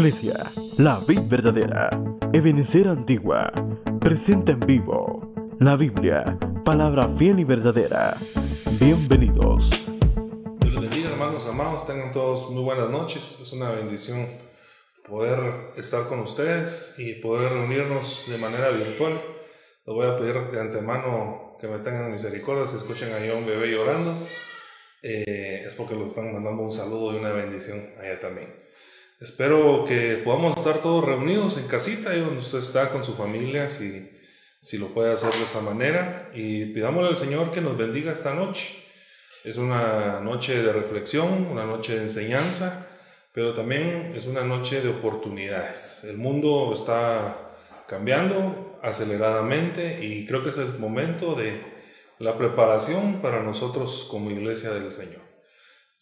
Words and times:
Iglesia, 0.00 0.50
la 0.78 0.98
vid 1.06 1.20
verdadera, 1.28 1.90
Ebenecer 2.32 2.88
Antigua, 2.88 3.52
presenta 4.00 4.52
en 4.52 4.60
vivo 4.60 5.34
la 5.58 5.76
Biblia, 5.76 6.38
palabra 6.64 7.06
fiel 7.18 7.40
y 7.40 7.44
verdadera. 7.44 8.16
Bienvenidos. 8.80 9.68
Dios 10.60 10.72
les 10.72 10.80
bendiga, 10.80 11.10
hermanos 11.10 11.46
amados. 11.46 11.86
Tengan 11.86 12.12
todos 12.12 12.48
muy 12.50 12.62
buenas 12.62 12.88
noches. 12.88 13.40
Es 13.42 13.52
una 13.52 13.72
bendición 13.72 14.26
poder 15.06 15.74
estar 15.76 16.08
con 16.08 16.20
ustedes 16.20 16.94
y 16.96 17.16
poder 17.16 17.52
reunirnos 17.52 18.24
de 18.26 18.38
manera 18.38 18.70
virtual. 18.70 19.20
Les 19.84 19.94
voy 19.94 20.06
a 20.06 20.16
pedir 20.16 20.50
de 20.50 20.60
antemano 20.62 21.58
que 21.60 21.68
me 21.68 21.78
tengan 21.80 22.10
misericordia 22.10 22.66
si 22.66 22.76
escuchen 22.76 23.12
ahí 23.12 23.28
a 23.28 23.34
un 23.34 23.44
bebé 23.44 23.70
llorando. 23.70 24.16
Eh, 25.02 25.64
es 25.66 25.74
porque 25.74 25.94
lo 25.94 26.06
están 26.06 26.32
mandando 26.32 26.62
un 26.62 26.72
saludo 26.72 27.12
y 27.12 27.18
una 27.18 27.32
bendición 27.32 27.90
allá 28.00 28.18
también. 28.18 28.69
Espero 29.20 29.84
que 29.86 30.22
podamos 30.24 30.56
estar 30.56 30.80
todos 30.80 31.04
reunidos 31.04 31.58
en 31.58 31.66
casita, 31.66 32.12
ahí 32.12 32.20
donde 32.20 32.38
usted 32.38 32.60
está 32.60 32.88
con 32.88 33.04
su 33.04 33.12
familia, 33.12 33.68
si, 33.68 34.10
si 34.62 34.78
lo 34.78 34.94
puede 34.94 35.12
hacer 35.12 35.30
de 35.34 35.42
esa 35.42 35.60
manera. 35.60 36.30
Y 36.32 36.64
pidámosle 36.72 37.10
al 37.10 37.16
Señor 37.18 37.50
que 37.50 37.60
nos 37.60 37.76
bendiga 37.76 38.12
esta 38.12 38.32
noche. 38.32 38.82
Es 39.44 39.58
una 39.58 40.20
noche 40.20 40.62
de 40.62 40.72
reflexión, 40.72 41.48
una 41.50 41.66
noche 41.66 41.96
de 41.96 42.04
enseñanza, 42.04 42.88
pero 43.34 43.52
también 43.52 44.14
es 44.16 44.26
una 44.26 44.42
noche 44.42 44.80
de 44.80 44.88
oportunidades. 44.88 46.04
El 46.04 46.16
mundo 46.16 46.72
está 46.72 47.52
cambiando 47.86 48.78
aceleradamente 48.82 50.02
y 50.02 50.24
creo 50.24 50.42
que 50.42 50.48
es 50.48 50.56
el 50.56 50.78
momento 50.78 51.34
de 51.34 51.62
la 52.18 52.38
preparación 52.38 53.20
para 53.20 53.42
nosotros 53.42 54.06
como 54.10 54.30
iglesia 54.30 54.70
del 54.70 54.90
Señor. 54.90 55.29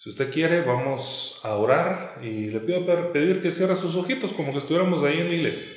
Si 0.00 0.10
usted 0.10 0.30
quiere, 0.30 0.60
vamos 0.60 1.40
a 1.42 1.56
orar 1.56 2.20
y 2.22 2.50
le 2.50 2.60
pido 2.60 2.86
pedir 3.12 3.42
que 3.42 3.50
cierre 3.50 3.74
sus 3.74 3.96
ojitos 3.96 4.32
como 4.32 4.52
que 4.52 4.58
estuviéramos 4.58 5.02
ahí 5.02 5.18
en 5.18 5.28
la 5.28 5.34
iglesia. 5.34 5.72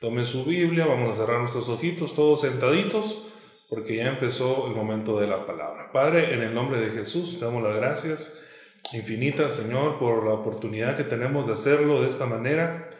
Tome 0.00 0.24
su 0.24 0.44
Biblia, 0.44 0.86
vamos 0.86 1.16
a 1.16 1.20
cerrar 1.20 1.38
nuestros 1.38 1.68
ojitos 1.68 2.16
todos 2.16 2.40
sentaditos 2.40 3.22
porque 3.68 3.94
ya 3.94 4.08
empezó 4.08 4.66
el 4.66 4.74
momento 4.74 5.20
de 5.20 5.28
la 5.28 5.46
palabra. 5.46 5.92
Padre, 5.92 6.34
en 6.34 6.42
el 6.42 6.52
nombre 6.52 6.80
de 6.80 6.90
Jesús, 6.90 7.38
te 7.38 7.44
damos 7.44 7.62
las 7.62 7.76
gracias 7.76 8.44
infinitas, 8.92 9.54
Señor, 9.54 10.00
por 10.00 10.26
la 10.26 10.32
oportunidad 10.32 10.96
que 10.96 11.04
tenemos 11.04 11.46
de 11.46 11.52
hacerlo 11.52 12.02
de 12.02 12.08
esta 12.08 12.26
manera. 12.26 12.90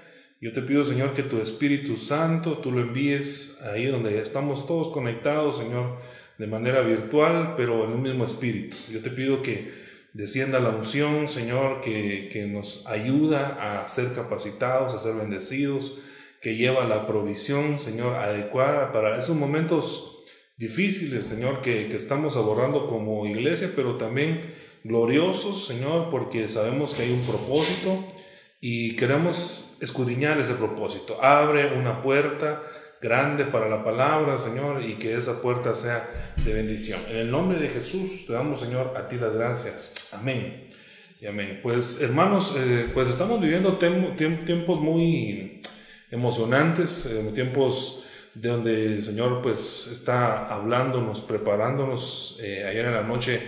Yo 0.41 0.53
te 0.53 0.63
pido, 0.63 0.85
Señor, 0.85 1.15
que 1.15 1.25
tu 1.25 1.41
Espíritu 1.41 1.97
Santo 1.97 2.59
tú 2.59 2.71
lo 2.71 2.81
envíes 2.81 3.61
ahí 3.63 3.87
donde 3.87 4.21
estamos 4.21 4.69
todos 4.69 4.91
conectados, 4.91 5.59
Señor, 5.59 5.97
de 6.39 6.47
manera 6.47 6.83
virtual, 6.83 7.55
pero 7.57 7.85
en 7.87 7.91
un 7.91 8.03
mismo 8.03 8.25
espíritu. 8.25 8.77
Yo 8.89 9.03
te 9.03 9.11
pido 9.11 9.43
que 9.43 9.90
descienda 10.13 10.61
la 10.61 10.71
unción, 10.71 11.29
Señor, 11.29 11.81
que, 11.81 12.29
que, 12.33 12.47
nos 12.47 12.87
ayuda 12.87 13.83
a 13.83 13.87
ser 13.87 14.13
capacitados, 14.13 14.95
a 14.95 14.99
ser 14.99 15.15
bendecidos, 15.15 15.99
que 16.41 16.57
lleva 16.57 16.85
la 16.85 17.07
provisión, 17.07 17.79
Señor, 17.79 18.17
adecuada 18.17 18.93
para 18.93 19.19
esos 19.19 19.37
momentos 19.37 20.25
difíciles, 20.57 21.25
Señor, 21.25 21.61
que, 21.61 21.89
que 21.89 21.97
estamos 21.97 22.37
abordando 22.37 22.87
como 22.87 23.27
iglesia, 23.27 23.71
pero 23.77 23.97
también 23.97 24.53
gloriosos, 24.85 25.67
Señor, 25.67 26.11
porque 26.11 26.49
sabemos 26.49 26.95
que 26.95 27.03
hay 27.03 27.13
un 27.13 27.23
propósito 27.23 28.05
y 28.61 28.97
queremos 28.97 29.77
escudriñar 29.81 30.39
ese 30.39 30.55
propósito. 30.55 31.23
Abre 31.23 31.79
una 31.79 32.03
puerta 32.03 32.63
grande 33.01 33.45
para 33.47 33.69
la 33.69 33.83
palabra, 33.83 34.37
Señor, 34.37 34.83
y 34.83 34.95
que 34.95 35.17
esa 35.17 35.41
puerta 35.41 35.75
sea 35.75 36.35
de 36.45 36.53
bendición. 36.53 37.01
En 37.09 37.17
el 37.17 37.31
nombre 37.31 37.59
de 37.59 37.69
Jesús 37.69 38.27
te 38.27 38.35
damos, 38.35 38.61
Señor, 38.61 38.95
a 38.97 39.09
ti 39.09 39.17
las 39.17 39.33
gracias. 39.33 39.95
Amén. 40.13 40.71
Y 41.21 41.27
amén. 41.27 41.61
Pues, 41.63 42.01
hermanos, 42.03 42.55
eh, 42.57 42.91
pues 42.93 43.09
estamos 43.09 43.41
viviendo 43.41 43.77
tiempos 43.77 44.81
muy 44.81 45.61
emocionantes, 46.11 47.07
eh, 47.07 47.31
tiempos 47.35 48.05
de 48.35 48.49
donde 48.49 48.87
el 48.87 49.05
Señor 49.05 49.43
pues 49.43 49.89
está 49.91 50.47
hablándonos, 50.49 51.21
preparándonos. 51.23 52.39
Eh, 52.41 52.65
ayer 52.65 52.85
en 52.87 52.95
la 52.95 53.03
noche 53.03 53.41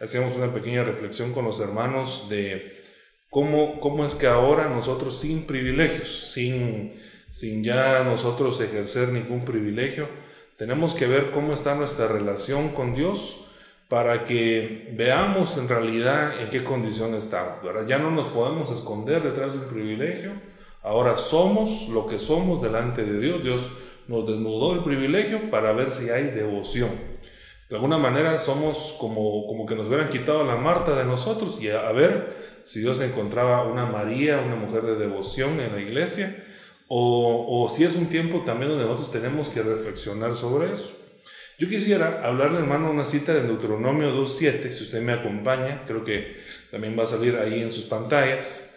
hacíamos 0.00 0.34
una 0.36 0.52
pequeña 0.52 0.82
reflexión 0.82 1.32
con 1.32 1.44
los 1.44 1.60
hermanos 1.60 2.28
de 2.28 2.82
cómo, 3.28 3.80
cómo 3.80 4.06
es 4.06 4.14
que 4.14 4.26
ahora 4.26 4.68
nosotros 4.68 5.20
sin 5.20 5.46
privilegios, 5.46 6.32
sin 6.32 6.94
sin 7.30 7.62
ya 7.62 8.02
nosotros 8.04 8.60
ejercer 8.60 9.08
ningún 9.08 9.44
privilegio. 9.44 10.08
Tenemos 10.56 10.94
que 10.94 11.06
ver 11.06 11.30
cómo 11.30 11.52
está 11.52 11.74
nuestra 11.74 12.08
relación 12.08 12.70
con 12.70 12.94
Dios 12.94 13.46
para 13.88 14.24
que 14.24 14.92
veamos 14.96 15.56
en 15.56 15.68
realidad 15.68 16.40
en 16.40 16.50
qué 16.50 16.62
condición 16.62 17.14
estamos. 17.14 17.58
Ya 17.88 17.98
no 17.98 18.10
nos 18.10 18.26
podemos 18.26 18.70
esconder 18.70 19.22
detrás 19.22 19.54
de 19.54 19.60
un 19.60 19.68
privilegio. 19.72 20.32
Ahora 20.82 21.16
somos 21.16 21.88
lo 21.88 22.06
que 22.06 22.18
somos 22.18 22.62
delante 22.62 23.04
de 23.04 23.18
Dios. 23.18 23.42
Dios 23.42 23.70
nos 24.06 24.26
desnudó 24.26 24.74
el 24.74 24.84
privilegio 24.84 25.50
para 25.50 25.72
ver 25.72 25.90
si 25.90 26.10
hay 26.10 26.24
devoción. 26.24 26.90
De 27.68 27.76
alguna 27.76 27.98
manera 27.98 28.36
somos 28.38 28.96
como, 28.98 29.46
como 29.46 29.64
que 29.64 29.76
nos 29.76 29.86
hubieran 29.86 30.08
quitado 30.08 30.44
la 30.44 30.56
Marta 30.56 30.96
de 30.96 31.04
nosotros 31.04 31.62
y 31.62 31.70
a 31.70 31.90
ver 31.92 32.60
si 32.64 32.80
Dios 32.80 33.00
encontraba 33.00 33.64
una 33.64 33.86
María, 33.86 34.40
una 34.40 34.56
mujer 34.56 34.82
de 34.82 34.96
devoción 34.96 35.60
en 35.60 35.72
la 35.72 35.80
iglesia 35.80 36.44
o, 36.92 37.68
si 37.72 37.84
es 37.84 37.94
un 37.94 38.06
tiempo 38.06 38.40
también 38.40 38.70
donde 38.70 38.84
nosotros 38.84 39.12
tenemos 39.12 39.48
que 39.48 39.62
reflexionar 39.62 40.34
sobre 40.34 40.72
eso. 40.72 40.90
Yo 41.56 41.68
quisiera 41.68 42.22
hablarle, 42.24 42.58
hermano, 42.58 42.90
una 42.90 43.04
cita 43.04 43.32
de 43.32 43.42
Deuteronomio 43.42 44.12
2.7, 44.12 44.70
si 44.70 44.82
usted 44.82 45.00
me 45.00 45.12
acompaña, 45.12 45.84
creo 45.86 46.02
que 46.02 46.38
también 46.72 46.98
va 46.98 47.04
a 47.04 47.06
salir 47.06 47.36
ahí 47.36 47.62
en 47.62 47.70
sus 47.70 47.84
pantallas, 47.84 48.76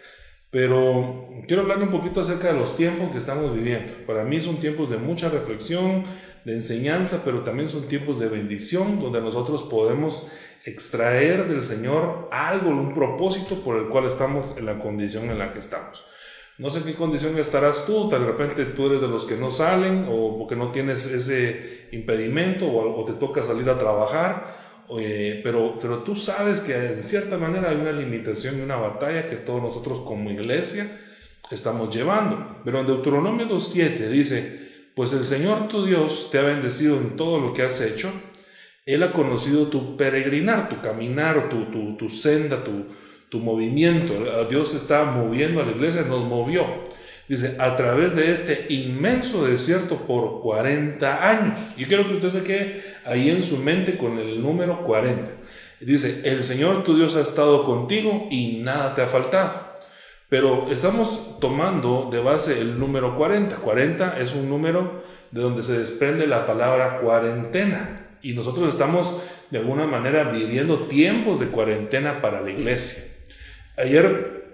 pero 0.50 1.24
quiero 1.48 1.62
hablarle 1.62 1.86
un 1.86 1.90
poquito 1.90 2.20
acerca 2.20 2.52
de 2.52 2.58
los 2.60 2.76
tiempos 2.76 3.10
que 3.10 3.18
estamos 3.18 3.52
viviendo. 3.52 4.06
Para 4.06 4.22
mí 4.22 4.40
son 4.40 4.60
tiempos 4.60 4.90
de 4.90 4.98
mucha 4.98 5.28
reflexión, 5.28 6.04
de 6.44 6.52
enseñanza, 6.52 7.22
pero 7.24 7.40
también 7.40 7.68
son 7.68 7.88
tiempos 7.88 8.20
de 8.20 8.28
bendición, 8.28 9.00
donde 9.00 9.20
nosotros 9.20 9.64
podemos 9.64 10.28
extraer 10.64 11.48
del 11.48 11.62
Señor 11.62 12.28
algo, 12.30 12.70
un 12.70 12.94
propósito 12.94 13.64
por 13.64 13.76
el 13.76 13.88
cual 13.88 14.04
estamos 14.04 14.56
en 14.56 14.66
la 14.66 14.78
condición 14.78 15.30
en 15.30 15.40
la 15.40 15.52
que 15.52 15.58
estamos. 15.58 16.04
No 16.56 16.70
sé 16.70 16.78
en 16.78 16.84
qué 16.84 16.94
condición 16.94 17.36
estarás 17.36 17.84
tú, 17.84 18.08
de 18.08 18.18
repente 18.18 18.64
tú 18.64 18.86
eres 18.86 19.00
de 19.00 19.08
los 19.08 19.24
que 19.24 19.36
no 19.36 19.50
salen 19.50 20.06
o 20.08 20.38
porque 20.38 20.54
no 20.54 20.70
tienes 20.70 21.04
ese 21.06 21.88
impedimento 21.90 22.66
o, 22.70 23.04
te 23.04 23.14
toca 23.14 23.42
salir 23.42 23.68
a 23.68 23.76
trabajar, 23.76 24.56
pero, 25.42 25.76
pero 25.80 25.98
tú 26.04 26.14
sabes 26.14 26.60
que 26.60 26.72
de 26.72 27.02
cierta 27.02 27.38
manera 27.38 27.70
hay 27.70 27.76
una 27.76 27.90
limitación 27.90 28.58
y 28.58 28.62
una 28.62 28.76
batalla 28.76 29.26
que 29.26 29.34
todos 29.34 29.62
nosotros 29.62 30.00
como 30.00 30.30
iglesia 30.30 31.00
estamos 31.50 31.92
llevando. 31.92 32.60
Pero 32.64 32.80
en 32.80 32.86
Deuteronomio 32.86 33.48
2.7 33.48 34.08
dice, 34.08 34.90
pues 34.94 35.12
el 35.12 35.24
Señor 35.24 35.66
tu 35.66 35.84
Dios 35.84 36.28
te 36.30 36.38
ha 36.38 36.42
bendecido 36.42 36.98
en 36.98 37.16
todo 37.16 37.40
lo 37.40 37.52
que 37.52 37.62
has 37.62 37.80
hecho, 37.80 38.12
Él 38.86 39.02
ha 39.02 39.12
conocido 39.12 39.66
tu 39.66 39.96
peregrinar, 39.96 40.68
tu 40.68 40.80
caminar, 40.80 41.48
tu, 41.48 41.64
tu, 41.72 41.96
tu 41.96 42.08
senda, 42.10 42.62
tu 42.62 42.86
tu 43.34 43.40
movimiento. 43.40 44.14
Dios 44.48 44.76
está 44.76 45.04
moviendo 45.04 45.60
a 45.60 45.64
la 45.64 45.72
iglesia, 45.72 46.02
nos 46.02 46.24
movió. 46.24 46.64
Dice, 47.28 47.56
a 47.58 47.74
través 47.74 48.14
de 48.14 48.30
este 48.30 48.66
inmenso 48.68 49.44
desierto 49.44 49.96
por 50.06 50.40
40 50.40 51.28
años. 51.28 51.74
Yo 51.76 51.88
quiero 51.88 52.06
que 52.06 52.14
usted 52.14 52.28
se 52.28 52.44
quede 52.44 52.80
ahí 53.04 53.30
en 53.30 53.42
su 53.42 53.56
mente 53.56 53.98
con 53.98 54.20
el 54.20 54.40
número 54.40 54.84
40. 54.84 55.32
Dice, 55.80 56.20
el 56.22 56.44
Señor 56.44 56.84
tu 56.84 56.94
Dios 56.94 57.16
ha 57.16 57.22
estado 57.22 57.64
contigo 57.64 58.28
y 58.30 58.60
nada 58.62 58.94
te 58.94 59.02
ha 59.02 59.08
faltado. 59.08 59.74
Pero 60.28 60.70
estamos 60.70 61.40
tomando 61.40 62.08
de 62.12 62.20
base 62.20 62.60
el 62.60 62.78
número 62.78 63.16
40. 63.16 63.56
40 63.56 64.20
es 64.20 64.32
un 64.32 64.48
número 64.48 65.02
de 65.32 65.40
donde 65.40 65.64
se 65.64 65.76
desprende 65.76 66.28
la 66.28 66.46
palabra 66.46 67.00
cuarentena. 67.00 68.10
Y 68.22 68.34
nosotros 68.34 68.72
estamos 68.72 69.20
de 69.50 69.58
alguna 69.58 69.88
manera 69.88 70.22
viviendo 70.30 70.86
tiempos 70.86 71.40
de 71.40 71.48
cuarentena 71.48 72.20
para 72.20 72.40
la 72.40 72.50
iglesia. 72.52 73.13
Ayer 73.76 74.44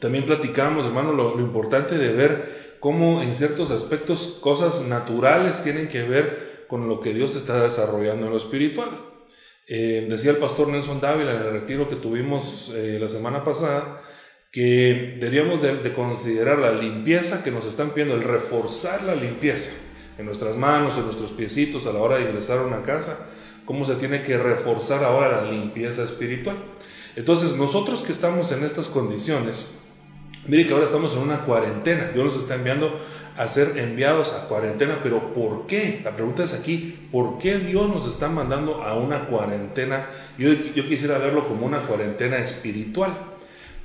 también 0.00 0.26
platicamos, 0.26 0.86
hermano, 0.86 1.12
lo, 1.12 1.40
importante 1.40 1.96
de 1.96 2.12
ver 2.12 2.76
cómo 2.80 3.22
en 3.22 3.34
ciertos 3.34 3.70
aspectos 3.70 4.38
cosas 4.40 4.86
naturales 4.86 5.62
tienen 5.62 5.88
que 5.88 6.02
ver 6.02 6.64
con 6.68 6.88
lo 6.88 7.00
que 7.00 7.14
Dios 7.14 7.36
está 7.36 7.62
desarrollando 7.62 8.26
en 8.26 8.32
lo 8.32 8.36
espiritual. 8.36 8.90
Eh, 9.66 10.06
decía 10.08 10.32
el 10.32 10.36
pastor 10.36 10.68
Nelson 10.68 11.00
Dávila 11.00 11.32
en 11.32 11.42
el 11.42 11.52
retiro 11.52 11.88
que 11.88 11.96
tuvimos 11.96 12.72
eh, 12.74 12.98
la 13.00 13.08
semana 13.08 13.42
pasada 13.42 14.02
que 14.52 15.16
deberíamos 15.18 15.60
de, 15.60 15.92
considerar 15.92 16.58
la 16.58 16.72
limpieza 16.72 17.44
que 17.44 17.50
nos 17.50 17.66
están 17.66 17.90
pidiendo, 17.90 18.14
el 18.14 18.22
reforzar 18.22 19.02
la 19.02 19.14
limpieza 19.14 19.72
en 20.16 20.24
nuestras 20.24 20.56
manos, 20.56 20.96
en 20.96 21.04
nuestros 21.04 21.32
piecitos 21.32 21.86
a 21.86 21.92
la 21.92 21.98
hora 21.98 22.16
de 22.16 22.22
ingresar 22.22 22.58
a 22.58 22.62
una 22.62 22.82
casa, 22.82 23.28
cómo 23.66 23.84
se 23.84 23.96
tiene 23.96 24.22
que 24.22 24.38
reforzar 24.38 25.04
ahora 25.04 25.42
la 25.42 25.50
limpieza 25.50 26.04
espiritual. 26.04 26.56
Entonces, 27.16 27.56
nosotros 27.56 28.02
que 28.02 28.12
estamos 28.12 28.52
en 28.52 28.62
estas 28.62 28.88
condiciones, 28.88 29.74
mire 30.46 30.66
que 30.66 30.74
ahora 30.74 30.84
estamos 30.84 31.14
en 31.14 31.20
una 31.20 31.44
cuarentena, 31.44 32.10
Dios 32.12 32.26
nos 32.26 32.42
está 32.42 32.54
enviando 32.54 33.00
a 33.36 33.48
ser 33.48 33.78
enviados 33.78 34.34
a 34.34 34.48
cuarentena, 34.48 35.00
pero 35.02 35.34
¿por 35.34 35.66
qué? 35.66 36.00
La 36.04 36.14
pregunta 36.14 36.44
es 36.44 36.54
aquí, 36.54 37.08
¿por 37.10 37.38
qué 37.38 37.58
Dios 37.58 37.88
nos 37.88 38.06
está 38.06 38.28
mandando 38.28 38.82
a 38.82 38.94
una 38.96 39.26
cuarentena? 39.26 40.08
Yo, 40.38 40.52
yo 40.52 40.86
quisiera 40.88 41.18
verlo 41.18 41.48
como 41.48 41.66
una 41.66 41.80
cuarentena 41.80 42.38
espiritual. 42.38 43.16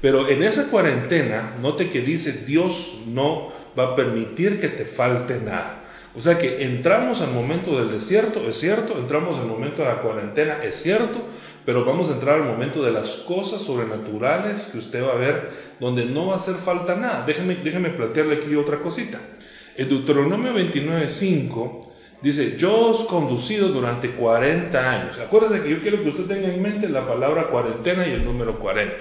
Pero 0.01 0.27
en 0.29 0.43
esa 0.43 0.67
cuarentena, 0.67 1.53
note 1.61 1.89
que 1.89 2.01
dice 2.01 2.45
Dios 2.45 3.03
no 3.07 3.53
va 3.77 3.89
a 3.89 3.95
permitir 3.95 4.59
que 4.59 4.67
te 4.67 4.83
falte 4.83 5.39
nada. 5.39 5.81
O 6.13 6.19
sea 6.19 6.37
que 6.37 6.63
entramos 6.65 7.21
al 7.21 7.31
momento 7.31 7.77
del 7.77 7.91
desierto, 7.91 8.41
es 8.47 8.59
cierto, 8.59 8.97
entramos 8.97 9.37
al 9.37 9.45
momento 9.45 9.81
de 9.81 9.87
la 9.87 10.01
cuarentena, 10.01 10.57
es 10.61 10.75
cierto, 10.75 11.23
pero 11.65 11.85
vamos 11.85 12.09
a 12.09 12.13
entrar 12.13 12.35
al 12.35 12.45
momento 12.45 12.83
de 12.83 12.91
las 12.91 13.15
cosas 13.27 13.61
sobrenaturales 13.61 14.69
que 14.71 14.79
usted 14.79 15.03
va 15.03 15.13
a 15.13 15.15
ver, 15.15 15.49
donde 15.79 16.05
no 16.05 16.27
va 16.27 16.33
a 16.33 16.37
hacer 16.37 16.55
falta 16.55 16.95
nada. 16.95 17.23
Déjeme, 17.25 17.55
déjeme 17.55 17.89
plantearle 17.89 18.35
aquí 18.35 18.55
otra 18.55 18.79
cosita. 18.79 19.19
En 19.75 19.89
Deuteronomio 19.89 20.53
29.5 20.53 21.87
dice, 22.21 22.57
yo 22.57 22.89
os 22.89 23.05
conducido 23.05 23.69
durante 23.69 24.11
40 24.11 24.91
años. 24.91 25.19
Acuérdese 25.19 25.63
que 25.63 25.69
yo 25.69 25.81
quiero 25.81 26.01
que 26.03 26.09
usted 26.09 26.25
tenga 26.25 26.47
en 26.47 26.61
mente 26.61 26.89
la 26.89 27.07
palabra 27.07 27.47
cuarentena 27.47 28.07
y 28.07 28.11
el 28.11 28.25
número 28.25 28.59
40. 28.59 28.95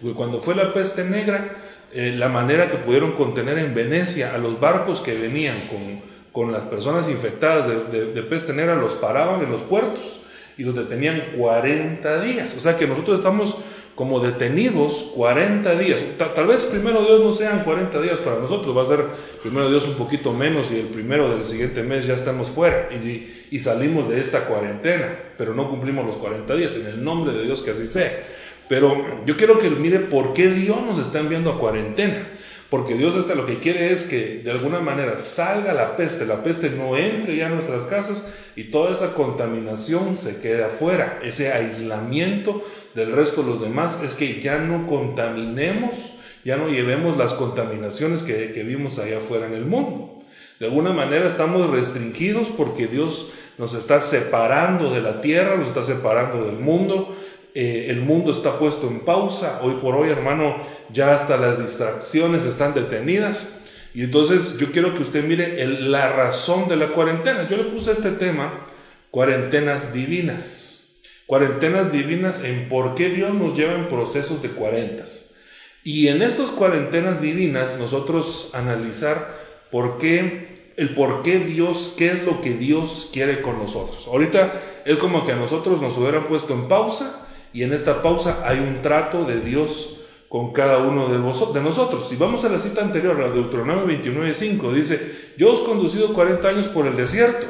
Porque 0.00 0.14
cuando 0.14 0.40
fue 0.40 0.54
la 0.54 0.72
peste 0.72 1.04
negra, 1.04 1.56
eh, 1.92 2.12
la 2.16 2.28
manera 2.28 2.68
que 2.68 2.76
pudieron 2.76 3.12
contener 3.12 3.58
en 3.58 3.74
Venecia 3.74 4.34
a 4.34 4.38
los 4.38 4.60
barcos 4.60 5.00
que 5.00 5.14
venían 5.14 5.56
con 5.68 6.18
con 6.38 6.52
las 6.52 6.62
personas 6.62 7.08
infectadas 7.08 7.66
de, 7.90 8.22
peste 8.22 8.52
negra, 8.52 8.76
los 8.76 8.92
paraban 8.92 9.42
en 9.42 9.50
los 9.50 9.62
puertos 9.62 10.20
y 10.58 10.64
los 10.64 10.74
detenían 10.74 11.32
40 11.38 12.20
días. 12.20 12.54
O 12.56 12.60
sea 12.60 12.76
que 12.76 12.86
nosotros 12.86 13.20
estamos 13.20 13.56
como 13.94 14.20
detenidos 14.20 15.10
40 15.14 15.76
días. 15.76 16.00
Tal, 16.18 16.46
vez 16.46 16.66
primero 16.66 17.04
Dios 17.04 17.20
no 17.20 17.32
sean 17.32 17.64
40 17.64 18.00
días 18.00 18.18
para 18.18 18.38
nosotros, 18.38 18.76
va 18.76 18.82
a 18.82 18.86
ser 18.86 19.04
primero 19.42 19.70
Dios 19.70 19.88
un 19.88 19.94
poquito 19.94 20.32
menos 20.32 20.70
y 20.70 20.80
el 20.80 20.86
primero 20.86 21.34
del 21.34 21.44
siguiente 21.44 21.82
mes 21.82 22.06
ya 22.06 22.14
estamos 22.14 22.48
fuera 22.48 22.90
y, 22.92 23.46
y 23.50 23.58
salimos 23.58 24.08
de 24.08 24.20
esta 24.20 24.44
cuarentena, 24.44 25.18
pero 25.36 25.52
no 25.54 25.68
cumplimos 25.68 26.06
los 26.06 26.16
40 26.16 26.54
días, 26.54 26.76
en 26.76 26.86
el 26.86 27.02
nombre 27.02 27.32
de 27.32 27.44
Dios 27.44 27.62
que 27.62 27.72
así 27.72 27.86
sea. 27.86 28.24
Pero 28.68 29.24
yo 29.24 29.36
quiero 29.36 29.58
que 29.58 29.70
mire 29.70 29.98
por 30.00 30.32
qué 30.32 30.48
Dios 30.48 30.80
nos 30.82 30.98
está 30.98 31.20
enviando 31.20 31.50
a 31.50 31.58
cuarentena. 31.58 32.24
Porque 32.70 32.94
Dios 32.94 33.16
hasta 33.16 33.34
lo 33.34 33.46
que 33.46 33.60
quiere 33.60 33.92
es 33.92 34.04
que 34.04 34.42
de 34.44 34.50
alguna 34.50 34.80
manera 34.80 35.18
salga 35.18 35.72
la 35.72 35.96
peste, 35.96 36.26
la 36.26 36.42
peste 36.42 36.68
no 36.68 36.98
entre 36.98 37.36
ya 37.36 37.46
a 37.46 37.50
nuestras 37.50 37.84
casas 37.84 38.24
y 38.56 38.64
toda 38.64 38.92
esa 38.92 39.14
contaminación 39.14 40.14
se 40.14 40.40
quede 40.40 40.64
afuera. 40.64 41.18
Ese 41.22 41.50
aislamiento 41.50 42.62
del 42.94 43.12
resto 43.12 43.42
de 43.42 43.50
los 43.50 43.60
demás 43.62 44.02
es 44.02 44.14
que 44.14 44.40
ya 44.40 44.58
no 44.58 44.86
contaminemos, 44.86 46.12
ya 46.44 46.56
no 46.56 46.68
llevemos 46.68 47.16
las 47.16 47.32
contaminaciones 47.32 48.22
que, 48.22 48.50
que 48.50 48.62
vimos 48.64 48.98
allá 48.98 49.18
afuera 49.18 49.46
en 49.46 49.54
el 49.54 49.64
mundo. 49.64 50.18
De 50.60 50.66
alguna 50.66 50.92
manera 50.92 51.26
estamos 51.26 51.70
restringidos 51.70 52.48
porque 52.48 52.86
Dios 52.86 53.32
nos 53.56 53.72
está 53.74 54.02
separando 54.02 54.92
de 54.92 55.00
la 55.00 55.22
tierra, 55.22 55.56
nos 55.56 55.68
está 55.68 55.82
separando 55.82 56.44
del 56.44 56.58
mundo, 56.58 57.16
eh, 57.60 57.90
el 57.90 58.02
mundo 58.02 58.30
está 58.30 58.56
puesto 58.56 58.86
en 58.86 59.00
pausa. 59.00 59.58
Hoy 59.64 59.78
por 59.82 59.96
hoy, 59.96 60.10
hermano, 60.10 60.58
ya 60.92 61.12
hasta 61.12 61.36
las 61.36 61.60
distracciones 61.60 62.44
están 62.44 62.72
detenidas. 62.72 63.64
Y 63.92 64.04
entonces 64.04 64.58
yo 64.58 64.70
quiero 64.70 64.94
que 64.94 65.02
usted 65.02 65.24
mire 65.24 65.66
la 65.66 66.08
razón 66.12 66.68
de 66.68 66.76
la 66.76 66.86
cuarentena. 66.90 67.48
Yo 67.48 67.56
le 67.56 67.64
puse 67.64 67.90
este 67.90 68.12
tema, 68.12 68.68
cuarentenas 69.10 69.92
divinas. 69.92 71.00
Cuarentenas 71.26 71.90
divinas 71.90 72.44
en 72.44 72.68
por 72.68 72.94
qué 72.94 73.08
Dios 73.08 73.34
nos 73.34 73.58
lleva 73.58 73.74
en 73.74 73.88
procesos 73.88 74.40
de 74.40 74.50
cuarentas. 74.50 75.34
Y 75.82 76.06
en 76.06 76.22
estas 76.22 76.50
cuarentenas 76.50 77.20
divinas 77.20 77.76
nosotros 77.76 78.50
analizar 78.52 79.36
por 79.72 79.98
qué, 79.98 80.72
el 80.76 80.94
por 80.94 81.24
qué 81.24 81.40
Dios, 81.40 81.96
qué 81.98 82.12
es 82.12 82.22
lo 82.22 82.40
que 82.40 82.50
Dios 82.50 83.10
quiere 83.12 83.42
con 83.42 83.58
nosotros. 83.58 84.06
Ahorita 84.06 84.52
es 84.84 84.96
como 84.98 85.26
que 85.26 85.32
a 85.32 85.36
nosotros 85.36 85.82
nos 85.82 85.98
hubieran 85.98 86.28
puesto 86.28 86.54
en 86.54 86.68
pausa 86.68 87.24
y 87.52 87.62
en 87.62 87.72
esta 87.72 88.02
pausa 88.02 88.42
hay 88.44 88.58
un 88.58 88.82
trato 88.82 89.24
de 89.24 89.40
Dios 89.40 90.00
con 90.28 90.52
cada 90.52 90.78
uno 90.78 91.08
de, 91.08 91.18
vosotros, 91.18 91.62
nosotros. 91.62 92.08
Si 92.08 92.16
vamos 92.16 92.44
a 92.44 92.50
la 92.50 92.58
cita 92.58 92.82
anterior, 92.82 93.20
a 93.22 93.30
Deuteronomio 93.30 93.86
29.5, 93.86 94.72
dice, 94.72 95.32
yo 95.38 95.50
os 95.50 95.60
conducido 95.60 96.12
40 96.12 96.48
años 96.48 96.66
por 96.68 96.86
el 96.86 96.96
desierto, 96.96 97.46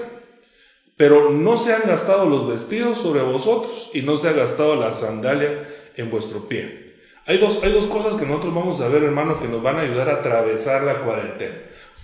pero 0.97 1.31
no 1.31 1.57
se 1.57 1.75
han 1.75 1.83
gastado 1.87 2.29
los 2.29 2.49
vestidos 2.49 2.99
sobre 2.99 3.23
vosotros 3.23 3.91
y 3.95 4.03
no 4.03 4.17
se 4.17 4.29
ha 4.29 4.33
gastado 4.33 4.77
la 4.77 4.95
sandalia 4.95 5.69
en 5.97 6.11
vuestro 6.11 6.49
pie. 6.49 6.95
Hay 7.27 7.39
dos, 7.39 7.61
hay 7.63 7.73
dos 7.73 7.87
cosas 7.87 8.15
que 8.15 8.25
nosotros 8.25 8.55
vamos 8.55 8.81
a 8.81 8.89
ver, 8.89 9.03
hermano, 9.03 9.39
que 9.41 9.49
nos 9.49 9.63
van 9.63 9.77
a 9.77 9.81
ayudar 9.81 10.09
a 10.09 10.15
atravesar 10.15 10.83
la 10.85 11.03
cuarentena. 11.03 11.57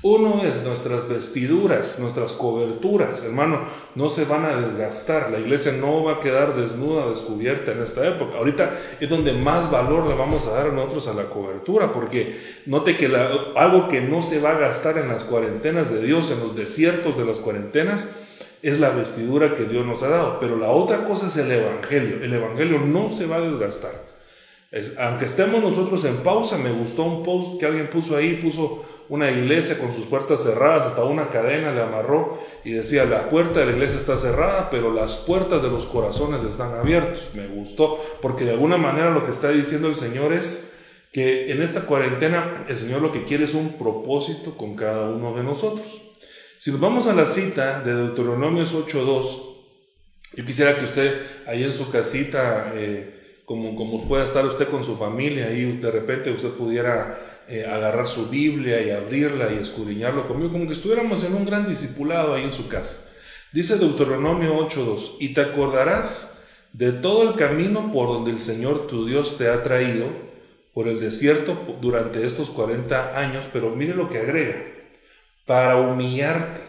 Uno 0.06 0.42
es 0.44 0.62
nuestras 0.62 1.08
vestiduras, 1.08 1.98
nuestras 1.98 2.32
coberturas, 2.32 3.24
hermano, 3.24 3.60
no 3.94 4.10
se 4.10 4.26
van 4.26 4.44
a 4.44 4.54
desgastar. 4.54 5.30
La 5.30 5.38
iglesia 5.38 5.72
no 5.72 6.04
va 6.04 6.16
a 6.16 6.20
quedar 6.20 6.54
desnuda, 6.54 7.08
descubierta 7.08 7.72
en 7.72 7.82
esta 7.82 8.06
época. 8.06 8.36
Ahorita 8.36 8.78
es 9.00 9.08
donde 9.08 9.32
más 9.32 9.70
valor 9.70 10.06
le 10.06 10.14
vamos 10.14 10.46
a 10.46 10.56
dar 10.56 10.66
a 10.66 10.72
nosotros 10.72 11.08
a 11.08 11.14
la 11.14 11.30
cobertura, 11.30 11.90
porque 11.90 12.38
note 12.66 12.98
que 12.98 13.06
algo 13.56 13.88
que 13.88 14.02
no 14.02 14.20
se 14.20 14.40
va 14.40 14.50
a 14.50 14.58
gastar 14.58 14.98
en 14.98 15.08
las 15.08 15.24
cuarentenas 15.24 15.90
de 15.90 16.02
Dios, 16.02 16.30
en 16.30 16.40
los 16.40 16.54
desiertos 16.54 17.16
de 17.16 17.24
las 17.24 17.38
cuarentenas, 17.38 18.10
es 18.60 18.80
la 18.80 18.90
vestidura 18.90 19.54
que 19.54 19.64
Dios 19.64 19.86
nos 19.86 20.02
ha 20.02 20.10
dado. 20.10 20.38
Pero 20.38 20.58
la 20.58 20.68
otra 20.68 21.06
cosa 21.06 21.28
es 21.28 21.36
el 21.38 21.50
Evangelio. 21.50 22.22
El 22.22 22.34
Evangelio 22.34 22.78
no 22.78 23.08
se 23.08 23.24
va 23.24 23.36
a 23.36 23.40
desgastar. 23.40 24.12
aunque 24.98 25.24
estemos 25.24 25.62
nosotros 25.62 26.04
en 26.04 26.16
pausa, 26.18 26.58
me 26.58 26.72
gustó 26.72 27.04
un 27.04 27.22
post 27.22 27.58
que 27.58 27.64
alguien 27.64 27.88
puso 27.88 28.18
ahí, 28.18 28.34
puso 28.34 28.84
una 29.08 29.30
iglesia 29.30 29.78
con 29.78 29.92
sus 29.92 30.04
puertas 30.06 30.42
cerradas, 30.42 30.86
hasta 30.86 31.04
una 31.04 31.28
cadena 31.30 31.72
le 31.72 31.82
amarró 31.82 32.38
y 32.64 32.72
decía, 32.72 33.04
la 33.04 33.28
puerta 33.28 33.60
de 33.60 33.66
la 33.66 33.72
iglesia 33.72 33.98
está 33.98 34.16
cerrada, 34.16 34.70
pero 34.70 34.92
las 34.92 35.16
puertas 35.16 35.62
de 35.62 35.70
los 35.70 35.86
corazones 35.86 36.42
están 36.44 36.74
abiertos. 36.74 37.30
Me 37.34 37.46
gustó, 37.46 37.98
porque 38.22 38.44
de 38.44 38.52
alguna 38.52 38.76
manera 38.76 39.10
lo 39.10 39.24
que 39.24 39.30
está 39.30 39.50
diciendo 39.50 39.88
el 39.88 39.94
Señor 39.94 40.32
es 40.32 40.72
que 41.12 41.52
en 41.52 41.62
esta 41.62 41.82
cuarentena 41.82 42.64
el 42.68 42.76
Señor 42.76 43.02
lo 43.02 43.12
que 43.12 43.24
quiere 43.24 43.44
es 43.44 43.54
un 43.54 43.74
propósito 43.74 44.56
con 44.56 44.74
cada 44.74 45.10
uno 45.10 45.36
de 45.36 45.44
nosotros. 45.44 45.86
Si 46.58 46.70
nos 46.70 46.80
vamos 46.80 47.06
a 47.06 47.14
la 47.14 47.26
cita 47.26 47.80
de 47.80 47.94
Deuteronomios 47.94 48.74
8.2, 48.74 49.54
yo 50.36 50.44
quisiera 50.44 50.76
que 50.76 50.84
usted 50.84 51.20
ahí 51.46 51.62
en 51.62 51.72
su 51.72 51.90
casita, 51.90 52.72
eh, 52.74 53.42
como, 53.44 53.76
como 53.76 54.08
pueda 54.08 54.24
estar 54.24 54.44
usted 54.46 54.68
con 54.68 54.82
su 54.82 54.96
familia, 54.96 55.52
y 55.52 55.76
de 55.76 55.90
repente 55.90 56.30
usted 56.30 56.50
pudiera 56.50 57.33
eh, 57.49 57.67
agarrar 57.67 58.06
su 58.06 58.29
Biblia 58.29 58.82
y 58.82 58.91
abrirla 58.91 59.52
y 59.52 59.58
escudriñarlo 59.58 60.26
conmigo, 60.26 60.52
como 60.52 60.67
que 60.67 60.73
estuviéramos 60.73 61.25
en 61.25 61.35
un 61.35 61.44
gran 61.44 61.69
discipulado 61.69 62.35
ahí 62.35 62.44
en 62.44 62.52
su 62.52 62.69
casa. 62.69 63.11
Dice 63.52 63.79
Deuteronomio 63.79 64.56
8.2, 64.69 65.17
y 65.20 65.35
te 65.35 65.41
acordarás 65.41 66.43
de 66.73 66.93
todo 66.93 67.29
el 67.29 67.37
camino 67.37 67.93
por 67.93 68.08
donde 68.08 68.32
el 68.32 68.41
Señor 68.41 68.87
tu 68.88 69.06
Dios 69.06 69.38
te 69.38 69.49
ha 69.49 69.62
traído 69.62 70.06
por 70.73 70.88
el 70.88 70.99
desierto 70.99 71.79
durante 71.81 72.26
estos 72.26 72.50
40 72.50 73.17
años, 73.17 73.44
pero 73.52 73.70
mire 73.70 73.94
lo 73.94 74.11
que 74.11 74.19
agrega, 74.19 74.56
para 75.47 75.76
humillarte, 75.76 76.61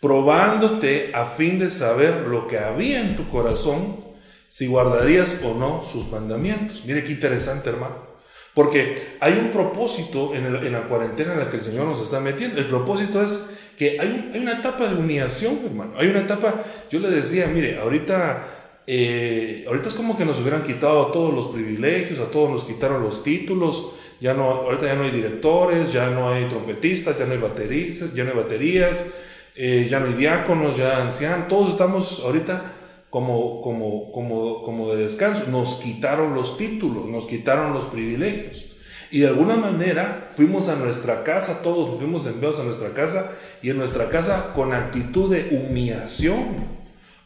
probándote 0.00 1.10
a 1.14 1.26
fin 1.26 1.58
de 1.58 1.68
saber 1.68 2.26
lo 2.28 2.48
que 2.48 2.58
había 2.58 3.00
en 3.00 3.16
tu 3.16 3.28
corazón, 3.28 4.04
si 4.48 4.68
guardarías 4.68 5.40
o 5.44 5.54
no 5.54 5.82
sus 5.84 6.10
mandamientos. 6.10 6.84
Mire 6.86 7.04
qué 7.04 7.12
interesante, 7.12 7.68
hermano. 7.68 8.13
Porque 8.54 8.94
hay 9.18 9.32
un 9.32 9.50
propósito 9.50 10.32
en, 10.32 10.72
la 10.72 10.82
cuarentena 10.82 11.32
en 11.32 11.40
la 11.40 11.50
que 11.50 11.56
el 11.56 11.62
Señor 11.62 11.86
nos 11.86 12.00
está 12.00 12.20
metiendo. 12.20 12.60
El 12.60 12.66
propósito 12.66 13.20
es 13.20 13.50
que 13.76 13.98
hay, 14.00 14.30
una 14.40 14.58
etapa 14.58 14.86
de 14.86 14.94
humillación, 14.94 15.58
hermano. 15.64 15.94
Hay 15.98 16.06
una 16.06 16.20
etapa, 16.20 16.62
yo 16.88 17.00
le 17.00 17.10
decía, 17.10 17.48
mire, 17.48 17.80
ahorita, 17.80 18.46
eh, 18.86 19.64
ahorita 19.66 19.88
es 19.88 19.94
como 19.94 20.16
que 20.16 20.24
nos 20.24 20.38
hubieran 20.40 20.62
quitado 20.62 21.06
todos 21.08 21.34
los 21.34 21.46
privilegios, 21.46 22.20
a 22.20 22.30
todos 22.30 22.48
nos 22.48 22.64
quitaron 22.64 23.02
los 23.02 23.24
títulos. 23.24 23.96
Ya 24.20 24.34
no, 24.34 24.44
ahorita 24.44 24.86
ya 24.86 24.94
no 24.94 25.02
hay 25.02 25.10
directores, 25.10 25.92
ya 25.92 26.10
no 26.10 26.30
hay 26.30 26.44
trompetistas, 26.44 27.18
ya 27.18 27.26
no 27.26 27.32
hay 27.32 27.38
baterías, 27.38 28.14
ya 28.14 28.22
no 28.22 28.30
hay 28.30 28.36
baterías, 28.36 29.14
eh, 29.56 29.88
ya 29.90 29.98
no 29.98 30.06
hay 30.06 30.14
diáconos, 30.14 30.76
ya 30.76 31.02
ancianos. 31.02 31.48
Todos 31.48 31.70
estamos 31.70 32.22
ahorita 32.24 32.72
como, 33.14 33.62
como, 33.62 34.10
como, 34.10 34.64
como 34.64 34.92
de 34.92 35.04
descanso. 35.04 35.44
Nos 35.48 35.76
quitaron 35.76 36.34
los 36.34 36.56
títulos, 36.56 37.06
nos 37.06 37.26
quitaron 37.26 37.72
los 37.72 37.84
privilegios. 37.84 38.64
Y 39.12 39.20
de 39.20 39.28
alguna 39.28 39.54
manera 39.54 40.30
fuimos 40.32 40.68
a 40.68 40.74
nuestra 40.74 41.22
casa, 41.22 41.62
todos 41.62 41.96
fuimos 42.00 42.26
enviados 42.26 42.58
a 42.58 42.64
nuestra 42.64 42.92
casa 42.92 43.30
y 43.62 43.70
en 43.70 43.78
nuestra 43.78 44.10
casa 44.10 44.52
con 44.52 44.74
actitud 44.74 45.32
de 45.32 45.56
humillación. 45.56 46.56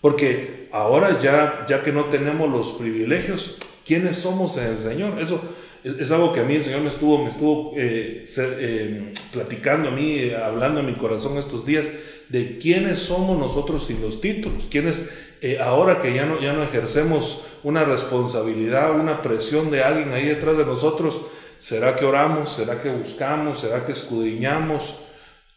Porque 0.02 0.68
ahora 0.72 1.20
ya, 1.20 1.64
ya 1.66 1.82
que 1.82 1.90
no 1.90 2.10
tenemos 2.10 2.50
los 2.50 2.72
privilegios, 2.72 3.56
¿quiénes 3.86 4.18
somos 4.18 4.58
en 4.58 4.66
el 4.66 4.78
Señor? 4.78 5.18
Eso 5.18 5.40
es, 5.82 6.10
algo 6.10 6.34
que 6.34 6.40
a 6.40 6.44
mí 6.44 6.56
el 6.56 6.64
Señor 6.64 6.82
me 6.82 6.88
estuvo, 6.88 7.24
me 7.24 7.30
estuvo 7.30 7.72
eh, 7.78 8.26
eh, 8.36 9.12
platicando 9.32 9.88
a 9.88 9.92
mí, 9.92 10.32
hablando 10.32 10.80
en 10.80 10.86
mi 10.86 10.96
corazón 10.96 11.38
estos 11.38 11.64
días, 11.64 11.90
de 12.28 12.58
quiénes 12.58 12.98
somos 12.98 13.38
nosotros 13.38 13.86
sin 13.86 14.00
los 14.02 14.20
títulos, 14.20 14.68
quiénes 14.70 15.10
eh, 15.40 15.58
ahora 15.60 16.02
que 16.02 16.12
ya 16.12 16.26
no, 16.26 16.40
ya 16.40 16.52
no 16.52 16.62
ejercemos 16.62 17.44
una 17.62 17.84
responsabilidad, 17.84 18.92
una 18.98 19.22
presión 19.22 19.70
de 19.70 19.82
alguien 19.82 20.12
ahí 20.12 20.26
detrás 20.26 20.56
de 20.58 20.64
nosotros, 20.64 21.20
¿será 21.58 21.96
que 21.96 22.04
oramos? 22.04 22.52
¿Será 22.52 22.82
que 22.82 22.90
buscamos? 22.90 23.60
¿Será 23.60 23.86
que 23.86 23.92
escudriñamos? 23.92 24.96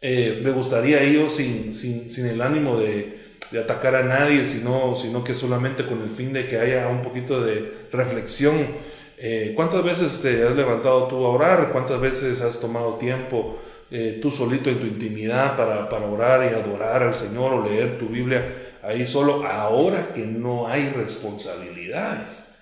Eh, 0.00 0.40
me 0.42 0.50
gustaría 0.50 1.04
yo 1.04 1.28
sin, 1.28 1.74
sin, 1.74 2.08
sin 2.10 2.26
el 2.26 2.40
ánimo 2.40 2.78
de, 2.78 3.18
de, 3.50 3.60
atacar 3.60 3.94
a 3.94 4.02
nadie, 4.02 4.44
sino, 4.46 4.94
sino 4.96 5.22
que 5.22 5.34
solamente 5.34 5.86
con 5.86 6.02
el 6.02 6.10
fin 6.10 6.32
de 6.32 6.46
que 6.48 6.58
haya 6.58 6.88
un 6.88 7.02
poquito 7.02 7.42
de 7.42 7.86
reflexión 7.92 8.92
Eh, 9.24 9.52
¿Cuántas 9.54 9.84
veces 9.84 10.20
te 10.20 10.42
has 10.44 10.56
levantado 10.56 11.06
tú 11.06 11.24
a 11.24 11.30
orar? 11.30 11.70
¿Cuántas 11.70 12.00
veces 12.00 12.42
has 12.42 12.58
tomado 12.58 12.94
tiempo 12.98 13.56
eh, 13.92 14.18
tú 14.22 14.30
solito 14.30 14.70
en 14.70 14.80
tu 14.80 14.86
intimidad 14.86 15.56
para, 15.56 15.88
para 15.88 16.06
orar 16.06 16.50
y 16.50 16.54
adorar 16.54 17.02
al 17.02 17.14
Señor 17.14 17.52
o 17.52 17.62
leer 17.62 17.98
tu 17.98 18.06
Biblia 18.06 18.78
ahí 18.82 19.06
solo 19.06 19.46
ahora 19.46 20.12
que 20.12 20.24
no 20.26 20.66
hay 20.66 20.88
responsabilidades? 20.88 22.56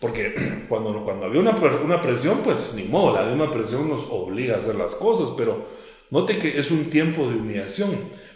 Porque 0.00 0.64
cuando, 0.68 1.04
cuando 1.04 1.26
había 1.26 1.40
una, 1.40 1.52
una 1.52 2.00
presión, 2.00 2.40
pues 2.42 2.74
ni 2.76 2.82
modo, 2.84 3.14
la 3.14 3.24
de 3.24 3.32
una 3.32 3.50
presión 3.50 3.88
nos 3.88 4.04
obliga 4.10 4.56
a 4.56 4.58
hacer 4.58 4.74
las 4.74 4.96
cosas, 4.96 5.32
pero 5.36 5.66
note 6.10 6.38
que 6.38 6.58
es 6.58 6.70
un 6.72 6.90
tiempo 6.90 7.30
de 7.30 7.36
humillación. 7.36 7.90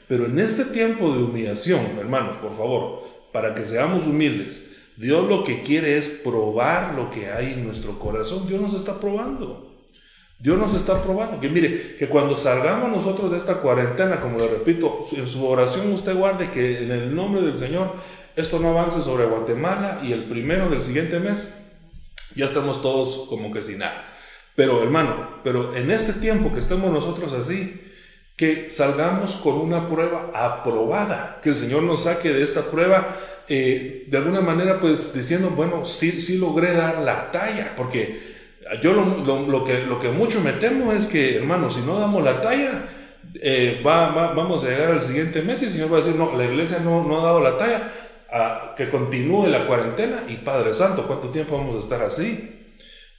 Pero 0.07 0.27
en 0.27 0.39
este 0.39 0.67
tiempo 0.67 1.13
de 1.13 1.25
humillación, 1.25 1.99
hermanos, 1.99 2.37
por 2.37 2.57
favor, 2.57 3.03
para 3.33 3.55
que 3.55 3.65
seamos 3.65 4.07
humildes, 4.07 4.77
Dios 4.97 5.29
lo 5.29 5.43
que 5.43 5.63
quiere 5.63 5.99
es 5.99 6.09
probar 6.09 6.95
lo 6.95 7.11
que 7.11 7.31
hay 7.31 7.55
en 7.55 7.65
nuestro 7.65 7.99
corazón. 7.99 8.47
Dios 8.47 8.61
nos 8.61 8.75
está 8.75 9.01
probando. 9.01 9.66
Dios 10.39 10.59
nos 10.59 10.75
está 10.75 11.03
probando. 11.03 11.41
Que 11.41 11.49
mire, 11.49 11.97
que 11.97 12.09
cuando 12.09 12.37
salgamos 12.37 12.91
nosotros 12.91 13.31
de 13.31 13.37
esta 13.37 13.55
cuarentena, 13.55 14.21
como 14.21 14.39
le 14.39 14.49
repito, 14.49 15.05
en 15.13 15.27
su 15.27 15.47
oración 15.47 15.93
usted 15.93 16.15
guarde 16.15 16.51
que 16.51 16.83
en 16.83 16.91
el 16.91 17.15
nombre 17.15 17.43
del 17.43 17.57
Señor 17.57 17.95
esto 18.37 18.59
no 18.59 18.71
avance 18.71 19.01
sobre 19.01 19.25
Guatemala 19.27 20.01
y 20.03 20.13
el 20.13 20.25
primero 20.25 20.69
del 20.69 20.83
siguiente 20.83 21.19
mes 21.19 21.55
ya 22.35 22.45
estamos 22.45 22.83
todos 22.83 23.27
como 23.29 23.51
que 23.51 23.63
sin 23.63 23.79
nada. 23.79 24.13
Pero 24.55 24.83
hermano, 24.83 25.41
pero 25.43 25.75
en 25.75 25.91
este 25.91 26.13
tiempo 26.15 26.53
que 26.53 26.61
estemos 26.61 26.93
nosotros 26.93 27.33
así, 27.33 27.83
que 28.37 28.69
salgamos 28.69 29.37
con 29.37 29.55
una 29.55 29.89
prueba 29.89 30.31
aprobada, 30.35 31.41
que 31.43 31.51
el 31.51 31.55
Señor 31.55 31.83
nos 31.83 32.03
saque 32.03 32.31
de 32.31 32.43
esta 32.43 32.71
prueba 32.71 33.17
eh, 33.49 34.05
de 34.09 34.19
alguna 34.19 34.41
manera 34.41 34.81
pues 34.81 35.15
diciendo, 35.15 35.51
bueno, 35.51 35.85
sí, 35.85 36.21
sí 36.21 36.37
logré 36.37 36.75
dar 36.75 36.99
la 36.99 37.31
talla, 37.31 37.75
porque 37.77 38.36
yo 38.83 38.93
lo, 38.93 39.65
que, 39.65 39.85
lo 39.85 40.01
que 40.01 40.11
mucho 40.11 40.41
me 40.41 40.53
temo 40.53 40.93
es 40.93 41.07
que, 41.07 41.37
hermano, 41.37 41.71
si 41.71 41.83
no 41.83 41.99
damos 41.99 42.23
la 42.23 42.41
talla, 42.41 42.89
eh, 43.35 43.83
va, 43.87 44.33
vamos 44.33 44.65
a 44.65 44.69
llegar 44.69 44.93
al 44.93 45.03
siguiente 45.03 45.43
mes 45.43 45.63
y 45.63 45.67
el 45.67 45.71
Señor 45.71 45.93
va 45.93 45.99
a 45.99 46.01
decir, 46.01 46.17
no, 46.17 46.37
la 46.37 46.45
iglesia 46.45 46.79
no, 46.83 47.05
no 47.05 47.21
ha 47.21 47.25
dado 47.25 47.41
la 47.41 47.59
talla, 47.59 47.93
a, 48.31 48.75
que 48.77 48.91
continúe 48.91 49.47
la 49.47 49.67
cuarentena 49.67 50.25
y 50.29 50.37
Padre 50.37 50.75
Santo, 50.75 51.07
¿cuánto 51.07 51.29
tiempo 51.29 51.57
vamos 51.57 51.77
a 51.77 51.79
estar 51.79 52.03
así? 52.03 52.75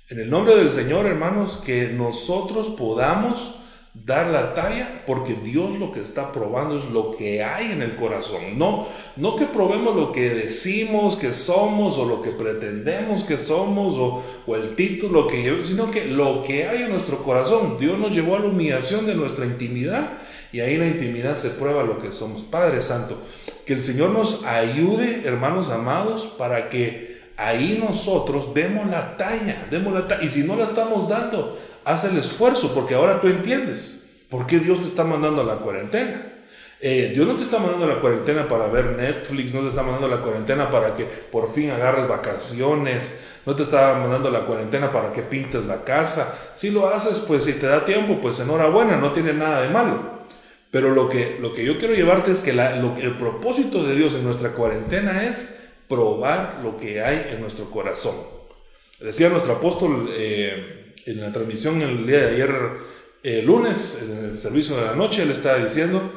En 0.10 0.20
el 0.20 0.30
nombre 0.30 0.56
del 0.56 0.70
Señor, 0.70 1.06
hermanos, 1.06 1.62
que 1.66 1.90
nosotros 1.90 2.70
podamos 2.70 3.60
dar 4.06 4.28
la 4.28 4.54
talla 4.54 5.04
porque 5.06 5.34
Dios 5.34 5.78
lo 5.80 5.92
que 5.92 6.02
está 6.02 6.32
probando 6.32 6.78
es 6.78 6.86
lo 6.86 7.12
que 7.12 7.44
hay 7.44 7.72
en 7.72 7.82
el 7.82 7.96
corazón. 7.96 8.58
No, 8.58 8.88
no 9.16 9.36
que 9.36 9.46
probemos 9.46 9.96
lo 9.96 10.12
que 10.12 10.30
decimos 10.30 11.16
que 11.16 11.34
somos 11.34 11.98
o 11.98 12.06
lo 12.06 12.22
que 12.22 12.32
pretendemos 12.32 13.24
que 13.24 13.38
somos 13.38 13.96
o, 13.98 14.24
el 14.56 14.76
título 14.76 15.28
que 15.28 15.42
llevamos, 15.42 15.68
sino 15.68 15.92
que 15.92 16.06
lo 16.06 16.44
que 16.44 16.68
hay 16.68 16.84
en 16.84 16.92
nuestro 16.92 17.24
corazón. 17.24 17.78
Dios 17.80 17.98
nos 17.98 18.16
llevó 18.16 18.36
a 18.36 18.40
la 18.40 18.48
humillación 18.48 19.06
de 19.06 19.16
nuestra 19.16 19.46
intimidad 19.46 20.20
y 20.52 20.60
ahí 20.60 20.78
la 20.78 20.88
intimidad 20.88 21.36
se 21.36 21.50
prueba 21.52 21.84
lo 21.84 22.00
que 22.00 22.12
somos. 22.12 22.44
Padre 22.44 22.82
Santo, 22.82 23.18
que 23.66 23.74
el 23.74 23.82
Señor 23.82 24.12
nos 24.12 24.46
ayude, 24.46 25.24
hermanos 25.26 25.70
amados, 25.70 26.26
para 26.38 26.70
que 26.70 27.18
ahí 27.36 27.78
nosotros 27.80 28.54
demos 28.54 28.90
la 28.90 29.18
talla, 29.18 29.68
demos 29.70 29.94
la 29.94 30.08
talla. 30.08 30.24
Y 30.24 30.30
si 30.30 30.44
no 30.44 30.56
la 30.56 30.64
estamos 30.64 31.08
dando, 31.08 31.58
haz 31.88 32.04
el 32.04 32.18
esfuerzo, 32.18 32.74
porque 32.76 32.96
ahora 32.96 33.22
tú 33.22 33.28
entiendes 33.28 34.06
por 34.30 34.46
qué 34.46 34.60
Dios 34.60 34.82
te 34.82 34.88
está 34.88 35.06
mandando 35.06 35.42
a 35.42 35.46
la 35.46 35.56
cuarentena. 35.56 36.34
Eh, 36.80 37.12
Dios 37.16 37.26
no 37.26 37.36
te 37.36 37.44
está 37.44 37.58
mandando 37.58 37.86
a 37.86 37.96
la 37.96 38.02
cuarentena 38.02 38.48
para 38.48 38.68
ver 38.68 38.98
Netflix, 38.98 39.54
no 39.54 39.62
te 39.62 39.70
está 39.70 39.82
mandando 39.82 40.06
a 40.06 40.18
la 40.18 40.22
cuarentena 40.22 40.70
para 40.70 40.94
que 40.94 41.06
por 41.06 41.52
fin 41.52 41.72
agarres 41.72 42.08
vacaciones, 42.08 43.26
no 43.46 43.56
te 43.56 43.64
está 43.64 43.96
mandando 43.96 44.30
a 44.30 44.32
la 44.32 44.46
cuarentena 44.46 44.92
para 44.92 45.14
que 45.14 45.24
pintes 45.24 45.66
la 45.66 45.84
casa. 45.86 46.52
Si 46.54 46.70
lo 46.70 46.90
haces, 46.90 47.20
pues 47.20 47.46
si 47.46 47.54
te 47.54 47.66
da 47.66 47.86
tiempo, 47.86 48.20
pues 48.22 48.40
enhorabuena, 48.42 48.98
no 48.98 49.14
tiene 49.14 49.34
nada 49.34 49.62
de 49.62 49.70
malo. 49.70 50.18
Pero 50.70 50.92
lo 50.92 51.08
que, 51.10 51.38
lo 51.42 51.54
que 51.54 51.64
yo 51.64 51.80
quiero 51.80 51.96
llevarte 51.96 52.32
es 52.32 52.42
que 52.42 52.52
el 52.52 53.18
propósito 53.18 53.84
de 53.84 53.96
Dios 53.96 54.14
en 54.14 54.26
nuestra 54.26 54.52
cuarentena 54.52 55.26
es 55.26 55.70
probar 55.88 56.60
lo 56.62 56.78
que 56.78 57.02
hay 57.02 57.30
en 57.32 57.40
nuestro 57.40 57.72
corazón. 57.72 58.38
Decía 59.00 59.30
nuestro 59.30 59.54
apóstol 59.54 60.10
eh, 60.12 60.47
en 61.08 61.22
la 61.22 61.32
transmisión 61.32 61.82
el 61.82 62.06
día 62.06 62.20
de 62.20 62.36
ayer, 62.36 62.56
el 63.24 63.46
lunes, 63.46 64.06
en 64.08 64.26
el 64.26 64.42
servicio 64.42 64.76
de 64.76 64.86
la 64.86 64.96
noche, 64.96 65.24
él 65.24 65.32
estaba 65.32 65.58
diciendo 65.58 66.12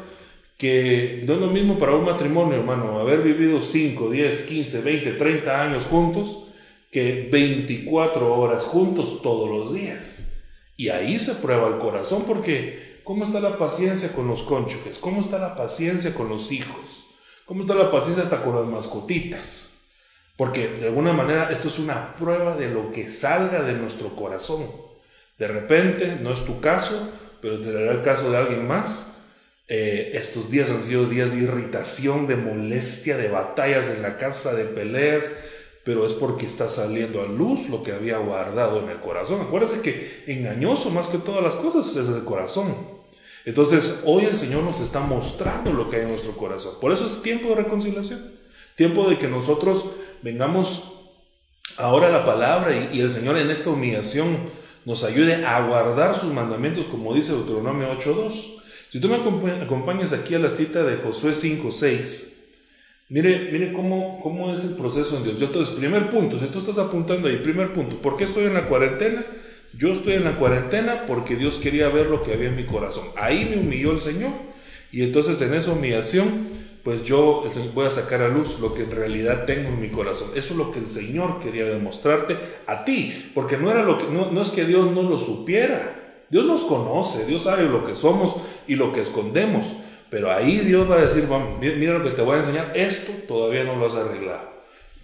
que 0.58 1.22
no 1.24 1.34
es 1.34 1.40
lo 1.40 1.46
mismo 1.46 1.78
para 1.78 1.94
un 1.94 2.04
matrimonio, 2.04 2.58
hermano, 2.58 2.98
haber 2.98 3.22
vivido 3.22 3.62
5, 3.62 4.10
10, 4.10 4.42
15, 4.42 4.82
20, 4.82 5.12
30 5.12 5.62
años 5.62 5.84
juntos, 5.84 6.44
que 6.90 7.28
24 7.30 8.34
horas 8.34 8.64
juntos 8.64 9.22
todos 9.22 9.48
los 9.48 9.72
días. 9.72 10.32
Y 10.76 10.88
ahí 10.88 11.18
se 11.18 11.36
prueba 11.36 11.68
el 11.68 11.78
corazón, 11.78 12.24
porque 12.26 13.00
¿cómo 13.04 13.24
está 13.24 13.38
la 13.38 13.58
paciencia 13.58 14.12
con 14.12 14.26
los 14.26 14.42
cónyuges? 14.42 14.98
¿Cómo 14.98 15.20
está 15.20 15.38
la 15.38 15.54
paciencia 15.54 16.12
con 16.12 16.28
los 16.28 16.50
hijos? 16.50 17.04
¿Cómo 17.46 17.62
está 17.62 17.74
la 17.74 17.90
paciencia 17.90 18.24
hasta 18.24 18.42
con 18.42 18.56
las 18.56 18.66
mascotitas? 18.66 19.69
Porque 20.40 20.68
de 20.68 20.86
alguna 20.86 21.12
manera 21.12 21.50
esto 21.52 21.68
es 21.68 21.78
una 21.78 22.16
prueba 22.16 22.56
de 22.56 22.70
lo 22.70 22.90
que 22.90 23.10
salga 23.10 23.60
de 23.60 23.74
nuestro 23.74 24.16
corazón. 24.16 24.68
De 25.36 25.46
repente, 25.46 26.16
no 26.18 26.32
es 26.32 26.46
tu 26.46 26.62
caso, 26.62 27.12
pero 27.42 27.62
será 27.62 27.92
el 27.92 28.00
caso 28.00 28.30
de 28.30 28.38
alguien 28.38 28.66
más. 28.66 29.18
Eh, 29.68 30.12
estos 30.14 30.50
días 30.50 30.70
han 30.70 30.82
sido 30.82 31.04
días 31.04 31.30
de 31.30 31.36
irritación, 31.36 32.26
de 32.26 32.36
molestia, 32.36 33.18
de 33.18 33.28
batallas 33.28 33.90
en 33.90 34.00
la 34.00 34.16
casa, 34.16 34.54
de 34.54 34.64
peleas, 34.64 35.30
pero 35.84 36.06
es 36.06 36.14
porque 36.14 36.46
está 36.46 36.70
saliendo 36.70 37.20
a 37.20 37.26
luz 37.26 37.68
lo 37.68 37.82
que 37.82 37.92
había 37.92 38.16
guardado 38.16 38.82
en 38.82 38.88
el 38.88 39.00
corazón. 39.00 39.42
Acuérdense 39.42 39.82
que 39.82 40.24
engañoso 40.26 40.88
más 40.88 41.08
que 41.08 41.18
todas 41.18 41.42
las 41.42 41.56
cosas 41.56 41.94
es 41.96 42.08
el 42.08 42.24
corazón. 42.24 42.74
Entonces, 43.44 44.04
hoy 44.06 44.24
el 44.24 44.36
Señor 44.36 44.62
nos 44.62 44.80
está 44.80 45.00
mostrando 45.00 45.70
lo 45.74 45.90
que 45.90 45.96
hay 45.96 46.02
en 46.04 46.08
nuestro 46.08 46.32
corazón. 46.32 46.76
Por 46.80 46.92
eso 46.92 47.04
es 47.04 47.20
tiempo 47.20 47.50
de 47.50 47.56
reconciliación. 47.56 48.40
Tiempo 48.74 49.10
de 49.10 49.18
que 49.18 49.28
nosotros 49.28 49.84
vengamos 50.22 50.92
ahora 51.76 52.08
a 52.08 52.10
la 52.10 52.24
palabra 52.24 52.74
y, 52.92 53.00
el 53.00 53.10
Señor 53.10 53.38
en 53.38 53.50
esta 53.50 53.70
humillación 53.70 54.38
nos 54.84 55.04
ayude 55.04 55.44
a 55.44 55.66
guardar 55.66 56.14
sus 56.14 56.32
mandamientos 56.32 56.86
como 56.86 57.14
dice 57.14 57.32
Deuteronomio 57.32 57.92
8.2. 57.98 58.56
Si 58.90 59.00
tú 59.00 59.08
me 59.08 59.16
acompañas 59.62 60.12
aquí 60.12 60.34
a 60.34 60.38
la 60.38 60.50
cita 60.50 60.82
de 60.82 60.96
Josué 60.96 61.32
5.6, 61.32 62.30
Mire, 63.10 63.48
mire 63.50 63.72
cómo, 63.72 64.20
cómo 64.22 64.54
es 64.54 64.62
el 64.62 64.76
proceso 64.76 65.16
en 65.16 65.24
Dios. 65.24 65.38
Yo 65.40 65.46
entonces, 65.46 65.74
primer 65.74 66.10
punto, 66.10 66.38
si 66.38 66.46
tú 66.46 66.60
estás 66.60 66.78
apuntando 66.78 67.26
ahí, 67.26 67.38
primer 67.38 67.72
punto, 67.72 68.00
¿por 68.00 68.16
qué 68.16 68.22
estoy 68.22 68.44
en 68.44 68.54
la 68.54 68.68
cuarentena? 68.68 69.24
Yo 69.72 69.90
estoy 69.90 70.12
en 70.12 70.22
la 70.22 70.36
cuarentena 70.36 71.06
porque 71.06 71.34
Dios 71.34 71.58
quería 71.58 71.88
ver 71.88 72.06
lo 72.06 72.22
que 72.22 72.32
había 72.34 72.50
en 72.50 72.56
mi 72.56 72.66
corazón. 72.66 73.08
Ahí 73.16 73.46
me 73.50 73.60
humilló 73.60 73.90
el 73.90 73.98
Señor. 73.98 74.30
Y 74.92 75.02
entonces 75.02 75.40
en 75.42 75.54
esa 75.54 75.72
humillación 75.72 76.48
pues 76.82 77.02
yo 77.04 77.44
voy 77.74 77.86
a 77.86 77.90
sacar 77.90 78.22
a 78.22 78.28
luz 78.28 78.58
lo 78.60 78.72
que 78.72 78.84
en 78.84 78.90
realidad 78.90 79.44
tengo 79.44 79.68
en 79.68 79.80
mi 79.80 79.90
corazón. 79.90 80.30
Eso 80.34 80.52
es 80.52 80.56
lo 80.56 80.72
que 80.72 80.78
el 80.78 80.86
Señor 80.86 81.40
quería 81.40 81.64
demostrarte 81.64 82.36
a 82.66 82.84
ti, 82.84 83.30
porque 83.34 83.56
no, 83.56 83.70
era 83.70 83.82
lo 83.82 83.98
que, 83.98 84.06
no, 84.06 84.40
es 84.40 84.48
que 84.50 84.64
Dios 84.64 84.90
no 84.90 85.02
lo 85.02 85.18
supiera. 85.18 85.96
Dios 86.30 86.44
nos 86.46 86.62
conoce, 86.62 87.26
Dios 87.26 87.42
sabe 87.44 87.64
lo 87.64 87.84
que 87.84 87.94
somos 87.94 88.36
y 88.66 88.76
lo 88.76 88.92
que 88.92 89.00
escondemos. 89.00 89.66
Pero 90.08 90.30
ahí 90.30 90.58
Dios 90.58 90.90
va 90.90 90.96
a 90.96 91.02
decir, 91.02 91.28
mira 91.60 91.98
lo 91.98 92.04
que 92.04 92.10
te 92.10 92.22
voy 92.22 92.36
a 92.36 92.40
enseñar, 92.40 92.72
esto 92.74 93.12
todavía 93.28 93.64
no 93.64 93.76
lo 93.76 93.86
has 93.86 93.94
arreglado. 93.94 94.50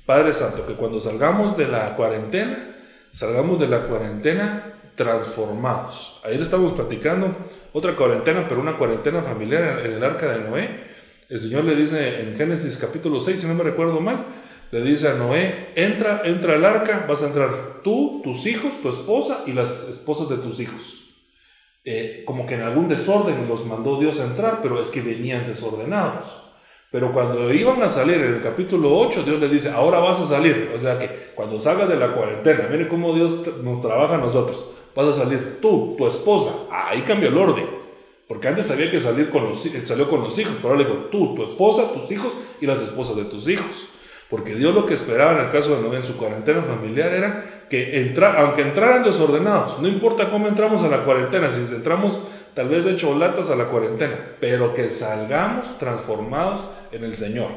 Padre 0.05 0.33
Santo, 0.33 0.67
que 0.67 0.75
cuando 0.75 1.01
salgamos 1.01 1.57
de 1.57 1.69
la 1.69 1.95
cuarentena, 1.97 2.77
salgamos 3.11 3.61
de 3.61 3.69
la 3.69 3.87
cuarentena 3.87 4.73
transformados. 4.95 6.21
Ayer 6.25 6.41
estamos 6.41 6.73
platicando 6.73 7.37
otra 7.73 7.95
cuarentena, 7.95 8.47
pero 8.49 8.61
una 8.61 8.79
cuarentena 8.79 9.21
familiar 9.21 9.81
en 9.85 9.93
el 9.93 10.03
arca 10.03 10.33
de 10.33 10.41
Noé 10.41 10.96
el 11.29 11.41
Señor 11.41 11.65
le 11.65 11.75
dice 11.75 12.21
en 12.21 12.37
Génesis 12.37 12.79
capítulo 12.79 13.21
6, 13.21 13.41
si 13.41 13.47
no 13.47 13.55
me 13.55 13.65
recuerdo 13.65 14.01
mal, 14.01 14.27
le 14.71 14.83
dice 14.83 15.09
a 15.09 15.15
Noé, 15.15 15.69
entra, 15.75 16.23
entra 16.25 16.55
al 16.55 16.65
arca, 16.65 17.07
vas 17.09 17.23
a 17.23 17.27
entrar 17.27 17.81
tú, 17.83 18.21
tus 18.23 18.47
hijos, 18.47 18.81
tu 18.83 18.89
esposa 18.89 19.45
y 19.47 19.53
las 19.53 19.89
esposas 19.89 20.29
de 20.29 20.37
tus 20.37 20.61
hijos. 20.61 21.05
Eh, 21.85 22.25
como 22.27 22.47
que 22.47 22.55
en 22.55 22.63
algún 22.63 22.89
desorden 22.89 23.47
los 23.49 23.65
mandó 23.65 23.99
Dios 24.01 24.21
a 24.21 24.25
entrar, 24.25 24.61
pero 24.61 24.81
es 24.81 24.89
que 24.89 25.01
venían 25.01 25.47
desordenados. 25.47 26.43
Pero 26.91 27.13
cuando 27.13 27.53
iban 27.53 27.83
a 27.83 27.89
salir 27.89 28.17
en 28.17 28.35
el 28.35 28.43
capítulo 28.43 28.97
8, 28.99 29.23
Dios 29.23 29.41
le 29.41 29.49
dice, 29.49 29.71
ahora 29.71 29.99
vas 29.99 30.19
a 30.21 30.27
salir. 30.27 30.73
O 30.75 30.81
sea 30.81 30.99
que 30.99 31.33
cuando 31.35 31.61
salgas 31.61 31.89
de 31.89 31.97
la 31.97 32.15
cuarentena, 32.15 32.69
mire 32.71 32.89
cómo 32.89 33.15
Dios 33.15 33.43
nos 33.63 33.83
trabaja 33.83 34.15
a 34.15 34.19
nosotros. 34.19 34.67
Vas 34.95 35.09
a 35.09 35.13
salir 35.13 35.59
tú, 35.61 35.95
tu 35.97 36.07
esposa. 36.07 36.55
Ahí 36.71 37.03
cambia 37.03 37.29
el 37.29 37.37
orden. 37.37 37.76
Porque 38.29 38.49
antes 38.49 38.67
sabía 38.67 38.91
que 38.91 39.01
salir 39.01 39.31
con 39.31 39.45
los, 39.45 39.63
salió 39.85 40.11
con 40.11 40.23
los 40.23 40.37
hijos, 40.39 40.55
pero 40.57 40.71
ahora 40.71 40.83
le 40.83 40.89
dijo 40.89 41.05
tú, 41.11 41.35
tu 41.37 41.45
esposa, 41.45 41.93
tus 41.93 42.11
hijos 42.11 42.33
y 42.61 42.67
las 42.67 42.83
esposas 42.83 43.17
de 43.17 43.25
tus 43.25 43.49
hijos. 43.49 43.89
Porque 44.29 44.57
Dios 44.57 44.75
lo 44.75 44.87
que 44.87 44.95
esperaba 44.95 45.33
en 45.33 45.47
el 45.47 45.53
caso 45.53 45.77
de 45.77 45.83
Noé 45.83 45.99
en 45.99 46.05
su 46.05 46.17
cuarentena 46.17 46.63
familiar 46.63 47.13
era 47.13 47.67
que 47.71 48.01
entrar, 48.01 48.37
aunque 48.39 48.63
entraran 48.63 49.05
desordenados, 49.05 49.79
no 49.81 49.87
importa 49.87 50.31
cómo 50.31 50.49
entramos 50.49 50.83
a 50.83 50.89
la 50.89 51.05
cuarentena, 51.05 51.49
si 51.51 51.61
entramos 51.61 52.19
tal 52.55 52.69
vez 52.69 52.85
de 52.85 52.97
cholatas 52.97 53.51
a 53.51 53.57
la 53.57 53.67
cuarentena, 53.67 54.19
pero 54.41 54.75
que 54.75 54.91
salgamos 54.91 55.79
transformados 55.79 56.65
en 56.91 57.05
el 57.05 57.15
Señor. 57.15 57.51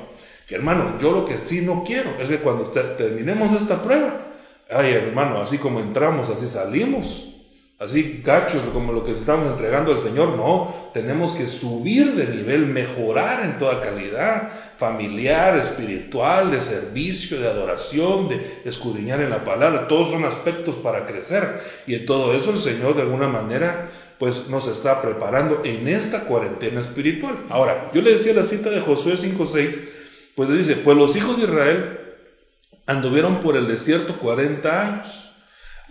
Que 0.45 0.55
hermano, 0.55 0.95
yo 0.99 1.11
lo 1.11 1.25
que 1.25 1.39
sí 1.39 1.61
no 1.61 1.83
quiero 1.83 2.11
es 2.19 2.29
que 2.29 2.37
cuando 2.37 2.63
terminemos 2.63 3.53
esta 3.53 3.81
prueba, 3.81 4.27
ay 4.69 4.93
hermano, 4.93 5.41
así 5.41 5.57
como 5.57 5.79
entramos, 5.79 6.29
así 6.29 6.47
salimos. 6.47 7.38
Así 7.79 8.21
gachos 8.25 8.61
como 8.73 8.91
lo 8.91 9.05
que 9.05 9.17
estamos 9.17 9.49
entregando 9.49 9.93
al 9.93 9.99
Señor, 9.99 10.35
no, 10.35 10.91
tenemos 10.93 11.31
que 11.31 11.47
subir 11.47 12.13
de 12.13 12.27
nivel, 12.27 12.65
mejorar 12.65 13.45
en 13.45 13.57
toda 13.57 13.79
calidad, 13.79 14.49
familiar, 14.75 15.57
espiritual, 15.57 16.51
de 16.51 16.59
servicio, 16.59 17.39
de 17.39 17.47
adoración, 17.47 18.27
de 18.27 18.63
escudriñar 18.65 19.21
en 19.21 19.29
la 19.29 19.45
palabra, 19.45 19.87
todos 19.87 20.11
son 20.11 20.25
aspectos 20.25 20.75
para 20.75 21.05
crecer. 21.05 21.61
Y 21.87 21.95
en 21.95 22.05
todo 22.05 22.33
eso 22.33 22.51
el 22.51 22.57
Señor 22.57 22.97
de 22.97 23.03
alguna 23.03 23.29
manera 23.29 23.89
pues 24.17 24.49
nos 24.49 24.67
está 24.67 25.01
preparando 25.01 25.61
en 25.63 25.87
esta 25.87 26.25
cuarentena 26.25 26.81
espiritual. 26.81 27.45
Ahora, 27.49 27.91
yo 27.93 28.01
le 28.01 28.11
decía 28.11 28.33
la 28.33 28.43
cita 28.43 28.69
de 28.69 28.81
Josué 28.81 29.13
5.6, 29.13 29.79
pues 30.35 30.49
le 30.49 30.57
dice, 30.57 30.75
pues 30.75 30.97
los 30.97 31.15
hijos 31.15 31.37
de 31.37 31.43
Israel 31.45 31.99
anduvieron 32.85 33.39
por 33.39 33.55
el 33.55 33.69
desierto 33.69 34.17
40 34.17 34.81
años 34.81 35.31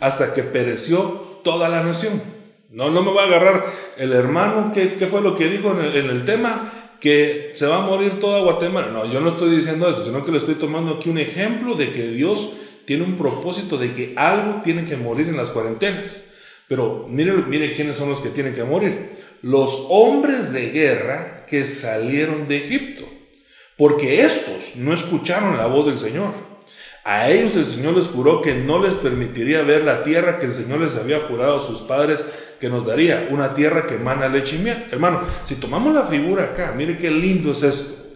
hasta 0.00 0.34
que 0.34 0.42
pereció 0.42 1.27
toda 1.42 1.68
la 1.68 1.82
nación. 1.82 2.20
No, 2.70 2.90
no 2.90 3.02
me 3.02 3.12
va 3.12 3.22
a 3.22 3.26
agarrar 3.26 3.64
el 3.96 4.12
hermano, 4.12 4.72
¿qué, 4.74 4.88
fue 5.08 5.22
lo 5.22 5.34
que 5.36 5.48
dijo 5.48 5.72
en 5.72 6.10
el, 6.10 6.24
tema? 6.24 6.70
Que 7.00 7.52
se 7.54 7.66
va 7.66 7.78
a 7.78 7.86
morir 7.86 8.20
toda 8.20 8.42
Guatemala. 8.42 8.88
No, 8.88 9.10
yo 9.10 9.20
no 9.20 9.30
estoy 9.30 9.56
diciendo 9.56 9.88
eso, 9.88 10.04
sino 10.04 10.24
que 10.24 10.32
le 10.32 10.38
estoy 10.38 10.56
tomando 10.56 10.94
aquí 10.94 11.08
un 11.08 11.18
ejemplo 11.18 11.74
de 11.74 11.92
que 11.92 12.08
Dios 12.08 12.52
tiene 12.84 13.04
un 13.04 13.16
propósito 13.16 13.78
de 13.78 13.94
que 13.94 14.12
algo 14.16 14.60
tiene 14.62 14.84
que 14.84 14.96
morir 14.96 15.28
en 15.28 15.36
las 15.36 15.50
cuarentenas. 15.50 16.30
Pero 16.68 17.06
mire, 17.08 17.32
mire 17.32 17.72
quiénes 17.72 17.96
son 17.96 18.10
los 18.10 18.20
que 18.20 18.28
tienen 18.28 18.54
que 18.54 18.64
morir. 18.64 19.16
Los 19.40 19.86
hombres 19.88 20.52
de 20.52 20.70
guerra 20.70 21.46
que 21.46 21.64
salieron 21.64 22.46
de 22.46 22.58
Egipto. 22.58 23.04
Porque 23.78 24.22
estos 24.22 24.76
no 24.76 24.92
escucharon 24.92 25.56
la 25.56 25.66
voz 25.66 25.86
del 25.86 25.96
Señor. 25.96 26.47
A 27.04 27.30
ellos 27.30 27.56
el 27.56 27.64
Señor 27.64 27.96
les 27.96 28.08
juró 28.08 28.42
que 28.42 28.54
no 28.54 28.82
les 28.82 28.94
permitiría 28.94 29.62
ver 29.62 29.84
la 29.84 30.02
tierra 30.02 30.38
que 30.38 30.46
el 30.46 30.54
Señor 30.54 30.80
les 30.80 30.96
había 30.96 31.20
jurado 31.20 31.58
a 31.58 31.66
sus 31.66 31.80
padres 31.80 32.24
que 32.60 32.68
nos 32.68 32.84
daría, 32.84 33.28
una 33.30 33.54
tierra 33.54 33.86
que 33.86 33.94
emana 33.94 34.28
leche 34.28 34.56
y 34.56 34.58
miel. 34.58 34.86
Hermano, 34.90 35.20
si 35.44 35.54
tomamos 35.54 35.94
la 35.94 36.04
figura 36.04 36.44
acá, 36.44 36.74
mire 36.76 36.98
qué 36.98 37.10
lindo 37.10 37.52
es 37.52 37.62
esto. 37.62 38.07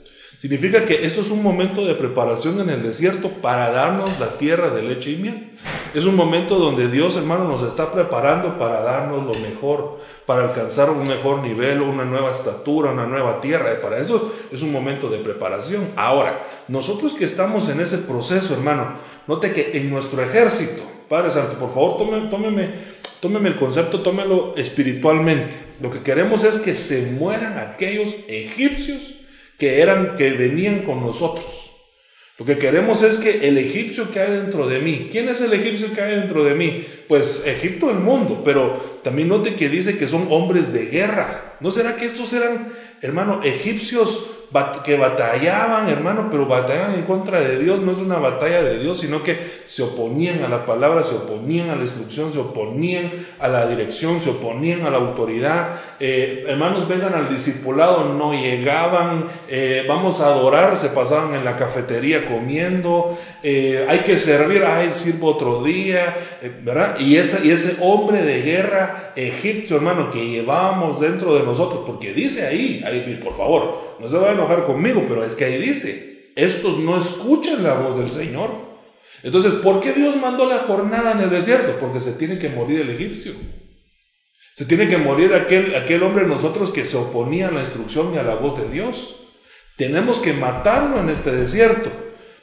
Significa 0.42 0.84
que 0.84 1.06
esto 1.06 1.20
es 1.20 1.30
un 1.30 1.40
momento 1.40 1.84
de 1.84 1.94
preparación 1.94 2.58
en 2.58 2.68
el 2.68 2.82
desierto 2.82 3.28
para 3.40 3.70
darnos 3.70 4.18
la 4.18 4.38
tierra 4.38 4.70
de 4.70 4.82
leche 4.82 5.12
y 5.12 5.16
miel. 5.18 5.52
Es 5.94 6.04
un 6.04 6.16
momento 6.16 6.58
donde 6.58 6.88
Dios, 6.88 7.16
hermano, 7.16 7.44
nos 7.44 7.62
está 7.62 7.92
preparando 7.92 8.58
para 8.58 8.80
darnos 8.80 9.24
lo 9.24 9.40
mejor, 9.48 10.00
para 10.26 10.42
alcanzar 10.42 10.90
un 10.90 11.06
mejor 11.06 11.44
nivel, 11.44 11.80
una 11.80 12.04
nueva 12.04 12.32
estatura, 12.32 12.90
una 12.90 13.06
nueva 13.06 13.40
tierra. 13.40 13.80
Para 13.80 14.00
eso 14.00 14.34
es 14.50 14.62
un 14.62 14.72
momento 14.72 15.08
de 15.08 15.18
preparación. 15.18 15.90
Ahora, 15.94 16.40
nosotros 16.66 17.14
que 17.14 17.24
estamos 17.24 17.68
en 17.68 17.80
ese 17.80 17.98
proceso, 17.98 18.52
hermano, 18.54 18.94
note 19.28 19.52
que 19.52 19.78
en 19.78 19.90
nuestro 19.90 20.24
ejército, 20.24 20.82
Padre 21.08 21.30
Santo, 21.30 21.56
por 21.56 21.68
favor, 21.68 21.98
tómeme, 21.98 22.28
tómeme, 22.28 22.74
tómeme 23.20 23.48
el 23.50 23.56
concepto, 23.60 24.00
tómelo 24.00 24.56
espiritualmente. 24.56 25.54
Lo 25.80 25.88
que 25.88 26.02
queremos 26.02 26.42
es 26.42 26.58
que 26.58 26.74
se 26.74 27.12
mueran 27.12 27.58
aquellos 27.58 28.16
egipcios 28.26 29.21
que 29.62 29.80
eran, 29.80 30.16
que 30.16 30.28
venían 30.32 30.80
con 30.80 31.06
nosotros. 31.06 31.70
Lo 32.36 32.44
que 32.44 32.58
queremos 32.58 33.04
es 33.04 33.16
que 33.16 33.46
el 33.46 33.56
egipcio 33.58 34.10
que 34.10 34.18
hay 34.18 34.32
dentro 34.32 34.66
de 34.66 34.80
mí, 34.80 35.06
¿quién 35.08 35.28
es 35.28 35.40
el 35.40 35.52
egipcio 35.52 35.94
que 35.94 36.00
hay 36.00 36.16
dentro 36.16 36.42
de 36.42 36.56
mí? 36.56 36.84
Pues 37.06 37.46
Egipto 37.46 37.88
el 37.88 37.98
mundo, 37.98 38.42
pero 38.44 38.98
también 39.04 39.28
note 39.28 39.54
que 39.54 39.68
dice 39.68 39.96
que 39.96 40.08
son 40.08 40.26
hombres 40.30 40.72
de 40.72 40.86
guerra. 40.86 41.58
¿No 41.60 41.70
será 41.70 41.94
que 41.94 42.06
estos 42.06 42.32
eran, 42.32 42.72
hermano, 43.02 43.40
egipcios 43.44 44.26
que 44.84 44.96
batallaban, 44.96 45.88
hermano, 45.88 46.28
pero 46.30 46.46
batallaban 46.46 46.94
en 46.94 47.02
contra 47.02 47.40
de 47.40 47.58
Dios, 47.58 47.80
no 47.80 47.92
es 47.92 47.98
una 47.98 48.18
batalla 48.18 48.62
de 48.62 48.78
Dios, 48.78 49.00
sino 49.00 49.22
que 49.22 49.62
se 49.64 49.82
oponían 49.82 50.42
a 50.44 50.48
la 50.48 50.66
palabra, 50.66 51.02
se 51.02 51.14
oponían 51.14 51.70
a 51.70 51.76
la 51.76 51.82
instrucción, 51.82 52.32
se 52.32 52.38
oponían 52.38 53.10
a 53.38 53.48
la 53.48 53.66
dirección, 53.66 54.20
se 54.20 54.30
oponían 54.30 54.84
a 54.84 54.90
la 54.90 54.98
autoridad. 54.98 55.80
Eh, 55.98 56.44
hermanos, 56.46 56.88
vengan 56.88 57.14
al 57.14 57.30
discipulado, 57.30 58.04
no 58.04 58.32
llegaban, 58.34 59.26
eh, 59.48 59.84
vamos 59.88 60.20
a 60.20 60.26
adorar, 60.26 60.76
se 60.76 60.88
pasaban 60.90 61.34
en 61.34 61.44
la 61.44 61.56
cafetería 61.56 62.26
comiendo, 62.26 63.18
eh, 63.42 63.86
hay 63.88 64.00
que 64.00 64.18
servir, 64.18 64.64
ay, 64.64 64.90
sirvo 64.90 65.28
otro 65.28 65.62
día, 65.62 66.16
¿verdad? 66.62 66.98
Y 66.98 67.16
ese, 67.16 67.46
y 67.46 67.50
ese 67.50 67.76
hombre 67.80 68.22
de 68.22 68.42
guerra 68.42 69.12
egipcio, 69.16 69.76
hermano, 69.76 70.10
que 70.10 70.26
llevábamos 70.26 71.00
dentro 71.00 71.34
de 71.34 71.44
nosotros, 71.44 71.82
porque 71.86 72.12
dice 72.12 72.46
ahí, 72.46 72.82
ahí 72.84 73.20
por 73.22 73.36
favor, 73.36 73.91
no 74.02 74.08
se 74.08 74.18
va 74.18 74.30
a 74.30 74.32
enojar 74.32 74.64
conmigo, 74.64 75.04
pero 75.06 75.24
es 75.24 75.36
que 75.36 75.44
ahí 75.44 75.62
dice, 75.62 76.32
estos 76.34 76.80
no 76.80 76.98
escuchan 76.98 77.62
la 77.62 77.74
voz 77.74 77.96
del 77.96 78.10
Señor. 78.10 78.50
Entonces, 79.22 79.54
¿por 79.54 79.78
qué 79.78 79.92
Dios 79.92 80.16
mandó 80.16 80.44
la 80.44 80.58
jornada 80.58 81.12
en 81.12 81.20
el 81.20 81.30
desierto? 81.30 81.78
Porque 81.78 82.00
se 82.00 82.12
tiene 82.14 82.40
que 82.40 82.48
morir 82.48 82.80
el 82.80 82.90
egipcio. 82.90 83.32
Se 84.54 84.64
tiene 84.64 84.88
que 84.88 84.98
morir 84.98 85.32
aquel, 85.34 85.76
aquel 85.76 86.02
hombre 86.02 86.26
nosotros 86.26 86.72
que 86.72 86.84
se 86.84 86.96
oponía 86.96 87.46
a 87.46 87.52
la 87.52 87.60
instrucción 87.60 88.12
y 88.12 88.18
a 88.18 88.24
la 88.24 88.34
voz 88.34 88.60
de 88.60 88.68
Dios. 88.68 89.20
Tenemos 89.76 90.18
que 90.18 90.32
matarlo 90.32 91.00
en 91.00 91.08
este 91.08 91.30
desierto. 91.30 91.90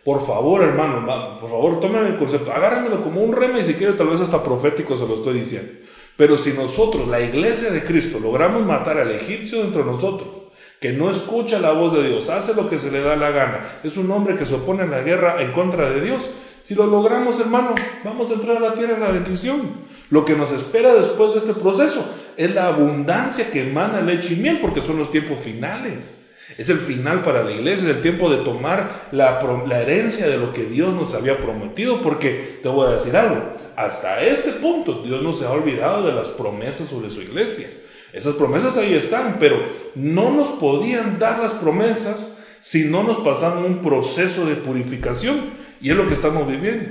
Por 0.06 0.26
favor, 0.26 0.64
hermano, 0.64 1.06
por 1.42 1.50
favor, 1.50 1.82
tómenme 1.82 2.08
el 2.08 2.18
concepto, 2.18 2.54
agárrenmelo 2.54 3.04
como 3.04 3.22
un 3.22 3.36
rema 3.36 3.60
y 3.60 3.66
si 3.66 3.74
quiere 3.74 3.94
tal 3.94 4.08
vez 4.08 4.22
hasta 4.22 4.42
profético 4.42 4.96
se 4.96 5.06
lo 5.06 5.16
estoy 5.16 5.40
diciendo. 5.40 5.74
Pero 6.16 6.38
si 6.38 6.54
nosotros, 6.54 7.08
la 7.10 7.20
iglesia 7.20 7.70
de 7.70 7.84
Cristo, 7.84 8.18
logramos 8.18 8.66
matar 8.66 8.98
al 8.98 9.12
egipcio 9.12 9.62
dentro 9.62 9.84
de 9.84 9.92
nosotros, 9.92 10.39
que 10.80 10.94
no 10.94 11.12
escucha 11.12 11.60
la 11.60 11.72
voz 11.72 11.94
de 11.94 12.08
Dios, 12.08 12.30
hace 12.30 12.54
lo 12.54 12.70
que 12.70 12.80
se 12.80 12.92
le 12.92 13.02
da 13.02 13.16
la 13.16 13.32
gana, 13.32 13.60
es 13.84 13.98
un 13.98 14.10
hombre 14.12 14.36
que 14.36 14.46
se 14.46 14.56
opone 14.56 14.84
a 14.84 14.88
la 14.88 15.02
guerra 15.02 15.42
en 15.42 15.52
contra 15.52 15.90
de 15.90 16.02
Dios. 16.02 16.30
Si 16.64 16.76
lo 16.76 16.86
logramos, 16.86 17.40
hermano, 17.40 17.74
vamos 18.04 18.30
a 18.30 18.36
entrar 18.36 18.58
a 18.58 18.60
la 18.62 18.74
tierra 18.76 18.94
en 18.94 19.02
la 19.02 19.12
bendición. 19.12 19.90
Lo 20.10 20.24
que 20.24 20.36
nos 20.36 20.52
espera 20.52 20.94
después 20.94 21.34
de 21.34 21.40
este 21.40 21.54
proceso 21.54 22.08
es 22.38 22.54
la 22.54 22.68
abundancia 22.68 23.52
que 23.52 23.70
emana 23.70 24.02
leche 24.02 24.36
y 24.36 24.38
miel, 24.38 24.60
porque 24.62 24.82
son 24.82 24.98
los 24.98 25.12
tiempos 25.12 25.40
finales. 25.40 26.26
Es 26.58 26.70
el 26.70 26.80
final 26.80 27.22
para 27.22 27.44
la 27.44 27.52
iglesia, 27.52 27.90
es 27.90 27.96
el 27.96 28.02
tiempo 28.02 28.30
de 28.30 28.44
tomar 28.44 29.08
la, 29.12 29.40
la, 29.68 29.82
herencia 29.82 30.28
de 30.28 30.38
lo 30.38 30.52
que 30.52 30.66
Dios 30.66 30.94
nos 30.94 31.14
había 31.14 31.38
prometido, 31.38 32.02
porque 32.02 32.60
te 32.62 32.70
voy 32.70 32.88
a 32.88 32.92
decir 32.92 33.16
algo, 33.16 33.42
hasta 33.76 34.24
este 34.24 34.54
punto 34.54 35.04
Dios 35.04 35.22
no 35.22 35.32
se 35.32 35.46
ha 35.46 35.52
olvidado 35.52 36.06
de 36.06 36.14
las 36.14 36.30
promesas 36.30 36.88
sobre 36.88 37.12
su 37.12 37.22
iglesia. 37.22 37.68
Esas 38.14 38.36
promesas 38.36 38.78
ahí 38.78 38.94
están, 38.94 39.38
pero 39.40 39.64
no 39.96 40.32
nos 40.32 40.50
podían 40.50 41.20
dar 41.20 41.40
las 41.40 41.54
promesas 41.54 42.38
si 42.62 42.86
no 42.86 43.04
nos 43.04 43.18
pasaban 43.18 43.64
un 43.64 43.82
proceso 43.82 44.46
de 44.46 44.56
purificación. 44.56 45.52
Y 45.82 45.92
es 45.92 45.96
lo 45.96 46.08
que 46.08 46.14
estamos 46.14 46.48
viviendo. 46.48 46.90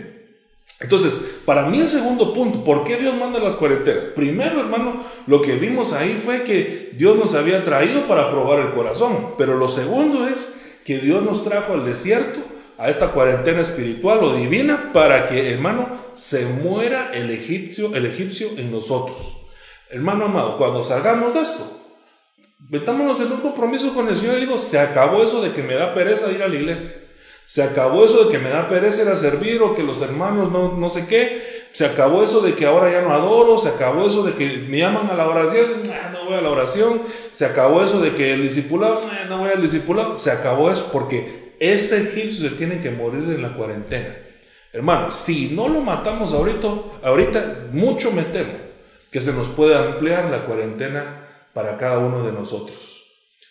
Entonces, 0.80 1.20
para 1.44 1.66
mí 1.66 1.80
el 1.80 1.88
segundo 1.88 2.32
punto, 2.32 2.62
¿por 2.62 2.84
qué 2.84 2.96
Dios 2.96 3.16
manda 3.16 3.40
las 3.40 3.56
cuarentenas? 3.56 4.04
Primero, 4.14 4.60
hermano, 4.60 5.02
lo 5.26 5.42
que 5.42 5.56
vimos 5.56 5.92
ahí 5.92 6.14
fue 6.14 6.44
que 6.44 6.92
Dios 6.96 7.16
nos 7.16 7.34
había 7.34 7.64
traído 7.64 8.06
para 8.06 8.30
probar 8.30 8.60
el 8.60 8.70
corazón. 8.70 9.34
Pero 9.36 9.56
lo 9.56 9.68
segundo 9.68 10.28
es 10.28 10.60
que 10.84 10.98
Dios 10.98 11.22
nos 11.22 11.42
trajo 11.44 11.72
al 11.74 11.84
desierto, 11.84 12.40
a 12.78 12.88
esta 12.88 13.08
cuarentena 13.08 13.60
espiritual 13.60 14.22
o 14.22 14.36
divina, 14.36 14.92
para 14.92 15.26
que, 15.26 15.52
hermano, 15.52 15.88
se 16.12 16.46
muera 16.46 17.10
el 17.12 17.30
egipcio, 17.30 17.96
el 17.96 18.06
egipcio 18.06 18.50
en 18.56 18.70
nosotros. 18.70 19.37
Hermano 19.90 20.26
amado, 20.26 20.58
cuando 20.58 20.84
salgamos 20.84 21.32
de 21.32 21.40
esto, 21.40 21.80
metámonos 22.68 23.18
en 23.20 23.32
un 23.32 23.40
compromiso 23.40 23.94
con 23.94 24.06
el 24.08 24.16
Señor 24.16 24.36
y 24.36 24.40
digo, 24.40 24.58
se 24.58 24.78
acabó 24.78 25.22
eso 25.22 25.40
de 25.40 25.52
que 25.52 25.62
me 25.62 25.74
da 25.74 25.94
pereza 25.94 26.30
ir 26.30 26.42
a 26.42 26.48
la 26.48 26.56
iglesia. 26.56 26.92
Se 27.46 27.62
acabó 27.62 28.04
eso 28.04 28.24
de 28.24 28.30
que 28.30 28.38
me 28.38 28.50
da 28.50 28.68
pereza 28.68 29.00
ir 29.00 29.08
a 29.08 29.16
servir 29.16 29.62
o 29.62 29.74
que 29.74 29.82
los 29.82 30.02
hermanos 30.02 30.52
no, 30.52 30.76
no 30.76 30.90
sé 30.90 31.06
qué. 31.06 31.68
Se 31.72 31.86
acabó 31.86 32.22
eso 32.22 32.42
de 32.42 32.54
que 32.54 32.66
ahora 32.66 32.92
ya 32.92 33.00
no 33.00 33.14
adoro. 33.14 33.56
Se 33.56 33.70
acabó 33.70 34.06
eso 34.06 34.22
de 34.22 34.34
que 34.34 34.66
me 34.68 34.80
llaman 34.80 35.08
a 35.08 35.14
la 35.14 35.26
oración. 35.26 35.82
no 36.12 36.26
voy 36.26 36.34
a 36.34 36.42
la 36.42 36.50
oración. 36.50 37.00
Se 37.32 37.46
acabó 37.46 37.82
eso 37.82 38.00
de 38.00 38.14
que 38.14 38.34
el 38.34 38.42
discipulado. 38.42 39.00
no 39.30 39.38
voy 39.38 39.48
al 39.48 39.62
discipulado. 39.62 40.18
Se 40.18 40.30
acabó 40.30 40.70
eso 40.70 40.90
porque 40.92 41.54
ese 41.58 42.02
egipcio 42.02 42.50
se 42.50 42.56
tiene 42.56 42.82
que 42.82 42.90
morir 42.90 43.20
en 43.20 43.40
la 43.40 43.54
cuarentena. 43.54 44.14
Hermano, 44.70 45.10
si 45.10 45.48
no 45.48 45.70
lo 45.70 45.80
matamos 45.80 46.34
ahorita, 46.34 46.68
ahorita 47.02 47.68
mucho 47.72 48.12
me 48.12 48.24
temo 48.24 48.67
que 49.10 49.20
se 49.20 49.32
nos 49.32 49.48
pueda 49.48 49.84
ampliar 49.84 50.30
la 50.30 50.44
cuarentena 50.44 51.26
para 51.54 51.76
cada 51.78 51.98
uno 51.98 52.24
de 52.24 52.32
nosotros. 52.32 52.98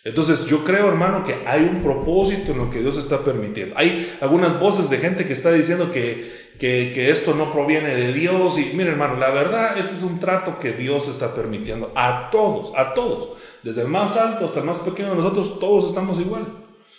Entonces 0.04 0.46
yo 0.46 0.64
creo, 0.64 0.88
hermano, 0.88 1.24
que 1.24 1.42
hay 1.44 1.62
un 1.64 1.82
propósito 1.82 2.52
en 2.52 2.58
lo 2.58 2.70
que 2.70 2.80
Dios 2.80 2.96
está 2.96 3.24
permitiendo. 3.24 3.76
Hay 3.76 4.16
algunas 4.20 4.58
voces 4.58 4.88
de 4.88 4.98
gente 4.98 5.26
que 5.26 5.32
está 5.32 5.52
diciendo 5.52 5.90
que, 5.92 6.54
que, 6.58 7.10
esto 7.10 7.34
no 7.34 7.52
proviene 7.52 7.94
de 7.94 8.12
Dios. 8.12 8.58
Y 8.58 8.70
mire, 8.74 8.90
hermano, 8.90 9.16
la 9.16 9.30
verdad, 9.30 9.76
este 9.76 9.96
es 9.96 10.02
un 10.02 10.20
trato 10.20 10.58
que 10.60 10.72
Dios 10.72 11.08
está 11.08 11.34
permitiendo 11.34 11.92
a 11.94 12.30
todos, 12.30 12.72
a 12.76 12.94
todos. 12.94 13.38
Desde 13.62 13.82
el 13.82 13.88
más 13.88 14.16
alto 14.16 14.44
hasta 14.44 14.60
el 14.60 14.66
más 14.66 14.78
pequeño 14.78 15.10
de 15.10 15.16
nosotros, 15.16 15.58
todos 15.58 15.86
estamos 15.86 16.20
igual. 16.20 16.46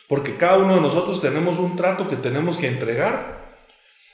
Porque 0.07 0.35
cada 0.35 0.57
uno 0.57 0.75
de 0.75 0.81
nosotros 0.81 1.21
tenemos 1.21 1.57
un 1.57 1.75
trato 1.75 2.07
que 2.07 2.17
tenemos 2.17 2.57
que 2.57 2.67
entregar. 2.67 3.57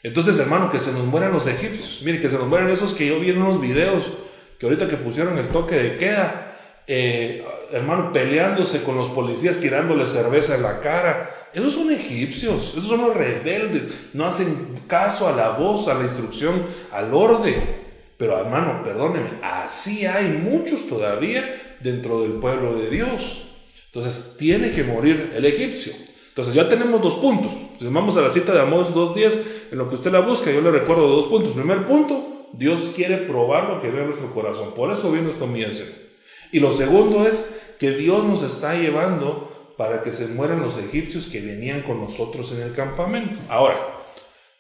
Entonces, 0.04 0.40
hermano, 0.40 0.72
que 0.72 0.80
se 0.80 0.92
nos 0.94 1.04
mueran 1.04 1.34
los 1.34 1.48
egipcios. 1.48 2.02
Mire, 2.04 2.22
que 2.22 2.30
se 2.30 2.38
nos 2.38 2.48
mueran 2.48 2.70
esos 2.70 2.94
que 2.94 3.08
yo 3.08 3.20
vi 3.20 3.32
en 3.32 3.42
unos 3.42 3.60
videos 3.60 4.12
que 4.60 4.66
ahorita 4.66 4.88
que 4.88 4.98
pusieron 4.98 5.38
el 5.38 5.50
toque 5.50 5.76
de 5.76 5.98
queda, 5.98 6.58
eh, 6.88 7.44
hermano, 7.72 8.12
peleándose 8.12 8.84
con 8.84 8.96
los 8.96 9.10
policías, 9.10 9.60
tirándole 9.60 10.08
cerveza 10.08 10.56
en 10.56 10.64
la 10.64 10.80
cara. 10.80 11.50
Esos 11.54 11.74
son 11.74 11.92
egipcios, 11.92 12.70
esos 12.70 12.90
son 12.90 13.02
los 13.02 13.16
rebeldes, 13.16 14.10
no 14.14 14.26
hacen 14.26 14.80
caso 14.88 15.28
a 15.28 15.36
la 15.36 15.50
voz, 15.52 15.88
a 15.88 15.94
la 15.94 16.04
instrucción, 16.04 16.64
al 16.92 17.14
orden. 17.14 17.86
Pero 18.18 18.40
hermano, 18.40 18.82
perdóneme, 18.84 19.40
así 19.42 20.06
hay 20.06 20.28
muchos 20.28 20.88
todavía 20.88 21.62
dentro 21.80 22.22
del 22.22 22.34
pueblo 22.34 22.76
de 22.76 22.90
Dios. 22.90 23.44
Entonces 23.88 24.36
tiene 24.38 24.72
que 24.72 24.84
morir 24.84 25.32
el 25.36 25.46
egipcio. 25.46 25.94
Entonces 26.30 26.54
ya 26.54 26.68
tenemos 26.68 27.02
dos 27.02 27.16
puntos. 27.16 27.58
Si 27.80 27.88
vamos 27.88 28.18
a 28.18 28.22
la 28.22 28.30
cita 28.30 28.54
de 28.54 28.60
Amós 28.60 28.94
2.10, 28.94 29.40
en 29.72 29.78
lo 29.78 29.88
que 29.88 29.96
usted 29.96 30.12
la 30.12 30.20
busca, 30.20 30.52
yo 30.52 30.60
le 30.60 30.72
recuerdo 30.72 31.08
dos 31.08 31.28
puntos. 31.28 31.54
Primer 31.54 31.86
punto, 31.86 32.35
Dios 32.54 32.94
quiere 32.96 33.18
probar 33.18 33.70
lo 33.70 33.82
que 33.82 33.90
ve 33.90 34.02
en 34.02 34.08
nuestro 34.08 34.34
corazón. 34.34 34.74
Por 34.74 34.92
eso 34.92 35.12
viene 35.12 35.30
esto 35.30 35.46
humillarse. 35.46 36.06
Y 36.52 36.60
lo 36.60 36.72
segundo 36.74 37.28
es 37.28 37.60
que 37.80 37.92
Dios 37.92 38.24
nos 38.26 38.44
está 38.44 38.76
llevando 38.76 39.74
para 39.78 40.04
que 40.04 40.12
se 40.12 40.28
mueran 40.28 40.62
los 40.62 40.78
egipcios 40.78 41.28
que 41.28 41.42
venían 41.42 41.82
con 41.82 42.00
nosotros 42.00 42.52
en 42.54 42.62
el 42.62 42.74
campamento. 42.74 43.38
Ahora, 43.50 43.78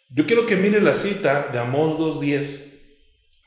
yo 0.10 0.26
quiero 0.26 0.45
que 0.45 0.56
mire 0.56 0.82
la 0.82 0.95
cita 0.95 1.50
de 1.52 1.60
Amós 1.60 1.98
2.10, 1.98 2.74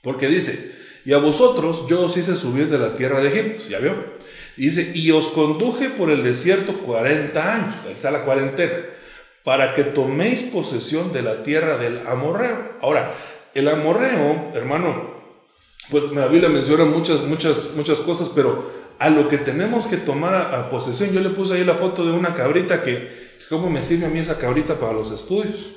porque 0.03 0.29
dice, 0.29 0.75
y 1.05 1.13
a 1.13 1.19
vosotros 1.19 1.87
yo 1.89 2.03
os 2.03 2.17
hice 2.17 2.37
subir 2.37 2.69
de 2.69 2.79
la 2.79 2.97
tierra 2.97 3.21
de 3.21 3.29
Egipto, 3.29 3.63
¿ya 3.69 3.79
vio? 3.79 3.95
dice, 4.57 4.91
y 4.95 5.11
os 5.11 5.29
conduje 5.29 5.91
por 5.91 6.11
el 6.11 6.25
desierto 6.25 6.81
40 6.81 7.55
años, 7.55 7.75
ahí 7.87 7.93
está 7.93 8.11
la 8.11 8.25
cuarentena, 8.25 8.87
para 9.45 9.75
que 9.75 9.85
toméis 9.85 10.43
posesión 10.43 11.13
de 11.13 11.23
la 11.23 11.43
tierra 11.43 11.79
del 11.79 12.07
amorreo. 12.07 12.73
Ahora, 12.83 13.15
el 13.55 13.69
amorreo, 13.69 14.53
hermano, 14.55 15.19
pues 15.91 16.13
la 16.13 16.27
Biblia 16.27 16.49
menciona 16.49 16.85
muchas, 16.85 17.23
muchas, 17.23 17.71
muchas 17.75 18.01
cosas, 18.01 18.31
pero 18.35 18.71
a 18.99 19.11
lo 19.11 19.29
que 19.29 19.39
tenemos 19.39 19.87
que 19.87 19.97
tomar 19.97 20.69
posesión, 20.71 21.13
yo 21.13 21.21
le 21.21 21.31
puse 21.31 21.55
ahí 21.55 21.65
la 21.65 21.75
foto 21.75 22.05
de 22.05 22.13
una 22.13 22.35
cabrita 22.35 22.83
que, 22.83 23.37
¿cómo 23.49 23.71
me 23.71 23.83
sirve 23.83 24.07
a 24.07 24.11
mí 24.11 24.19
esa 24.19 24.39
cabrita 24.39 24.79
para 24.79 24.93
los 24.93 25.11
estudios? 25.11 25.75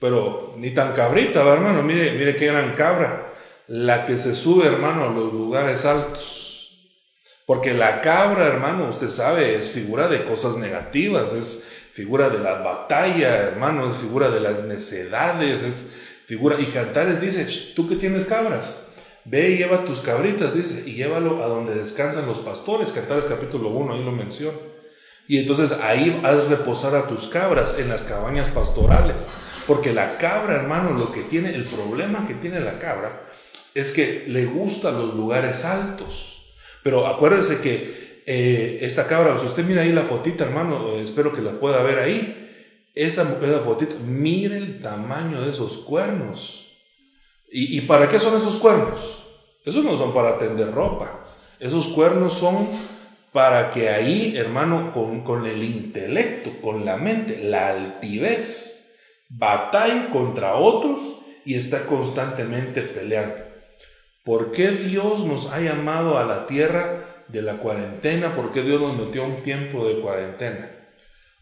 Pero 0.00 0.54
ni 0.58 0.70
tan 0.70 0.92
cabrita, 0.92 1.40
hermano, 1.40 1.82
mire, 1.82 2.12
mire 2.12 2.36
qué 2.36 2.46
gran 2.46 2.74
cabra, 2.74 3.34
la 3.68 4.04
que 4.04 4.16
se 4.16 4.34
sube, 4.34 4.66
hermano, 4.66 5.04
a 5.04 5.12
los 5.12 5.32
lugares 5.32 5.84
altos 5.84 6.44
porque 7.46 7.74
la 7.74 8.00
cabra, 8.00 8.46
hermano, 8.46 8.88
usted 8.88 9.10
sabe, 9.10 9.56
es 9.56 9.70
figura 9.70 10.08
de 10.08 10.24
cosas 10.24 10.56
negativas, 10.56 11.34
es 11.34 11.70
figura 11.92 12.30
de 12.30 12.38
la 12.38 12.54
batalla, 12.54 13.36
hermano, 13.36 13.90
es 13.90 13.98
figura 13.98 14.30
de 14.30 14.40
las 14.40 14.60
necedades, 14.60 15.62
es 15.62 15.94
figura... 16.26 16.60
Y 16.60 16.66
Cantares 16.66 17.20
dice, 17.20 17.46
tú 17.74 17.88
que 17.88 17.96
tienes 17.96 18.24
cabras, 18.24 18.88
ve 19.24 19.50
y 19.50 19.58
lleva 19.58 19.84
tus 19.84 20.00
cabritas, 20.00 20.54
dice, 20.54 20.88
y 20.88 20.94
llévalo 20.94 21.44
a 21.44 21.48
donde 21.48 21.74
descansan 21.74 22.26
los 22.26 22.38
pastores. 22.38 22.92
Cantares 22.92 23.24
capítulo 23.24 23.70
1, 23.70 23.94
ahí 23.94 24.04
lo 24.04 24.12
menciona. 24.12 24.58
Y 25.26 25.38
entonces 25.38 25.72
ahí 25.80 26.20
haz 26.22 26.48
reposar 26.48 26.94
a 26.94 27.06
tus 27.06 27.26
cabras 27.28 27.78
en 27.78 27.88
las 27.88 28.02
cabañas 28.02 28.48
pastorales. 28.48 29.28
Porque 29.66 29.94
la 29.94 30.18
cabra, 30.18 30.56
hermano, 30.56 30.90
lo 30.90 31.12
que 31.12 31.22
tiene, 31.22 31.54
el 31.54 31.64
problema 31.64 32.26
que 32.26 32.34
tiene 32.34 32.60
la 32.60 32.78
cabra 32.78 33.26
es 33.74 33.90
que 33.90 34.24
le 34.28 34.44
gustan 34.44 34.98
los 34.98 35.14
lugares 35.14 35.64
altos. 35.64 36.54
Pero 36.82 37.06
acuérdese 37.06 37.60
que 37.60 38.22
eh, 38.26 38.78
esta 38.82 39.06
cabra, 39.06 39.38
si 39.38 39.46
usted 39.46 39.64
mira 39.64 39.82
ahí 39.82 39.92
la 39.92 40.04
fotita, 40.04 40.44
hermano, 40.44 40.92
eh, 40.92 41.02
espero 41.02 41.32
que 41.32 41.40
la 41.40 41.58
pueda 41.58 41.82
ver 41.82 41.98
ahí. 41.98 42.43
Esa, 42.94 43.22
esa 43.42 43.60
fotita, 43.60 43.96
mire 43.96 44.56
el 44.56 44.80
tamaño 44.80 45.42
de 45.42 45.50
esos 45.50 45.78
cuernos. 45.78 46.64
¿Y, 47.50 47.82
para 47.82 48.08
qué 48.08 48.18
son 48.18 48.36
esos 48.36 48.56
cuernos? 48.56 49.22
Esos 49.64 49.84
no 49.84 49.96
son 49.96 50.12
para 50.12 50.38
tender 50.38 50.72
ropa. 50.72 51.24
Esos 51.60 51.86
cuernos 51.86 52.34
son 52.34 52.68
para 53.32 53.70
que 53.70 53.90
ahí, 53.90 54.36
hermano, 54.36 54.92
con, 54.92 55.22
con 55.22 55.46
el 55.46 55.62
intelecto, 55.62 56.50
con 56.60 56.84
la 56.84 56.96
mente, 56.96 57.44
la 57.44 57.68
altivez, 57.68 58.96
batalle 59.28 60.08
contra 60.10 60.56
otros 60.56 61.00
y 61.44 61.54
está 61.54 61.86
constantemente 61.86 62.82
peleando. 62.82 63.36
¿Por 64.24 64.50
qué 64.52 64.70
Dios 64.70 65.24
nos 65.24 65.52
ha 65.52 65.60
llamado 65.60 66.18
a 66.18 66.24
la 66.24 66.46
tierra 66.46 67.24
de 67.28 67.42
la 67.42 67.58
cuarentena? 67.58 68.34
¿Por 68.34 68.52
qué 68.52 68.62
Dios 68.62 68.80
nos 68.80 68.96
metió 68.96 69.24
un 69.24 69.42
tiempo 69.42 69.86
de 69.86 70.00
cuarentena? 70.00 70.73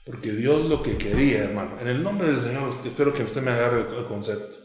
Porque 0.05 0.33
Dios 0.33 0.65
lo 0.67 0.83
que 0.83 0.97
quería, 0.97 1.45
hermano, 1.45 1.81
en 1.81 1.87
el 1.87 2.03
nombre 2.03 2.29
del 2.29 2.41
Señor, 2.41 2.69
espero 2.69 3.13
que 3.13 3.23
usted 3.23 3.41
me 3.41 3.53
agarre 3.53 3.87
el 3.97 4.05
concepto, 4.07 4.57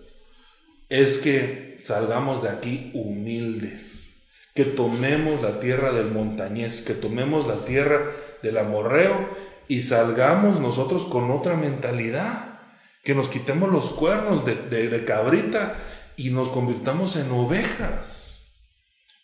es 0.89 1.19
que 1.19 1.76
salgamos 1.78 2.41
de 2.41 2.50
aquí 2.50 2.91
humildes, 2.93 4.26
que 4.56 4.65
tomemos 4.65 5.41
la 5.41 5.60
tierra 5.60 5.91
del 5.91 6.10
montañés, 6.10 6.82
que 6.82 6.95
tomemos 6.95 7.45
la 7.45 7.65
tierra 7.65 8.08
del 8.41 8.58
amorreo 8.58 9.30
y 9.67 9.84
salgamos 9.84 10.60
nosotros 10.60 11.06
con 11.06 11.30
otra 11.30 11.56
mentalidad, 11.56 12.62
que 13.04 13.13
nos 13.13 13.28
quitemos 13.28 13.71
los 13.71 13.91
cuernos 13.91 14.43
de, 14.43 15.04
cabrita 15.06 15.76
y 16.15 16.32
nos 16.32 16.50
convirtamos 16.50 17.15
en 17.15 17.30
ovejas. 17.32 18.56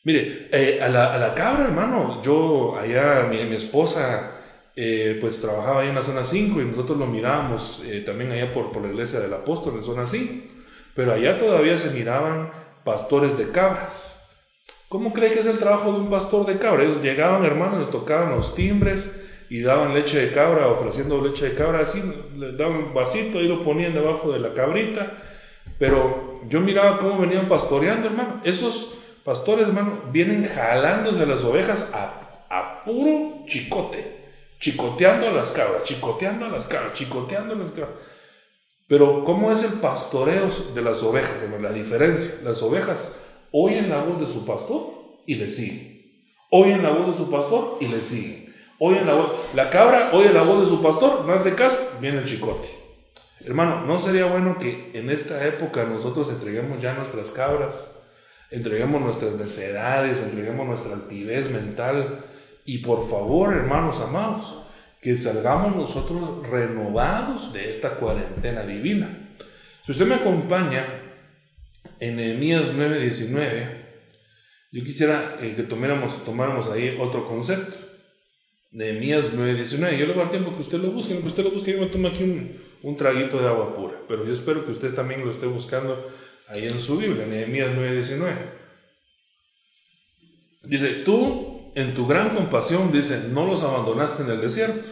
Mire, 0.03 0.49
eh, 0.51 0.81
a, 0.81 0.89
la, 0.89 1.33
cabra, 1.33 1.63
hermano, 1.65 2.21
yo 2.21 2.77
allá, 2.77 3.25
mi, 3.29 3.43
mi 3.45 3.55
esposa, 3.55 4.32
eh, 4.75 5.17
pues 5.21 5.39
trabajaba 5.39 5.81
ahí 5.81 5.89
en 5.89 5.95
la 5.95 6.01
zona 6.01 6.23
5 6.23 6.61
y 6.61 6.65
nosotros 6.65 6.97
lo 6.97 7.05
mirábamos 7.07 7.83
eh, 7.85 8.01
también 8.01 8.31
allá 8.31 8.53
por, 8.53 8.71
por 8.71 8.81
la 8.81 8.89
iglesia 8.89 9.19
del 9.19 9.33
apóstol 9.33 9.75
en 9.77 9.83
zona 9.83 10.07
5. 10.07 10.33
Pero 10.95 11.13
allá 11.13 11.37
todavía 11.37 11.77
se 11.77 11.91
miraban 11.91 12.51
pastores 12.83 13.37
de 13.37 13.51
cabras. 13.51 14.27
¿Cómo 14.89 15.13
cree 15.13 15.31
que 15.31 15.39
es 15.39 15.47
el 15.47 15.57
trabajo 15.57 15.91
de 15.91 15.99
un 15.99 16.09
pastor 16.09 16.45
de 16.45 16.59
cabra? 16.59 16.83
Ellos 16.83 17.01
llegaban, 17.01 17.43
hermano, 17.45 17.79
le 17.79 17.87
tocaban 17.87 18.35
los 18.35 18.53
timbres 18.53 19.23
y 19.49 19.61
daban 19.61 19.93
leche 19.93 20.19
de 20.19 20.31
cabra, 20.31 20.67
ofreciendo 20.67 21.21
leche 21.21 21.49
de 21.49 21.55
cabra, 21.55 21.79
así, 21.79 22.01
le 22.37 22.53
daban 22.53 22.77
un 22.77 22.93
vasito 22.93 23.39
y 23.39 23.47
lo 23.47 23.63
ponían 23.63 23.93
debajo 23.93 24.31
de 24.31 24.39
la 24.39 24.53
cabrita 24.53 25.17
pero 25.79 26.39
yo 26.47 26.61
miraba 26.61 26.99
cómo 26.99 27.19
venían 27.19 27.47
pastoreando, 27.47 28.07
hermano. 28.07 28.41
Esos 28.43 28.95
pastores, 29.23 29.67
hermano, 29.67 30.03
vienen 30.11 30.43
jalándose 30.43 31.25
las 31.25 31.43
ovejas 31.43 31.91
a, 31.93 32.47
a 32.49 32.83
puro 32.83 33.43
chicote. 33.47 34.22
Chicoteando 34.63 35.27
a 35.27 35.31
las 35.31 35.51
cabras, 35.51 35.83
chicoteando 35.83 36.45
a 36.45 36.49
las 36.49 36.67
cabras, 36.67 36.93
chicoteando 36.93 37.53
a 37.53 37.57
las 37.57 37.71
cabras. 37.71 37.97
Pero, 38.87 39.25
¿cómo 39.25 39.51
es 39.51 39.61
el 39.65 39.73
pastoreo 39.73 40.49
de 40.73 40.81
las 40.81 41.03
ovejas? 41.03 41.33
La 41.59 41.73
diferencia. 41.73 42.49
Las 42.49 42.63
ovejas 42.63 43.13
oyen 43.51 43.89
la 43.89 44.01
voz 44.01 44.21
de 44.21 44.25
su 44.25 44.45
pastor 44.45 45.19
y 45.25 45.35
le 45.35 45.49
siguen. 45.49 46.23
Oyen 46.49 46.81
la 46.81 46.91
voz 46.91 47.07
de 47.07 47.17
su 47.17 47.29
pastor 47.29 47.77
y 47.81 47.89
le 47.89 48.01
siguen. 48.01 48.55
Oyen 48.79 49.05
la 49.05 49.15
voz. 49.15 49.31
La 49.53 49.69
cabra 49.69 50.11
oye 50.13 50.31
la 50.31 50.43
voz 50.43 50.61
de 50.61 50.65
su 50.65 50.81
pastor, 50.81 51.25
no 51.25 51.33
hace 51.33 51.55
caso, 51.55 51.77
viene 51.99 52.19
el 52.19 52.23
chicote. 52.23 52.69
Hermano, 53.41 53.85
¿no 53.85 53.99
sería 53.99 54.27
bueno 54.27 54.57
que 54.57 54.91
en 54.93 55.09
esta 55.09 55.45
época 55.45 55.83
nosotros 55.83 56.29
entreguemos 56.29 56.81
ya 56.81 56.93
nuestras 56.93 57.31
cabras, 57.31 57.99
entreguemos 58.49 59.01
nuestras 59.01 59.33
necedades, 59.33 60.21
entreguemos 60.21 60.65
nuestra 60.65 60.93
altivez 60.93 61.51
mental 61.51 62.23
y 62.65 62.79
por 62.79 63.07
favor, 63.07 63.53
hermanos 63.53 63.99
amados, 63.99 64.55
que 65.01 65.17
salgamos 65.17 65.75
nosotros 65.75 66.47
renovados 66.47 67.51
de 67.51 67.69
esta 67.69 67.95
cuarentena 67.95 68.63
divina? 68.63 69.35
Si 69.85 69.91
usted 69.91 70.05
me 70.05 70.15
acompaña 70.15 70.87
en 71.99 72.15
Nehemías 72.15 72.73
9:19, 72.73 73.83
yo 74.71 74.83
quisiera 74.83 75.37
eh, 75.41 75.53
que 75.55 75.63
tomáramos, 75.63 76.23
tomáramos 76.23 76.69
ahí 76.69 76.97
otro 76.99 77.27
concepto. 77.27 77.77
Nehemías 78.71 79.33
9:19. 79.33 79.97
Yo 79.97 80.05
le 80.05 80.13
voy 80.13 80.21
a 80.21 80.23
dar 80.23 80.31
tiempo 80.31 80.55
que 80.55 80.61
usted 80.61 80.79
lo 80.79 80.91
busque, 80.91 81.19
que 81.19 81.27
usted 81.27 81.43
lo 81.43 81.51
busque, 81.51 81.73
yo 81.73 81.79
me 81.79 81.87
tomo 81.87 82.07
aquí 82.07 82.23
un, 82.23 82.57
un 82.81 82.95
traguito 82.95 83.39
de 83.39 83.47
agua 83.47 83.75
pura. 83.75 83.95
Pero 84.07 84.25
yo 84.25 84.33
espero 84.33 84.65
que 84.65 84.71
usted 84.71 84.93
también 84.93 85.25
lo 85.25 85.31
esté 85.31 85.45
buscando 85.45 86.09
ahí 86.47 86.65
en 86.65 86.79
su 86.79 86.97
Biblia, 86.97 87.25
Nehemías 87.25 87.75
9:19. 87.75 88.33
Dice, 90.63 90.87
tú 91.03 91.52
en 91.75 91.93
tu 91.93 92.07
gran 92.07 92.35
compasión, 92.35 92.91
dice, 92.91 93.29
no 93.31 93.45
los 93.45 93.63
abandonaste 93.63 94.23
en 94.23 94.31
el 94.31 94.41
desierto. 94.41 94.89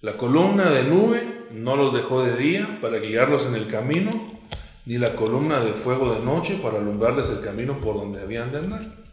La 0.00 0.16
columna 0.16 0.70
de 0.70 0.84
nube 0.84 1.46
no 1.50 1.76
los 1.76 1.94
dejó 1.94 2.22
de 2.22 2.36
día 2.36 2.78
para 2.80 2.98
guiarlos 2.98 3.46
en 3.46 3.54
el 3.54 3.66
camino, 3.66 4.40
ni 4.84 4.98
la 4.98 5.16
columna 5.16 5.60
de 5.60 5.72
fuego 5.72 6.14
de 6.14 6.20
noche 6.20 6.58
para 6.62 6.78
alumbrarles 6.78 7.30
el 7.30 7.40
camino 7.40 7.80
por 7.80 7.96
donde 7.96 8.20
habían 8.20 8.52
de 8.52 8.58
andar. 8.58 9.06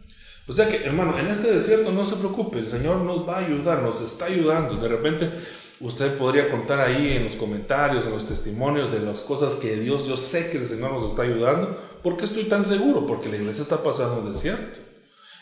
O 0.46 0.52
sea 0.52 0.68
que, 0.68 0.84
hermano, 0.84 1.18
en 1.18 1.28
este 1.28 1.50
desierto 1.50 1.90
no 1.90 2.04
se 2.04 2.16
preocupe, 2.16 2.58
el 2.58 2.68
Señor 2.68 2.98
nos 2.98 3.26
va 3.26 3.38
a 3.38 3.46
ayudar, 3.46 3.82
nos 3.82 4.00
está 4.02 4.26
ayudando. 4.26 4.76
De 4.76 4.88
repente, 4.88 5.30
usted 5.80 6.18
podría 6.18 6.50
contar 6.50 6.80
ahí 6.80 7.16
en 7.16 7.24
los 7.24 7.36
comentarios, 7.36 8.04
en 8.04 8.12
los 8.12 8.26
testimonios 8.26 8.92
de 8.92 9.00
las 9.00 9.22
cosas 9.22 9.54
que 9.54 9.76
Dios, 9.76 10.06
yo 10.06 10.18
sé 10.18 10.50
que 10.50 10.58
el 10.58 10.66
Señor 10.66 10.92
nos 10.92 11.10
está 11.10 11.22
ayudando. 11.22 11.78
¿Por 12.02 12.18
qué 12.18 12.24
estoy 12.24 12.44
tan 12.44 12.64
seguro? 12.64 13.06
Porque 13.06 13.30
la 13.30 13.36
iglesia 13.36 13.62
está 13.62 13.82
pasando 13.82 14.20
un 14.20 14.32
desierto. 14.32 14.83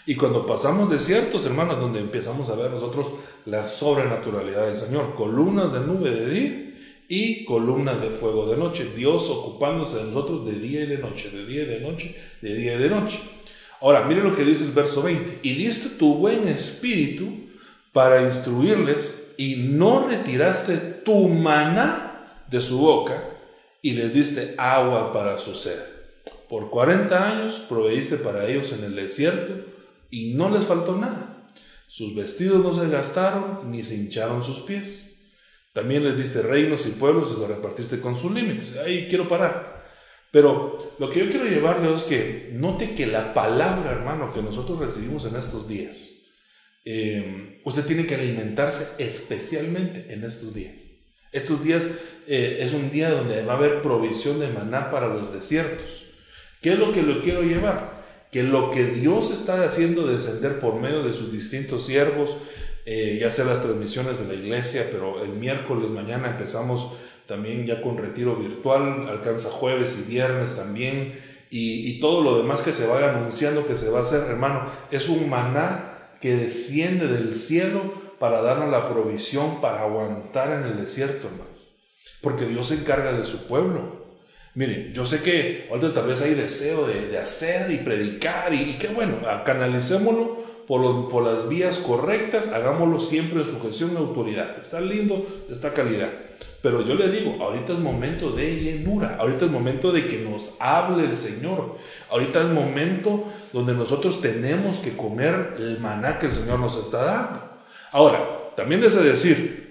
Y 0.04 0.16
cuando 0.16 0.46
pasamos 0.46 0.90
desiertos, 0.90 1.46
hermanos, 1.46 1.78
donde 1.78 2.00
empezamos 2.00 2.50
a 2.50 2.56
ver 2.56 2.70
nosotros 2.70 3.06
la 3.46 3.66
sobrenaturalidad 3.66 4.66
del 4.66 4.76
Señor, 4.76 5.14
columnas 5.14 5.72
de 5.72 5.80
nube 5.80 6.10
de 6.10 6.30
día 6.30 6.74
y 7.08 7.44
columnas 7.44 8.00
de 8.00 8.10
fuego 8.10 8.46
de 8.46 8.56
noche, 8.56 8.90
Dios 8.96 9.30
ocupándose 9.30 9.98
de 9.98 10.04
nosotros 10.04 10.44
de 10.44 10.54
día 10.54 10.82
y 10.82 10.86
de 10.86 10.98
noche, 10.98 11.30
de 11.30 11.46
día 11.46 11.62
y 11.62 11.66
de 11.66 11.80
noche, 11.80 12.16
de 12.40 12.54
día 12.54 12.74
y 12.74 12.78
de 12.78 12.88
noche. 12.88 13.20
Ahora, 13.80 14.04
mire 14.04 14.22
lo 14.22 14.34
que 14.34 14.44
dice 14.44 14.64
el 14.64 14.72
verso 14.72 15.02
20. 15.02 15.38
Y 15.42 15.54
diste 15.54 15.98
tu 15.98 16.14
buen 16.14 16.48
espíritu 16.48 17.50
para 17.92 18.22
instruirles 18.22 19.32
y 19.36 19.56
no 19.56 20.08
retiraste 20.08 20.76
tu 21.04 21.28
maná 21.28 22.44
de 22.50 22.60
su 22.60 22.78
boca 22.78 23.24
y 23.82 23.92
les 23.92 24.12
diste 24.12 24.54
agua 24.58 25.12
para 25.12 25.38
su 25.38 25.54
sed. 25.54 25.78
Por 26.48 26.70
40 26.70 27.30
años 27.30 27.62
proveíste 27.68 28.16
para 28.16 28.46
ellos 28.48 28.72
en 28.72 28.84
el 28.84 28.94
desierto 28.94 29.71
y 30.12 30.34
no 30.34 30.50
les 30.50 30.64
faltó 30.64 30.96
nada. 30.96 31.48
Sus 31.88 32.14
vestidos 32.14 32.62
no 32.62 32.72
se 32.72 32.88
gastaron 32.88 33.70
ni 33.70 33.82
se 33.82 33.96
hincharon 33.96 34.44
sus 34.44 34.60
pies. 34.60 35.22
También 35.72 36.04
les 36.04 36.18
diste 36.18 36.42
reinos 36.42 36.86
y 36.86 36.90
pueblos 36.90 37.34
y 37.34 37.40
los 37.40 37.48
repartiste 37.48 37.98
con 37.98 38.14
sus 38.14 38.30
límites. 38.30 38.76
Ahí 38.76 39.08
quiero 39.08 39.26
parar. 39.26 39.82
Pero 40.30 40.94
lo 40.98 41.08
que 41.08 41.20
yo 41.20 41.30
quiero 41.30 41.46
llevarle 41.46 41.94
es 41.94 42.04
que 42.04 42.50
note 42.52 42.94
que 42.94 43.06
la 43.06 43.32
palabra, 43.32 43.90
hermano, 43.90 44.32
que 44.34 44.42
nosotros 44.42 44.78
recibimos 44.78 45.24
en 45.24 45.36
estos 45.36 45.66
días, 45.66 46.26
eh, 46.84 47.60
usted 47.64 47.86
tiene 47.86 48.06
que 48.06 48.14
alimentarse 48.14 48.88
especialmente 48.98 50.12
en 50.12 50.24
estos 50.24 50.52
días. 50.52 50.78
Estos 51.32 51.64
días 51.64 51.90
eh, 52.26 52.58
es 52.60 52.74
un 52.74 52.90
día 52.90 53.10
donde 53.10 53.42
va 53.44 53.54
a 53.54 53.56
haber 53.56 53.80
provisión 53.80 54.40
de 54.40 54.48
maná 54.48 54.90
para 54.90 55.08
los 55.08 55.32
desiertos. 55.32 56.04
¿Qué 56.60 56.74
es 56.74 56.78
lo 56.78 56.92
que 56.92 57.02
lo 57.02 57.22
quiero 57.22 57.42
llevar? 57.42 58.01
Que 58.32 58.42
lo 58.42 58.72
que 58.72 58.86
Dios 58.86 59.30
está 59.30 59.62
haciendo 59.64 60.08
descender 60.08 60.58
por 60.58 60.74
medio 60.80 61.04
de 61.04 61.12
sus 61.12 61.30
distintos 61.30 61.86
siervos, 61.86 62.36
eh, 62.84 63.18
ya 63.20 63.30
sea 63.30 63.44
las 63.44 63.62
transmisiones 63.62 64.18
de 64.18 64.26
la 64.26 64.34
iglesia, 64.34 64.88
pero 64.90 65.22
el 65.22 65.30
miércoles 65.30 65.88
mañana 65.90 66.30
empezamos 66.30 66.94
también 67.26 67.66
ya 67.66 67.80
con 67.80 67.96
retiro 67.96 68.34
virtual, 68.34 69.08
alcanza 69.08 69.50
jueves 69.50 70.02
y 70.04 70.10
viernes 70.10 70.56
también, 70.56 71.14
y, 71.54 72.00
todo 72.00 72.22
lo 72.22 72.38
demás 72.38 72.62
que 72.62 72.72
se 72.72 72.86
vaya 72.86 73.10
anunciando 73.10 73.66
que 73.66 73.76
se 73.76 73.90
va 73.90 73.98
a 73.98 74.02
hacer, 74.02 74.22
hermano, 74.22 74.64
es 74.90 75.10
un 75.10 75.28
maná 75.28 76.16
que 76.18 76.34
desciende 76.34 77.08
del 77.08 77.34
cielo 77.34 77.92
para 78.18 78.40
darnos 78.40 78.70
la 78.70 78.88
provisión 78.88 79.60
para 79.60 79.82
aguantar 79.82 80.52
en 80.52 80.64
el 80.64 80.78
desierto, 80.78 81.26
hermanos. 81.26 81.60
Porque 82.22 82.46
Dios 82.46 82.68
se 82.68 82.76
encarga 82.76 83.12
de 83.12 83.24
su 83.24 83.46
pueblo. 83.46 84.01
Miren, 84.54 84.92
yo 84.92 85.06
sé 85.06 85.22
que 85.22 85.66
ahorita 85.70 85.94
tal 85.94 86.08
vez 86.08 86.20
hay 86.20 86.34
deseo 86.34 86.86
de, 86.86 87.18
hacer 87.18 87.70
y 87.70 87.78
predicar 87.78 88.52
y, 88.52 88.74
qué 88.74 88.88
bueno, 88.88 89.18
canalicémoslo 89.46 90.44
por, 90.66 91.08
por 91.08 91.24
las 91.24 91.48
vías 91.48 91.78
correctas, 91.78 92.52
hagámoslo 92.52 93.00
siempre 93.00 93.38
en 93.38 93.46
sujeción 93.46 93.94
de 93.94 93.98
autoridad. 94.00 94.58
Está 94.60 94.80
lindo, 94.80 95.26
está 95.50 95.72
calidad. 95.72 96.10
Pero 96.60 96.86
yo 96.86 96.94
le 96.94 97.10
digo, 97.10 97.42
ahorita 97.42 97.72
es 97.72 97.78
momento 97.78 98.30
de 98.30 98.60
llenura, 98.60 99.16
ahorita 99.18 99.46
es 99.46 99.50
momento 99.50 99.90
de 99.90 100.06
que 100.06 100.18
nos 100.18 100.54
hable 100.60 101.06
el 101.06 101.14
Señor, 101.16 101.76
ahorita 102.08 102.42
es 102.42 102.48
momento 102.50 103.24
donde 103.52 103.74
nosotros 103.74 104.20
tenemos 104.20 104.78
que 104.78 104.96
comer 104.96 105.56
el 105.58 105.80
maná 105.80 106.18
que 106.20 106.26
el 106.26 106.32
Señor 106.32 106.60
nos 106.60 106.78
está 106.78 107.02
dando. 107.02 107.40
Ahora, 107.90 108.52
también 108.54 108.84
es 108.84 109.02
decir, 109.02 109.61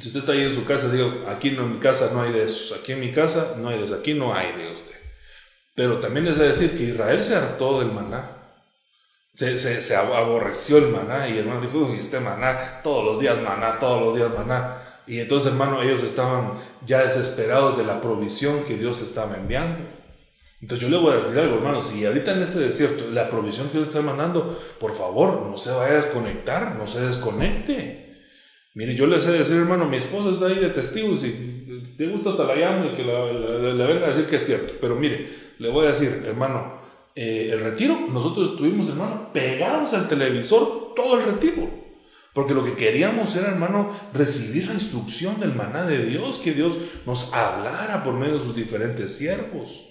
si 0.00 0.08
usted 0.08 0.20
está 0.20 0.32
ahí 0.32 0.42
en 0.42 0.54
su 0.54 0.64
casa, 0.64 0.90
digo, 0.90 1.24
aquí 1.28 1.48
en 1.48 1.72
mi 1.72 1.78
casa 1.78 2.10
no 2.12 2.22
hay 2.22 2.32
de 2.32 2.44
esos, 2.44 2.76
aquí 2.78 2.92
en 2.92 3.00
mi 3.00 3.12
casa 3.12 3.54
no 3.58 3.68
hay 3.68 3.78
de 3.78 3.84
esos, 3.84 3.98
aquí 3.98 4.14
no 4.14 4.34
hay 4.34 4.52
de 4.52 4.72
usted. 4.72 4.94
Pero 5.74 5.98
también 5.98 6.26
es 6.26 6.38
decir 6.38 6.76
que 6.76 6.84
Israel 6.84 7.22
se 7.22 7.36
hartó 7.36 7.80
del 7.80 7.92
maná. 7.92 8.40
Se, 9.34 9.58
se, 9.58 9.96
aborreció 9.96 10.78
el 10.78 10.88
maná 10.88 11.28
y 11.28 11.32
el 11.32 11.38
hermano 11.40 11.62
dijo, 11.62 11.78
uy, 11.78 11.98
este 11.98 12.20
maná, 12.20 12.80
todos 12.82 13.04
los 13.04 13.20
días 13.20 13.40
maná, 13.40 13.78
todos 13.78 14.00
los 14.00 14.16
días 14.16 14.30
maná. 14.32 15.00
Y 15.06 15.18
entonces, 15.18 15.52
hermano, 15.52 15.82
ellos 15.82 16.02
estaban 16.02 16.60
ya 16.84 17.02
desesperados 17.02 17.76
de 17.76 17.84
la 17.84 18.00
provisión 18.00 18.64
que 18.64 18.76
Dios 18.76 19.02
estaba 19.02 19.36
enviando. 19.36 19.84
Entonces 20.60 20.88
yo 20.88 20.96
le 20.96 21.02
voy 21.02 21.12
a 21.12 21.16
decir 21.16 21.38
algo, 21.38 21.56
hermano, 21.56 21.82
si 21.82 22.06
ahorita 22.06 22.32
en 22.32 22.42
este 22.42 22.58
desierto 22.58 23.10
la 23.10 23.28
provisión 23.28 23.68
que 23.68 23.78
Dios 23.78 23.88
está 23.88 24.00
mandando, 24.00 24.58
por 24.80 24.94
favor, 24.94 25.42
no 25.42 25.58
se 25.58 25.72
vaya 25.72 25.92
a 25.92 26.02
desconectar, 26.02 26.76
no 26.76 26.86
se 26.86 27.00
desconecte. 27.00 28.03
Mire, 28.74 28.96
yo 28.96 29.06
le 29.06 29.20
sé 29.20 29.30
decir, 29.30 29.56
hermano, 29.56 29.88
mi 29.88 29.98
esposa 29.98 30.30
está 30.30 30.46
ahí 30.46 30.58
de 30.58 30.70
testigo 30.70 31.16
si 31.16 31.94
te 31.96 32.08
gusta 32.08 32.30
hasta 32.30 32.44
la 32.44 32.56
llamo 32.56 32.86
y 32.86 32.88
que 32.88 33.04
le, 33.04 33.72
venga 33.72 34.06
a 34.06 34.08
decir 34.08 34.26
que 34.26 34.36
es 34.36 34.46
cierto. 34.46 34.74
Pero 34.80 34.96
mire, 34.96 35.28
le 35.58 35.70
voy 35.70 35.86
a 35.86 35.90
decir, 35.90 36.24
hermano, 36.26 36.80
eh, 37.14 37.50
el 37.52 37.60
retiro, 37.60 38.08
nosotros 38.10 38.50
estuvimos, 38.50 38.88
hermano, 38.88 39.32
pegados 39.32 39.94
al 39.94 40.08
televisor 40.08 40.92
todo 40.96 41.20
el 41.20 41.26
retiro. 41.26 41.70
Porque 42.32 42.52
lo 42.52 42.64
que 42.64 42.74
queríamos 42.74 43.36
era, 43.36 43.50
hermano, 43.50 43.92
recibir 44.12 44.66
la 44.66 44.74
instrucción 44.74 45.38
del 45.38 45.54
maná 45.54 45.86
de 45.86 46.04
Dios, 46.04 46.38
que 46.38 46.52
Dios 46.52 46.76
nos 47.06 47.32
hablara 47.32 48.02
por 48.02 48.14
medio 48.14 48.34
de 48.34 48.40
sus 48.40 48.56
diferentes 48.56 49.16
siervos. 49.16 49.88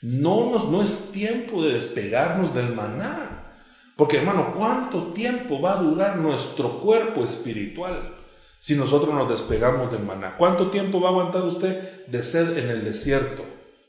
No, 0.00 0.70
no 0.70 0.82
es 0.82 1.12
tiempo 1.12 1.62
de 1.62 1.74
despegarnos 1.74 2.54
del 2.54 2.74
maná. 2.74 3.52
Porque 3.94 4.16
hermano, 4.16 4.54
¿cuánto 4.56 5.12
tiempo 5.12 5.60
va 5.60 5.78
a 5.78 5.82
durar 5.82 6.16
nuestro 6.16 6.80
cuerpo 6.80 7.24
espiritual 7.24 8.21
si 8.62 8.76
nosotros 8.76 9.12
nos 9.12 9.28
despegamos 9.28 9.90
del 9.90 10.04
maná? 10.04 10.36
¿Cuánto 10.38 10.70
tiempo 10.70 11.00
va 11.00 11.08
a 11.08 11.10
aguantar 11.10 11.42
usted 11.42 12.06
de 12.06 12.22
sed 12.22 12.56
en 12.56 12.70
el 12.70 12.84
desierto? 12.84 13.42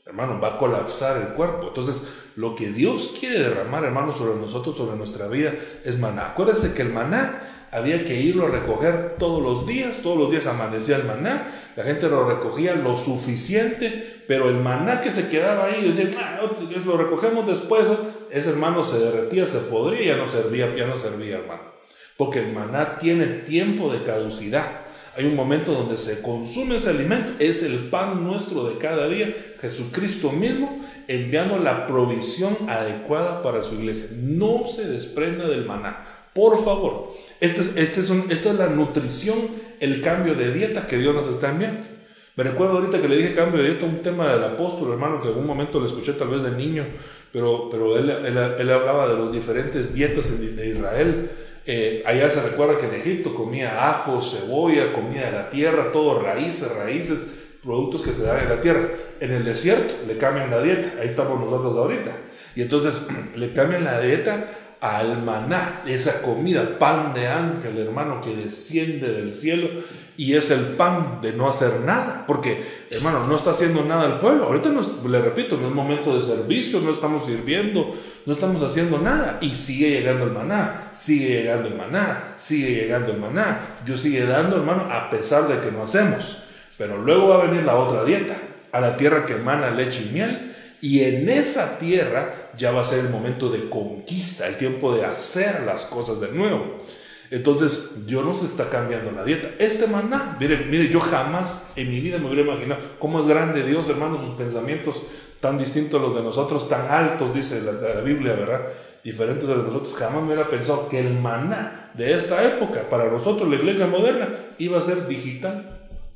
Hermano, 0.04 0.40
va 0.40 0.54
a 0.54 0.58
colapsar 0.58 1.16
el 1.16 1.28
cuerpo. 1.34 1.68
Entonces, 1.68 2.08
lo 2.34 2.56
que 2.56 2.72
Dios 2.72 3.14
quiere 3.20 3.38
derramar, 3.38 3.84
hermano, 3.84 4.12
sobre 4.12 4.34
nosotros, 4.34 4.76
sobre 4.76 4.96
nuestra 4.96 5.28
vida, 5.28 5.52
es 5.84 6.00
maná. 6.00 6.30
Acuérdense 6.30 6.74
que 6.74 6.82
el 6.82 6.92
maná 6.92 7.68
había 7.70 8.04
que 8.04 8.20
irlo 8.20 8.46
a 8.46 8.50
recoger 8.50 9.14
todos 9.16 9.40
los 9.40 9.64
días, 9.64 10.02
todos 10.02 10.18
los 10.18 10.28
días 10.32 10.48
amanecía 10.48 10.96
el 10.96 11.04
maná, 11.04 11.52
la 11.76 11.84
gente 11.84 12.08
lo 12.08 12.28
recogía 12.28 12.74
lo 12.74 12.96
suficiente, 12.96 14.24
pero 14.26 14.48
el 14.48 14.56
maná 14.56 15.00
que 15.00 15.12
se 15.12 15.28
quedaba 15.28 15.66
ahí, 15.66 15.86
decían, 15.86 16.10
ah, 16.18 16.40
lo 16.84 16.96
recogemos 16.96 17.46
después, 17.46 17.86
ese 18.28 18.50
hermano 18.50 18.82
se 18.82 18.98
derretía, 18.98 19.46
se 19.46 19.58
podría, 19.58 20.16
ya 20.16 20.16
no 20.16 20.26
servía, 20.26 20.74
ya 20.74 20.88
no 20.88 20.98
servía, 20.98 21.38
hermano. 21.38 21.73
Porque 22.16 22.40
el 22.40 22.52
maná 22.52 22.98
tiene 22.98 23.26
tiempo 23.26 23.92
de 23.92 24.04
caducidad. 24.04 24.84
Hay 25.16 25.26
un 25.26 25.36
momento 25.36 25.72
donde 25.72 25.96
se 25.96 26.22
consume 26.22 26.76
ese 26.76 26.90
alimento, 26.90 27.34
es 27.38 27.62
el 27.62 27.88
pan 27.88 28.24
nuestro 28.24 28.64
de 28.64 28.78
cada 28.78 29.08
día, 29.08 29.32
Jesucristo 29.60 30.32
mismo 30.32 30.80
enviando 31.06 31.58
la 31.58 31.86
provisión 31.86 32.56
adecuada 32.68 33.42
para 33.42 33.62
su 33.62 33.76
iglesia. 33.76 34.08
No 34.20 34.66
se 34.66 34.88
desprenda 34.88 35.48
del 35.48 35.66
maná. 35.66 36.04
Por 36.32 36.62
favor, 36.64 37.12
este 37.40 37.60
este 37.80 38.00
es 38.00 38.10
esta 38.10 38.50
es 38.50 38.54
la 38.56 38.68
nutrición, 38.68 39.38
el 39.78 40.02
cambio 40.02 40.34
de 40.34 40.52
dieta 40.52 40.86
que 40.86 40.98
Dios 40.98 41.14
nos 41.14 41.28
está 41.28 41.50
enviando. 41.50 41.94
Me 42.36 42.42
recuerdo 42.42 42.78
ahorita 42.78 43.00
que 43.00 43.06
le 43.06 43.16
dije 43.16 43.34
cambio 43.34 43.62
de 43.62 43.70
dieta, 43.70 43.86
un 43.86 44.02
tema 44.02 44.32
del 44.32 44.42
apóstol, 44.42 44.90
hermano, 44.90 45.20
que 45.20 45.28
en 45.28 45.34
algún 45.34 45.46
momento 45.46 45.78
le 45.78 45.86
escuché 45.86 46.14
tal 46.14 46.28
vez 46.28 46.42
de 46.42 46.50
niño, 46.50 46.84
pero, 47.32 47.68
pero 47.70 47.96
él, 47.96 48.10
él, 48.10 48.70
hablaba 48.70 49.06
de 49.06 49.16
las 49.16 49.30
diferentes 49.30 49.94
dietas 49.94 50.40
de 50.40 50.68
Israel. 50.68 51.30
Eh, 51.66 52.02
allá 52.06 52.30
se 52.30 52.42
recuerda 52.42 52.78
que 52.78 52.86
en 52.86 52.94
Egipto 52.94 53.34
comía 53.34 53.90
ajo, 53.90 54.20
cebolla, 54.20 54.92
comía 54.92 55.26
de 55.26 55.32
la 55.32 55.50
tierra, 55.50 55.92
todo 55.92 56.20
raíces, 56.20 56.70
raíces, 56.70 57.38
productos 57.62 58.02
que 58.02 58.12
se 58.12 58.24
dan 58.24 58.40
en 58.40 58.48
la 58.50 58.60
tierra. 58.60 58.88
En 59.20 59.30
el 59.30 59.44
desierto 59.44 59.94
le 60.06 60.18
cambian 60.18 60.50
la 60.50 60.62
dieta, 60.62 60.94
ahí 61.00 61.08
estamos 61.08 61.40
nosotros 61.40 61.74
ahorita. 61.76 62.16
Y 62.54 62.62
entonces 62.62 63.08
le 63.34 63.52
cambian 63.52 63.84
la 63.84 64.00
dieta 64.00 64.46
al 64.84 65.22
maná, 65.22 65.80
esa 65.86 66.20
comida, 66.20 66.78
pan 66.78 67.14
de 67.14 67.26
ángel, 67.26 67.78
hermano, 67.78 68.20
que 68.20 68.36
desciende 68.36 69.14
del 69.14 69.32
cielo 69.32 69.70
y 70.18 70.34
es 70.34 70.50
el 70.50 70.60
pan 70.76 71.20
de 71.22 71.32
no 71.32 71.48
hacer 71.48 71.80
nada, 71.80 72.24
porque, 72.26 72.62
hermano, 72.90 73.26
no 73.26 73.34
está 73.34 73.52
haciendo 73.52 73.82
nada 73.82 74.04
el 74.04 74.20
pueblo. 74.20 74.44
Ahorita, 74.44 74.70
le 75.08 75.22
repito, 75.22 75.56
no 75.56 75.68
es 75.68 75.74
momento 75.74 76.14
de 76.14 76.20
servicio, 76.20 76.82
no 76.82 76.90
estamos 76.90 77.24
sirviendo, 77.24 77.94
no 78.26 78.32
estamos 78.34 78.62
haciendo 78.62 78.98
nada 78.98 79.38
y 79.40 79.56
sigue 79.56 79.88
llegando 79.88 80.26
el 80.26 80.32
maná, 80.32 80.90
sigue 80.92 81.30
llegando 81.30 81.68
el 81.70 81.76
maná, 81.76 82.34
sigue 82.36 82.82
llegando 82.82 83.12
el 83.12 83.18
maná. 83.20 83.60
Dios 83.86 84.02
sigue 84.02 84.26
dando, 84.26 84.56
hermano, 84.56 84.92
a 84.92 85.08
pesar 85.08 85.48
de 85.48 85.60
que 85.60 85.72
no 85.72 85.84
hacemos. 85.84 86.42
Pero 86.76 86.98
luego 86.98 87.28
va 87.28 87.42
a 87.42 87.46
venir 87.46 87.64
la 87.64 87.76
otra 87.76 88.04
dieta, 88.04 88.36
a 88.70 88.82
la 88.82 88.98
tierra 88.98 89.24
que 89.24 89.36
emana 89.36 89.70
leche 89.70 90.08
y 90.10 90.12
miel 90.12 90.53
y 90.84 91.02
en 91.02 91.30
esa 91.30 91.78
tierra 91.78 92.50
ya 92.58 92.70
va 92.70 92.82
a 92.82 92.84
ser 92.84 92.98
el 92.98 93.08
momento 93.08 93.48
de 93.48 93.70
conquista, 93.70 94.46
el 94.46 94.58
tiempo 94.58 94.94
de 94.94 95.06
hacer 95.06 95.62
las 95.62 95.86
cosas 95.86 96.20
de 96.20 96.28
nuevo. 96.28 96.82
Entonces, 97.30 98.04
Dios 98.04 98.22
nos 98.22 98.42
está 98.42 98.68
cambiando 98.68 99.10
la 99.10 99.24
dieta. 99.24 99.48
Este 99.58 99.86
maná, 99.86 100.36
mire, 100.38 100.58
mire, 100.66 100.90
yo 100.90 101.00
jamás 101.00 101.72
en 101.74 101.88
mi 101.88 102.00
vida 102.00 102.18
me 102.18 102.26
hubiera 102.26 102.42
imaginado 102.42 102.82
cómo 102.98 103.18
es 103.18 103.26
grande 103.26 103.64
Dios, 103.64 103.88
hermano, 103.88 104.18
sus 104.18 104.34
pensamientos 104.34 105.02
tan 105.40 105.56
distintos 105.56 105.98
a 105.98 106.02
los 106.04 106.14
de 106.14 106.22
nosotros, 106.22 106.68
tan 106.68 106.90
altos, 106.90 107.34
dice 107.34 107.62
la, 107.62 108.02
Biblia, 108.02 108.34
¿verdad? 108.34 108.66
Diferentes 109.02 109.48
de 109.48 109.56
nosotros. 109.56 109.94
Jamás 109.94 110.20
me 110.20 110.34
hubiera 110.34 110.50
pensado 110.50 110.90
que 110.90 111.00
el 111.00 111.14
maná 111.14 111.92
de 111.94 112.12
esta 112.12 112.44
época, 112.44 112.90
para 112.90 113.10
nosotros, 113.10 113.48
la 113.48 113.56
iglesia 113.56 113.86
moderna, 113.86 114.28
iba 114.58 114.78
a 114.78 114.82
ser 114.82 115.08
digital 115.08 115.73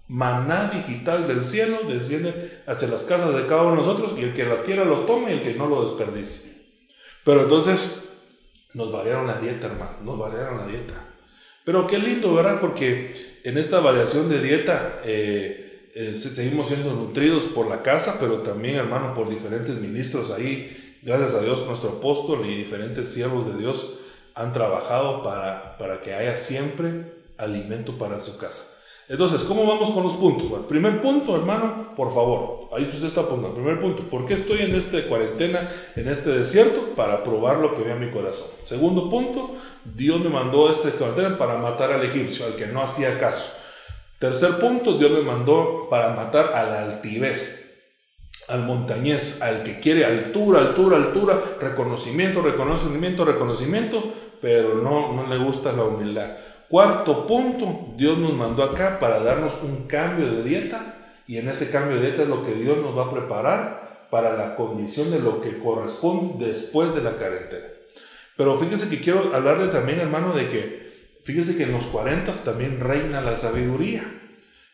maná 0.08 0.70
digital 0.70 1.28
del 1.28 1.44
cielo 1.44 1.80
desciende 1.86 2.62
hacia 2.66 2.88
las 2.88 3.02
casas 3.02 3.34
de 3.34 3.46
cada 3.46 3.62
uno 3.62 3.82
de 3.82 3.86
nosotros 3.86 4.14
y 4.18 4.22
el 4.22 4.34
que 4.34 4.44
la 4.44 4.62
quiera 4.62 4.84
lo 4.84 5.00
tome 5.00 5.30
y 5.30 5.38
el 5.38 5.42
que 5.42 5.54
no 5.54 5.66
lo 5.68 5.84
desperdicie. 5.84 6.52
Pero 7.24 7.42
entonces 7.42 8.08
nos 8.72 8.90
variaron 8.90 9.26
la 9.26 9.38
dieta, 9.38 9.66
hermano, 9.66 9.98
nos 10.02 10.18
variaron 10.18 10.58
la 10.58 10.66
dieta. 10.66 10.94
Pero 11.64 11.86
qué 11.86 11.98
lindo, 11.98 12.34
¿verdad? 12.34 12.60
Porque 12.60 13.40
en 13.44 13.58
esta 13.58 13.80
variación 13.80 14.28
de 14.28 14.40
dieta 14.40 15.00
eh, 15.04 15.90
eh, 15.94 16.14
seguimos 16.14 16.68
siendo 16.68 16.94
nutridos 16.94 17.44
por 17.44 17.68
la 17.68 17.82
casa, 17.82 18.16
pero 18.18 18.38
también, 18.38 18.76
hermano, 18.76 19.12
por 19.14 19.28
diferentes 19.28 19.76
ministros 19.76 20.30
ahí 20.30 20.88
gracias 21.02 21.34
a 21.34 21.40
Dios, 21.40 21.66
nuestro 21.66 21.90
apóstol 21.90 22.46
y 22.46 22.56
diferentes 22.56 23.08
siervos 23.08 23.46
de 23.46 23.58
Dios 23.58 23.94
han 24.34 24.52
trabajado 24.52 25.22
para, 25.22 25.76
para 25.78 26.00
que 26.00 26.14
haya 26.14 26.36
siempre 26.36 27.12
alimento 27.36 27.98
para 27.98 28.18
su 28.18 28.38
casa. 28.38 28.77
Entonces, 29.08 29.42
¿cómo 29.44 29.66
vamos 29.66 29.90
con 29.90 30.02
los 30.02 30.12
puntos? 30.12 30.50
Bueno, 30.50 30.66
primer 30.66 31.00
punto, 31.00 31.34
hermano, 31.34 31.94
por 31.96 32.12
favor, 32.12 32.68
ahí 32.76 32.82
usted 32.84 33.04
está 33.04 33.22
apuntando. 33.22 33.54
Primer 33.54 33.80
punto, 33.80 34.02
¿por 34.02 34.26
qué 34.26 34.34
estoy 34.34 34.60
en 34.60 34.74
esta 34.74 35.02
cuarentena, 35.08 35.66
en 35.96 36.08
este 36.08 36.28
desierto? 36.28 36.94
Para 36.94 37.24
probar 37.24 37.56
lo 37.56 37.74
que 37.74 37.82
vea 37.82 37.94
mi 37.94 38.10
corazón. 38.10 38.48
Segundo 38.64 39.08
punto, 39.08 39.56
Dios 39.82 40.20
me 40.20 40.28
mandó 40.28 40.70
esta 40.70 40.90
cuarentena 40.90 41.38
para 41.38 41.56
matar 41.56 41.90
al 41.90 42.04
egipcio, 42.04 42.44
al 42.44 42.56
que 42.56 42.66
no 42.66 42.82
hacía 42.82 43.18
caso. 43.18 43.50
Tercer 44.18 44.58
punto, 44.58 44.98
Dios 44.98 45.10
me 45.10 45.22
mandó 45.22 45.86
para 45.88 46.10
matar 46.10 46.52
a 46.52 46.64
la 46.64 46.82
altivez, 46.82 47.82
al 48.46 48.64
montañés, 48.64 49.40
al 49.40 49.62
que 49.62 49.80
quiere 49.80 50.04
altura, 50.04 50.60
altura, 50.60 50.98
altura, 50.98 51.40
reconocimiento, 51.58 52.42
reconocimiento, 52.42 53.24
reconocimiento, 53.24 54.02
pero 54.42 54.74
no, 54.74 55.14
no 55.14 55.26
le 55.26 55.42
gusta 55.42 55.72
la 55.72 55.84
humildad. 55.84 56.36
Cuarto 56.68 57.26
punto, 57.26 57.94
Dios 57.96 58.18
nos 58.18 58.34
mandó 58.34 58.62
acá 58.62 58.98
para 58.98 59.20
darnos 59.20 59.62
un 59.62 59.86
cambio 59.86 60.30
de 60.30 60.42
dieta 60.42 60.96
y 61.26 61.38
en 61.38 61.48
ese 61.48 61.70
cambio 61.70 61.96
de 61.96 62.02
dieta 62.02 62.22
es 62.22 62.28
lo 62.28 62.44
que 62.44 62.54
Dios 62.54 62.78
nos 62.78 62.96
va 62.96 63.06
a 63.06 63.10
preparar 63.10 64.06
para 64.10 64.36
la 64.36 64.54
condición 64.54 65.10
de 65.10 65.18
lo 65.18 65.40
que 65.40 65.58
corresponde 65.58 66.48
después 66.48 66.94
de 66.94 67.02
la 67.02 67.12
cuarentena. 67.12 67.66
Pero 68.36 68.58
fíjese 68.58 68.90
que 68.90 69.00
quiero 69.00 69.34
hablarle 69.34 69.68
también, 69.68 69.98
hermano, 69.98 70.34
de 70.34 70.48
que 70.48 70.92
fíjese 71.24 71.56
que 71.56 71.64
en 71.64 71.72
los 71.72 71.86
40 71.86 72.32
también 72.44 72.80
reina 72.80 73.22
la 73.22 73.34
sabiduría. 73.34 74.04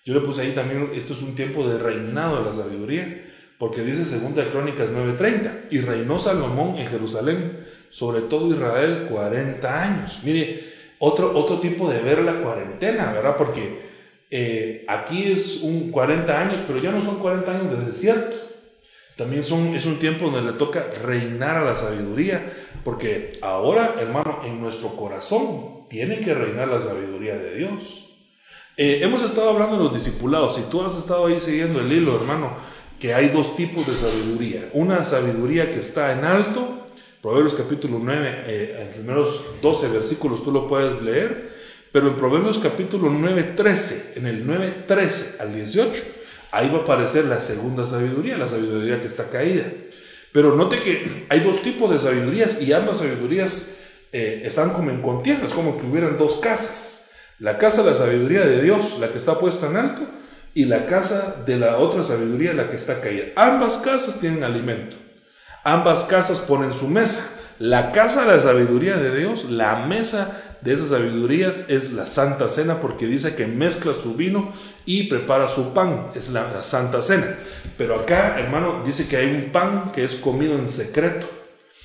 Yo 0.04 0.14
le 0.14 0.20
puse 0.20 0.42
ahí 0.42 0.50
también, 0.50 0.90
esto 0.94 1.12
es 1.12 1.22
un 1.22 1.34
tiempo 1.34 1.66
de 1.66 1.78
reinado 1.78 2.38
de 2.38 2.44
la 2.44 2.52
sabiduría, 2.52 3.24
porque 3.58 3.82
dice 3.82 4.04
segunda 4.04 4.44
Crónicas 4.50 4.90
9:30, 4.90 5.68
y 5.70 5.80
reinó 5.80 6.18
Salomón 6.18 6.76
en 6.76 6.88
Jerusalén, 6.88 7.64
sobre 7.90 8.22
todo 8.22 8.52
Israel, 8.52 9.06
40 9.10 9.82
años. 9.82 10.20
Mire, 10.24 10.73
otro, 11.04 11.36
otro 11.36 11.60
tipo 11.60 11.90
de 11.90 12.00
ver 12.00 12.22
la 12.22 12.40
cuarentena, 12.40 13.12
¿verdad? 13.12 13.36
Porque 13.36 13.82
eh, 14.30 14.84
aquí 14.88 15.30
es 15.30 15.62
un 15.62 15.90
40 15.90 16.40
años, 16.40 16.60
pero 16.66 16.78
ya 16.78 16.90
no 16.90 17.00
son 17.00 17.18
40 17.18 17.50
años 17.50 17.78
de 17.78 17.84
desierto. 17.84 18.36
También 19.16 19.44
son, 19.44 19.74
es 19.74 19.84
un 19.84 19.98
tiempo 19.98 20.24
donde 20.24 20.50
le 20.50 20.56
toca 20.56 20.86
reinar 21.04 21.58
a 21.58 21.64
la 21.64 21.76
sabiduría, 21.76 22.52
porque 22.82 23.38
ahora, 23.42 23.96
hermano, 24.00 24.40
en 24.44 24.60
nuestro 24.60 24.96
corazón 24.96 25.86
tiene 25.88 26.20
que 26.20 26.34
reinar 26.34 26.68
la 26.68 26.80
sabiduría 26.80 27.36
de 27.36 27.54
Dios. 27.54 28.16
Eh, 28.76 29.00
hemos 29.02 29.22
estado 29.22 29.50
hablando 29.50 29.76
de 29.76 29.84
los 29.84 29.94
discipulados, 29.94 30.56
si 30.56 30.62
tú 30.62 30.82
has 30.82 30.96
estado 30.96 31.26
ahí 31.26 31.38
siguiendo 31.38 31.80
el 31.80 31.92
hilo, 31.92 32.16
hermano, 32.16 32.54
que 32.98 33.12
hay 33.14 33.28
dos 33.28 33.54
tipos 33.54 33.86
de 33.86 33.94
sabiduría. 33.94 34.70
Una 34.72 35.04
sabiduría 35.04 35.70
que 35.70 35.80
está 35.80 36.12
en 36.12 36.24
alto 36.24 36.83
Proverbios 37.24 37.54
capítulo 37.54 37.98
9, 38.02 38.44
eh, 38.46 38.76
en 38.80 38.86
los 38.86 38.94
primeros 38.96 39.46
12 39.62 39.88
versículos 39.88 40.44
tú 40.44 40.52
lo 40.52 40.68
puedes 40.68 41.00
leer, 41.00 41.54
pero 41.90 42.08
en 42.08 42.16
Proverbios 42.16 42.58
capítulo 42.58 43.08
9, 43.08 43.54
13, 43.56 44.12
en 44.16 44.26
el 44.26 44.46
9, 44.46 44.84
13 44.86 45.42
al 45.42 45.54
18, 45.54 46.02
ahí 46.52 46.68
va 46.68 46.80
a 46.80 46.82
aparecer 46.82 47.24
la 47.24 47.40
segunda 47.40 47.86
sabiduría, 47.86 48.36
la 48.36 48.46
sabiduría 48.46 49.00
que 49.00 49.06
está 49.06 49.30
caída. 49.30 49.64
Pero 50.32 50.54
note 50.54 50.78
que 50.80 51.24
hay 51.30 51.40
dos 51.40 51.62
tipos 51.62 51.90
de 51.90 51.98
sabidurías 51.98 52.60
y 52.60 52.74
ambas 52.74 52.98
sabidurías 52.98 53.74
eh, 54.12 54.42
están 54.44 54.74
como 54.74 54.90
en 54.90 55.00
contienda, 55.00 55.46
como 55.46 55.78
que 55.78 55.86
hubieran 55.86 56.18
dos 56.18 56.34
casas. 56.40 57.08
La 57.38 57.56
casa 57.56 57.82
de 57.82 57.92
la 57.92 57.96
sabiduría 57.96 58.44
de 58.44 58.60
Dios, 58.60 58.98
la 59.00 59.08
que 59.08 59.16
está 59.16 59.38
puesta 59.38 59.68
en 59.68 59.78
alto, 59.78 60.02
y 60.52 60.66
la 60.66 60.84
casa 60.84 61.42
de 61.46 61.56
la 61.56 61.78
otra 61.78 62.02
sabiduría, 62.02 62.52
la 62.52 62.68
que 62.68 62.76
está 62.76 63.00
caída. 63.00 63.28
Ambas 63.34 63.78
casas 63.78 64.20
tienen 64.20 64.44
alimento. 64.44 64.98
Ambas 65.64 66.04
casas 66.04 66.40
ponen 66.40 66.74
su 66.74 66.88
mesa. 66.88 67.26
La 67.58 67.90
casa 67.92 68.26
de 68.26 68.34
la 68.34 68.40
sabiduría 68.40 68.96
de 68.96 69.16
Dios, 69.16 69.44
la 69.44 69.86
mesa 69.86 70.42
de 70.60 70.74
esas 70.74 70.88
sabidurías 70.88 71.66
es 71.68 71.92
la 71.92 72.06
Santa 72.06 72.50
Cena 72.50 72.80
porque 72.80 73.06
dice 73.06 73.34
que 73.34 73.46
mezcla 73.46 73.94
su 73.94 74.14
vino 74.14 74.52
y 74.84 75.04
prepara 75.04 75.48
su 75.48 75.72
pan, 75.72 76.08
es 76.14 76.28
la, 76.28 76.62
Santa 76.64 77.00
Cena. 77.00 77.36
Pero 77.78 78.00
acá, 78.00 78.38
hermano, 78.38 78.82
dice 78.84 79.08
que 79.08 79.16
hay 79.16 79.30
un 79.30 79.52
pan 79.52 79.90
que 79.92 80.04
es 80.04 80.16
comido 80.16 80.54
en 80.58 80.68
secreto. 80.68 81.26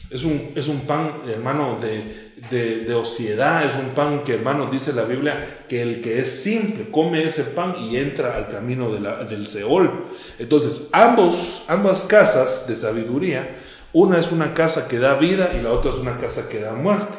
Es 0.10 0.26
un, 0.26 0.52
es 0.56 0.68
un 0.68 0.82
pan, 0.82 1.22
hermano, 1.28 1.78
de, 1.80 2.29
de, 2.50 2.86
de 2.86 2.94
ociedad, 2.94 3.66
es 3.66 3.76
un 3.76 3.90
pan 3.96 4.24
que, 4.24 4.34
hermano, 4.34 4.70
dice 4.72 4.94
la 4.94 5.04
Biblia, 5.04 5.66
que 5.68 5.82
el 5.82 6.02
que 6.02 6.20
es 6.20 6.44
simple 6.44 6.90
come 6.92 7.26
ese 7.26 7.44
pan 7.44 7.76
y 7.80 7.98
entra 7.98 8.36
al 8.36 8.50
camino 8.50 8.92
de 8.92 9.00
del 9.26 9.48
Seol. 9.48 10.08
Entonces, 10.38 10.90
ambos, 10.92 11.64
ambas 11.68 12.04
casas 12.04 12.68
de 12.68 12.76
sabiduría 12.76 13.56
una 13.92 14.20
es 14.20 14.32
una 14.32 14.54
casa 14.54 14.88
que 14.88 15.00
da 15.00 15.16
vida 15.16 15.52
y 15.58 15.64
la 15.64 15.72
otra 15.72 15.90
es 15.90 15.98
una 15.98 16.20
casa 16.20 16.48
que 16.48 16.60
da 16.60 16.74
muerte. 16.74 17.18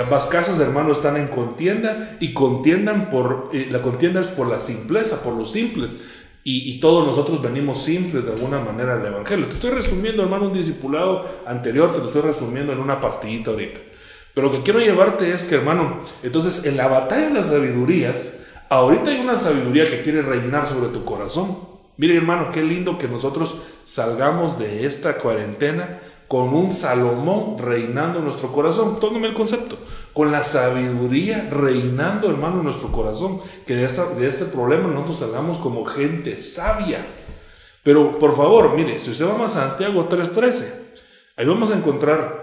Ambas 0.00 0.26
casas, 0.26 0.58
hermanos, 0.58 0.98
están 0.98 1.18
en 1.18 1.28
contienda 1.28 2.16
y 2.18 2.32
contiendan 2.32 3.10
por, 3.10 3.50
la 3.52 3.82
contienda 3.82 4.22
es 4.22 4.28
por 4.28 4.48
la 4.48 4.58
simpleza, 4.58 5.22
por 5.22 5.34
los 5.34 5.52
simples. 5.52 6.00
Y, 6.44 6.80
todos 6.80 7.06
nosotros 7.06 7.40
venimos 7.40 7.84
simples 7.84 8.24
de 8.24 8.32
alguna 8.32 8.58
manera 8.58 8.94
al 8.94 9.06
Evangelio. 9.06 9.46
Te 9.46 9.54
estoy 9.54 9.70
resumiendo, 9.70 10.24
hermano, 10.24 10.46
un 10.46 10.54
discipulado 10.54 11.42
anterior, 11.46 11.92
te 11.92 11.98
lo 11.98 12.06
estoy 12.06 12.22
resumiendo 12.22 12.72
en 12.72 12.80
una 12.80 13.00
pastillita 13.00 13.52
ahorita. 13.52 13.80
Pero 14.34 14.48
lo 14.48 14.52
que 14.52 14.62
quiero 14.62 14.80
llevarte 14.80 15.32
es 15.32 15.44
que, 15.44 15.56
hermano, 15.56 16.00
entonces 16.22 16.64
en 16.64 16.76
la 16.76 16.88
batalla 16.88 17.28
de 17.28 17.34
las 17.34 17.48
sabidurías, 17.48 18.44
ahorita 18.68 19.10
hay 19.10 19.20
una 19.20 19.38
sabiduría 19.38 19.88
que 19.88 20.02
quiere 20.02 20.22
reinar 20.22 20.68
sobre 20.68 20.88
tu 20.88 21.04
corazón. 21.04 21.58
Mire 21.98 22.16
hermano, 22.16 22.50
qué 22.50 22.62
lindo 22.62 22.96
que 22.96 23.08
nosotros 23.08 23.56
salgamos 23.84 24.58
de 24.58 24.86
esta 24.86 25.18
cuarentena 25.18 26.00
con 26.32 26.54
un 26.54 26.70
Salomón 26.70 27.58
reinando 27.58 28.20
en 28.20 28.24
nuestro 28.24 28.50
corazón. 28.52 28.98
Tómeme 28.98 29.28
el 29.28 29.34
concepto. 29.34 29.76
Con 30.14 30.32
la 30.32 30.42
sabiduría 30.42 31.50
reinando, 31.50 32.30
hermano, 32.30 32.60
en 32.60 32.64
nuestro 32.64 32.90
corazón. 32.90 33.42
Que 33.66 33.76
de, 33.76 33.86
de 33.86 34.26
este 34.26 34.46
problema 34.46 34.88
nosotros 34.88 35.18
salgamos 35.18 35.58
como 35.58 35.84
gente 35.84 36.38
sabia. 36.38 37.04
Pero 37.82 38.18
por 38.18 38.34
favor, 38.34 38.74
mire, 38.74 38.98
si 38.98 39.10
usted 39.10 39.26
va 39.26 39.44
a 39.44 39.48
Santiago 39.50 40.08
3.13, 40.08 40.72
ahí 41.36 41.44
vamos 41.44 41.70
a 41.70 41.76
encontrar 41.76 42.41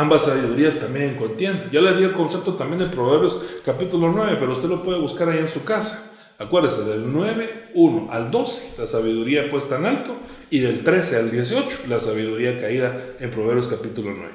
ambas 0.00 0.24
sabidurías 0.24 0.78
también 0.78 1.10
en 1.10 1.16
contienda. 1.16 1.68
Ya 1.70 1.82
le 1.82 1.94
di 1.94 2.04
el 2.04 2.12
concepto 2.12 2.54
también 2.54 2.78
de 2.78 2.86
Proverbios 2.86 3.38
capítulo 3.64 4.10
9, 4.10 4.38
pero 4.40 4.52
usted 4.52 4.68
lo 4.68 4.82
puede 4.82 4.98
buscar 4.98 5.28
ahí 5.28 5.38
en 5.38 5.48
su 5.48 5.62
casa. 5.62 6.16
Acuérdese, 6.38 6.84
del 6.84 7.12
9, 7.12 7.72
1 7.74 8.08
al 8.10 8.30
12, 8.30 8.76
la 8.78 8.86
sabiduría 8.86 9.50
puesta 9.50 9.76
en 9.76 9.84
alto, 9.84 10.16
y 10.48 10.60
del 10.60 10.82
13 10.84 11.16
al 11.16 11.30
18, 11.30 11.80
la 11.88 12.00
sabiduría 12.00 12.58
caída 12.58 12.98
en 13.20 13.30
Proverbios 13.30 13.68
capítulo 13.68 14.14
9. 14.16 14.32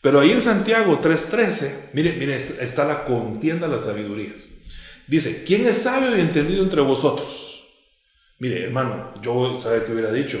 Pero 0.00 0.18
ahí 0.18 0.32
en 0.32 0.40
Santiago 0.40 1.00
3.13, 1.00 1.90
mire, 1.92 2.16
mire, 2.16 2.34
está 2.34 2.84
la 2.84 3.04
contienda 3.04 3.68
de 3.68 3.74
las 3.74 3.84
sabidurías. 3.84 4.56
Dice, 5.06 5.44
¿quién 5.46 5.68
es 5.68 5.78
sabio 5.78 6.16
y 6.16 6.20
entendido 6.20 6.64
entre 6.64 6.80
vosotros? 6.80 7.64
Mire, 8.40 8.64
hermano, 8.64 9.14
yo, 9.22 9.60
¿sabe 9.60 9.84
qué 9.84 9.92
hubiera 9.92 10.10
dicho? 10.10 10.40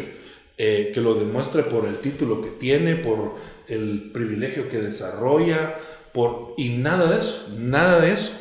Eh, 0.58 0.90
que 0.92 1.02
lo 1.02 1.14
demuestre 1.14 1.62
por 1.62 1.86
el 1.86 1.98
título 1.98 2.42
que 2.42 2.48
tiene, 2.48 2.96
por 2.96 3.34
el 3.68 4.10
privilegio 4.12 4.68
que 4.68 4.80
desarrolla, 4.80 5.76
por, 6.12 6.54
y 6.56 6.70
nada 6.70 7.10
de 7.10 7.18
eso, 7.18 7.48
nada 7.56 8.00
de 8.00 8.12
eso. 8.12 8.32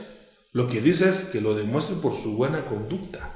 Lo 0.51 0.69
que 0.69 0.79
dice 0.79 1.09
es 1.09 1.25
que 1.25 1.41
lo 1.41 1.53
demuestre 1.53 1.97
por 2.01 2.15
su 2.15 2.37
buena 2.37 2.65
conducta. 2.65 3.35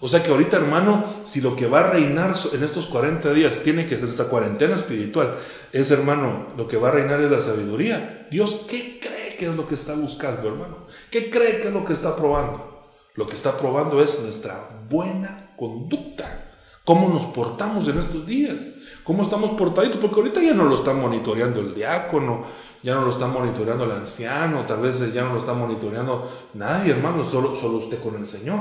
O 0.00 0.06
sea 0.06 0.22
que 0.22 0.30
ahorita, 0.30 0.56
hermano, 0.56 1.22
si 1.24 1.40
lo 1.40 1.56
que 1.56 1.66
va 1.66 1.80
a 1.80 1.90
reinar 1.90 2.34
en 2.52 2.62
estos 2.62 2.86
40 2.86 3.32
días 3.32 3.62
tiene 3.62 3.86
que 3.86 3.98
ser 3.98 4.08
esta 4.08 4.28
cuarentena 4.28 4.76
espiritual, 4.76 5.36
es, 5.72 5.90
hermano, 5.90 6.48
lo 6.56 6.68
que 6.68 6.76
va 6.76 6.88
a 6.88 6.92
reinar 6.92 7.20
es 7.20 7.30
la 7.30 7.40
sabiduría. 7.40 8.28
Dios, 8.30 8.66
¿qué 8.68 9.00
cree 9.00 9.36
que 9.36 9.46
es 9.46 9.56
lo 9.56 9.66
que 9.66 9.74
está 9.74 9.94
buscando, 9.94 10.48
hermano? 10.48 10.86
¿Qué 11.10 11.30
cree 11.30 11.60
que 11.60 11.68
es 11.68 11.74
lo 11.74 11.84
que 11.84 11.94
está 11.94 12.14
probando? 12.14 12.90
Lo 13.14 13.26
que 13.26 13.34
está 13.34 13.58
probando 13.58 14.02
es 14.02 14.20
nuestra 14.20 14.84
buena 14.88 15.54
conducta. 15.56 16.52
¿Cómo 16.84 17.08
nos 17.08 17.26
portamos 17.26 17.88
en 17.88 17.98
estos 17.98 18.24
días? 18.24 18.74
¿Cómo 19.08 19.22
estamos 19.22 19.52
portaditos? 19.52 19.96
Porque 20.02 20.16
ahorita 20.16 20.42
ya 20.42 20.52
no 20.52 20.64
lo 20.64 20.74
está 20.74 20.92
monitoreando 20.92 21.60
el 21.60 21.74
diácono, 21.74 22.42
ya 22.82 22.94
no 22.94 23.06
lo 23.06 23.10
está 23.10 23.26
monitoreando 23.26 23.84
el 23.84 23.92
anciano, 23.92 24.66
tal 24.66 24.80
vez 24.80 25.14
ya 25.14 25.24
no 25.24 25.32
lo 25.32 25.38
está 25.38 25.54
monitoreando 25.54 26.30
nadie, 26.52 26.92
hermano, 26.92 27.24
solo, 27.24 27.56
solo 27.56 27.78
usted 27.78 28.02
con 28.02 28.16
el 28.16 28.26
Señor. 28.26 28.60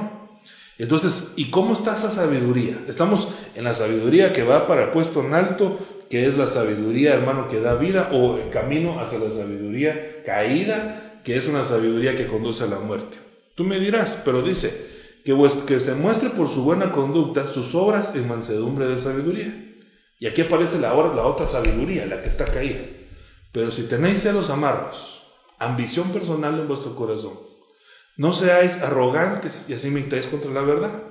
Entonces, 0.78 1.34
¿y 1.36 1.52
cómo 1.52 1.74
está 1.74 1.96
esa 1.96 2.10
sabiduría? 2.10 2.80
Estamos 2.88 3.28
en 3.56 3.66
la 3.66 3.74
sabiduría 3.74 4.32
que 4.32 4.44
va 4.44 4.68
para 4.68 4.86
el 4.86 4.92
puesto 4.92 5.20
en 5.20 5.34
alto, 5.34 5.80
que 6.10 6.28
es 6.28 6.38
la 6.38 6.48
sabiduría, 6.48 7.14
hermano, 7.14 7.50
que 7.50 7.60
da 7.60 7.74
vida, 7.74 8.12
o 8.14 8.38
el 8.38 8.50
camino 8.50 9.02
hacia 9.02 9.20
la 9.20 9.30
sabiduría 9.30 10.24
caída, 10.26 11.20
que 11.26 11.36
es 11.36 11.50
una 11.50 11.66
sabiduría 11.66 12.16
que 12.16 12.26
conduce 12.26 12.64
a 12.64 12.68
la 12.68 12.80
muerte. 12.80 13.18
Tú 13.56 13.66
me 13.66 13.82
dirás, 13.82 14.22
pero 14.24 14.42
dice, 14.42 15.20
que, 15.26 15.36
que 15.66 15.82
se 15.82 15.96
muestre 15.96 16.30
por 16.30 16.48
su 16.48 16.64
buena 16.64 16.94
conducta 16.94 17.48
sus 17.48 17.76
obras 17.76 18.16
en 18.16 18.30
mansedumbre 18.30 18.88
de 18.88 18.98
sabiduría. 18.98 19.67
Y 20.20 20.28
aquí 20.28 20.42
aparece 20.42 20.80
la, 20.80 20.94
otra 20.94 21.48
sabiduría, 21.48 22.06
la 22.06 22.22
que 22.22 22.28
está 22.28 22.46
caída. 22.46 22.82
Pero 23.52 23.72
si 23.72 23.84
tenéis 23.84 24.22
celos 24.22 24.50
amargos, 24.50 25.22
ambición 25.60 26.12
personal 26.12 26.60
en 26.60 26.68
vuestro 26.68 26.96
corazón, 26.96 27.40
no 28.18 28.34
seáis 28.34 28.82
arrogantes 28.82 29.70
y 29.70 29.74
así 29.74 29.92
mintáis 29.92 30.28
contra 30.28 30.52
la 30.52 30.62
verdad. 30.62 31.04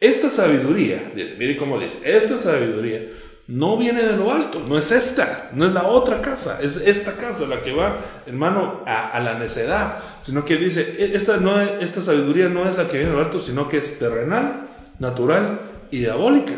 Esta 0.00 0.30
sabiduría, 0.30 1.12
mire 1.14 1.56
cómo 1.56 1.78
dice, 1.78 2.16
esta 2.16 2.38
sabiduría 2.38 3.08
no 3.48 3.78
viene 3.78 4.02
de 4.02 4.16
lo 4.16 4.30
alto, 4.30 4.60
no 4.60 4.78
es 4.78 4.92
esta, 4.92 5.50
no 5.54 5.66
es 5.66 5.72
la 5.72 5.88
otra 5.88 6.20
casa, 6.20 6.60
es 6.62 6.76
esta 6.76 7.16
casa 7.16 7.46
la 7.46 7.62
que 7.62 7.72
va, 7.72 7.98
hermano, 8.26 8.82
a, 8.86 9.18
la 9.20 9.38
necedad, 9.38 10.00
sino 10.20 10.44
que 10.44 10.56
dice, 10.56 10.96
e, 10.98 11.16
esta, 11.16 11.38
no, 11.38 11.60
esta 11.60 12.02
sabiduría 12.02 12.50
no 12.50 12.68
es 12.68 12.76
la 12.76 12.88
que 12.88 12.98
viene 12.98 13.10
de 13.10 13.16
lo 13.16 13.24
alto, 13.24 13.40
sino 13.40 13.68
que 13.68 13.78
es 13.78 13.98
terrenal, 13.98 14.68
natural 14.98 15.60
y 15.90 16.00
diabólica, 16.00 16.52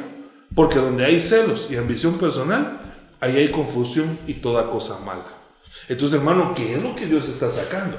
porque 0.54 0.78
donde 0.78 1.04
hay 1.04 1.20
celos 1.20 1.68
y 1.70 1.76
ambición 1.76 2.18
personal, 2.18 2.94
ahí 3.20 3.36
hay 3.36 3.48
confusión 3.48 4.18
y 4.26 4.34
toda 4.34 4.70
cosa 4.70 4.98
mala. 5.00 5.26
Entonces, 5.88 6.18
hermano, 6.18 6.54
¿qué 6.54 6.74
es 6.74 6.82
lo 6.82 6.96
que 6.96 7.06
Dios 7.06 7.28
está 7.28 7.50
sacando? 7.50 7.98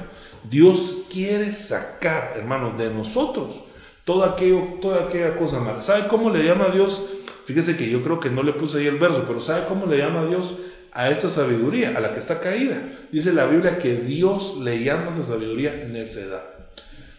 Dios 0.50 1.04
quiere 1.10 1.54
sacar, 1.54 2.34
hermano, 2.36 2.76
de 2.76 2.90
nosotros 2.92 3.62
todo 4.04 4.24
aquello, 4.24 4.78
toda 4.80 5.04
aquella 5.04 5.36
cosa 5.36 5.60
mala. 5.60 5.82
¿Sabe 5.82 6.08
cómo 6.08 6.30
le 6.30 6.44
llama 6.44 6.66
a 6.66 6.70
Dios? 6.70 7.04
Fíjese 7.46 7.76
que 7.76 7.88
yo 7.88 8.02
creo 8.02 8.20
que 8.20 8.30
no 8.30 8.42
le 8.42 8.52
puse 8.52 8.78
ahí 8.78 8.86
el 8.86 8.98
verso, 8.98 9.24
pero 9.26 9.40
¿sabe 9.40 9.66
cómo 9.68 9.86
le 9.86 9.98
llama 9.98 10.22
a 10.22 10.26
Dios 10.26 10.58
a 10.92 11.10
esta 11.10 11.28
sabiduría, 11.28 11.96
a 11.96 12.00
la 12.00 12.12
que 12.12 12.18
está 12.18 12.40
caída? 12.40 12.82
Dice 13.10 13.32
la 13.32 13.46
Biblia 13.46 13.78
que 13.78 13.96
Dios 13.96 14.58
le 14.58 14.82
llama 14.82 15.10
a 15.10 15.18
esa 15.18 15.32
sabiduría 15.34 15.86
necedad. 15.88 16.42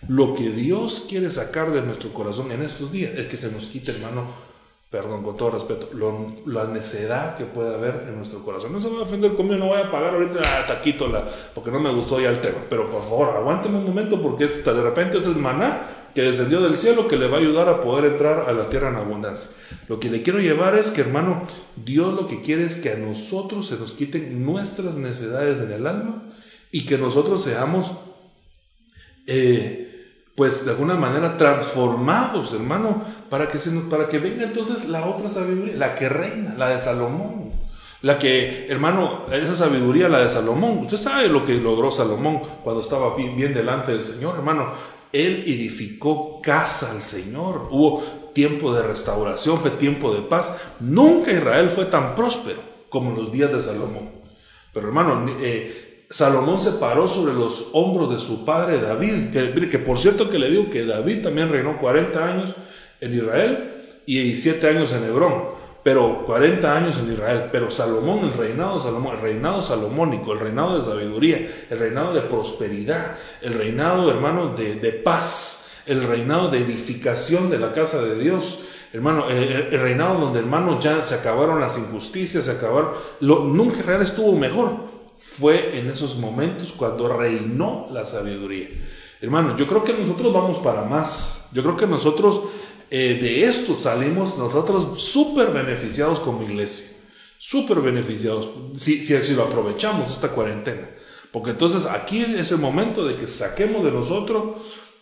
Lo 0.07 0.36
que 0.36 0.49
Dios 0.49 1.05
quiere 1.09 1.31
sacar 1.31 1.71
de 1.71 1.81
nuestro 1.81 2.13
corazón 2.13 2.51
en 2.51 2.61
estos 2.61 2.91
días 2.91 3.13
es 3.15 3.27
que 3.27 3.38
se 3.38 3.51
nos 3.51 3.67
quite, 3.67 3.93
hermano, 3.93 4.27
perdón, 4.94 5.24
con 5.24 5.36
todo 5.36 5.50
respeto, 5.50 5.89
la 6.46 6.66
necedad 6.66 7.36
que 7.36 7.46
puede 7.46 7.74
haber 7.74 8.06
en 8.08 8.16
nuestro 8.16 8.44
corazón. 8.44 8.72
No 8.72 8.80
se 8.80 8.91
va 8.91 9.00
a 9.00 9.02
ofender 9.02 9.34
conmigo, 9.34 9.58
no 9.58 9.70
voy 9.70 9.82
a 9.82 9.89
pagar 9.89 10.14
ahorita 10.14 10.60
a 10.60 10.68
taquito 10.68 11.12
porque 11.56 11.72
no 11.72 11.80
me 11.80 11.91
gustó 11.91 12.22
ya 12.22 12.30
el 12.30 12.39
tema. 12.41 12.60
Pero 12.70 12.91
por 12.91 13.02
favor, 13.02 13.36
aguánteme 13.36 13.80
un 13.80 13.86
momento 13.86 14.22
porque 14.22 14.46
de 14.46 14.84
repente 14.84 15.18
es 15.18 15.26
el 15.26 15.36
maná 15.36 16.12
que 16.14 16.22
descendió 16.22 16.62
del 16.62 16.76
cielo 16.76 17.08
que 17.08 17.18
le 17.18 17.28
va 17.28 17.38
a 17.38 17.39
ayudar 17.39 17.70
a 17.70 17.82
poder 17.82 18.12
entrar 18.12 18.48
a 18.48 18.54
la 18.54 18.70
tierra 18.70 18.89
en 18.89 18.98
abundancia. 18.98 19.50
Lo 19.88 20.00
que 20.00 20.12
le 20.12 20.22
quiero 20.22 20.38
llevar 20.38 20.76
es 20.76 20.91
que, 20.91 21.02
hermano, 21.02 21.48
Dios 21.76 22.14
lo 22.14 22.28
que 22.28 22.41
quiere 22.41 22.64
es 22.64 22.76
que 22.76 22.91
a 22.91 22.96
nosotros 22.96 23.66
se 23.66 23.80
nos 23.80 23.94
quiten 23.94 24.46
nuestras 24.46 24.94
necesidades 24.94 25.60
en 25.60 25.72
el 25.72 25.88
alma 25.88 26.28
y 26.72 26.86
que 26.86 27.00
nosotros 27.00 27.44
seamos, 27.44 27.94
eh, 29.26 29.93
pues 30.36 30.65
de 30.65 30.71
alguna 30.71 30.95
manera 30.95 31.38
transformados, 31.38 32.53
hermano, 32.53 33.03
para 33.29 33.47
que, 33.47 33.59
se 33.59 33.71
para 33.71 34.07
que 34.07 34.19
venga 34.19 34.43
entonces 34.43 34.89
la 34.89 35.05
otra 35.05 35.29
sabiduría, 35.29 35.75
la 35.75 35.95
que 35.95 36.09
reina, 36.09 36.55
la 36.57 36.69
de 36.69 36.79
Salomón. 36.79 37.53
La 38.01 38.19
que, 38.19 38.67
hermano, 38.67 39.27
esa 39.31 39.55
sabiduría, 39.55 40.09
la 40.09 40.19
de 40.19 40.29
Salomón, 40.29 40.79
usted 40.79 40.97
sabe 40.97 41.29
lo 41.29 41.45
que 41.45 41.53
logró 41.53 41.89
Salomón 41.89 42.41
cuando 42.61 42.81
estaba 42.81 43.15
bien, 43.15 43.38
bien 43.38 43.53
delante 43.53 43.93
del 43.93 44.03
Señor, 44.03 44.36
hermano 44.36 44.73
él 45.13 45.43
edificó 45.45 46.41
casa 46.41 46.91
al 46.91 47.01
Señor. 47.01 47.67
Hubo 47.69 48.03
tiempo 48.34 48.73
de 48.73 48.81
restauración, 48.81 49.59
fue 49.59 49.69
tiempo 49.69 50.13
de 50.13 50.23
paz. 50.23 50.57
Nunca 50.79 51.31
Israel 51.31 51.69
fue 51.69 51.86
tan 51.86 52.15
próspero 52.15 52.59
como 52.89 53.11
en 53.11 53.17
los 53.17 53.31
días 53.31 53.53
de 53.53 53.61
Salomón. 53.61 54.09
Pero 54.73 54.88
hermano, 54.88 55.23
eh, 55.39 55.93
Salomón 56.14 56.59
se 56.59 56.74
paró 56.74 57.07
sobre 57.07 57.34
los 57.34 57.70
hombros 57.74 58.14
de 58.14 58.20
su 58.20 58.45
padre 58.45 58.80
David, 58.80 59.32
que, 59.32 59.80
por 59.80 59.97
cierto 59.97 60.30
que 60.30 60.38
le 60.38 60.47
digo 60.47 60.70
que 60.70 60.86
David 60.86 61.24
también 61.24 61.49
reinó 61.49 61.80
40 61.80 62.24
años 62.24 62.55
en 63.01 63.16
Israel 63.16 63.82
y 64.05 64.38
7 64.38 64.70
años 64.70 64.93
en 64.93 65.05
Hebrón 65.05 65.64
pero 65.82 66.24
40 66.26 66.72
años 66.72 66.99
en 66.99 67.11
Israel, 67.11 67.49
pero 67.51 67.70
Salomón, 67.72 68.20
el 68.20 68.34
reinado 68.34 68.80
Salomón, 68.80 69.16
el 69.16 69.22
reinado 69.22 69.61
salomónico, 69.61 70.32
el 70.32 70.39
reinado 70.39 70.78
de 70.78 70.84
sabiduría, 70.84 71.45
el 71.70 71.80
reinado 71.80 72.14
de 72.14 72.22
prosperidad, 72.22 73.18
el 73.41 73.53
reinado, 73.55 74.09
hermano, 74.09 74.55
de, 74.55 75.01
paz, 75.03 75.72
el 75.88 76.03
reinado 76.03 76.49
de 76.49 76.59
edificación 76.59 77.49
de 77.49 77.57
la 77.57 77.74
casa 77.74 78.01
de 78.01 78.18
Dios, 78.18 78.59
hermano, 78.93 79.30
el, 79.30 79.72
reinado 79.72 80.20
donde, 80.20 80.39
hermano, 80.39 80.80
ya 80.80 81.03
se 81.03 81.16
acabaron 81.16 81.59
las 81.59 81.78
injusticias, 81.78 82.45
se 82.45 82.51
acabaron, 82.51 82.91
lo, 83.20 83.43
nunca 83.43 83.80
Israel 83.80 84.03
estuvo 84.03 84.38
mejor, 84.38 84.93
fue 85.24 85.80
en 85.80 85.89
esos 85.89 86.17
momentos 86.17 86.74
cuando 86.74 87.07
reinó 87.07 87.88
la 87.91 88.05
sabiduría. 88.05 88.69
Hermano, 89.21 89.55
yo 89.55 89.67
creo 89.67 89.84
que 89.84 89.93
nosotros 89.93 90.34
vamos 90.34 90.57
para 90.57 90.84
más, 90.84 91.47
yo 91.53 91.63
creo 91.63 91.78
que 91.78 91.88
nosotros 91.88 92.41
eh, 92.91 93.17
de 93.19 93.45
esto 93.45 93.76
salimos 93.80 94.38
nosotros 94.38 95.01
súper 95.01 95.51
beneficiados 95.51 96.19
como 96.19 96.43
iglesia, 96.43 96.97
súper 97.39 97.80
beneficiados, 97.80 98.49
si, 98.78 99.01
si, 99.01 99.34
lo 99.34 99.43
aprovechamos 99.43 100.11
esta 100.11 100.30
cuarentena. 100.30 100.89
Porque 101.32 101.51
entonces 101.51 101.88
aquí 101.88 102.21
es 102.21 102.51
el 102.51 102.59
momento 102.59 103.05
de 103.05 103.17
que 103.17 103.26
saquemos 103.26 103.84
de 103.84 103.91
nosotros 103.91 104.57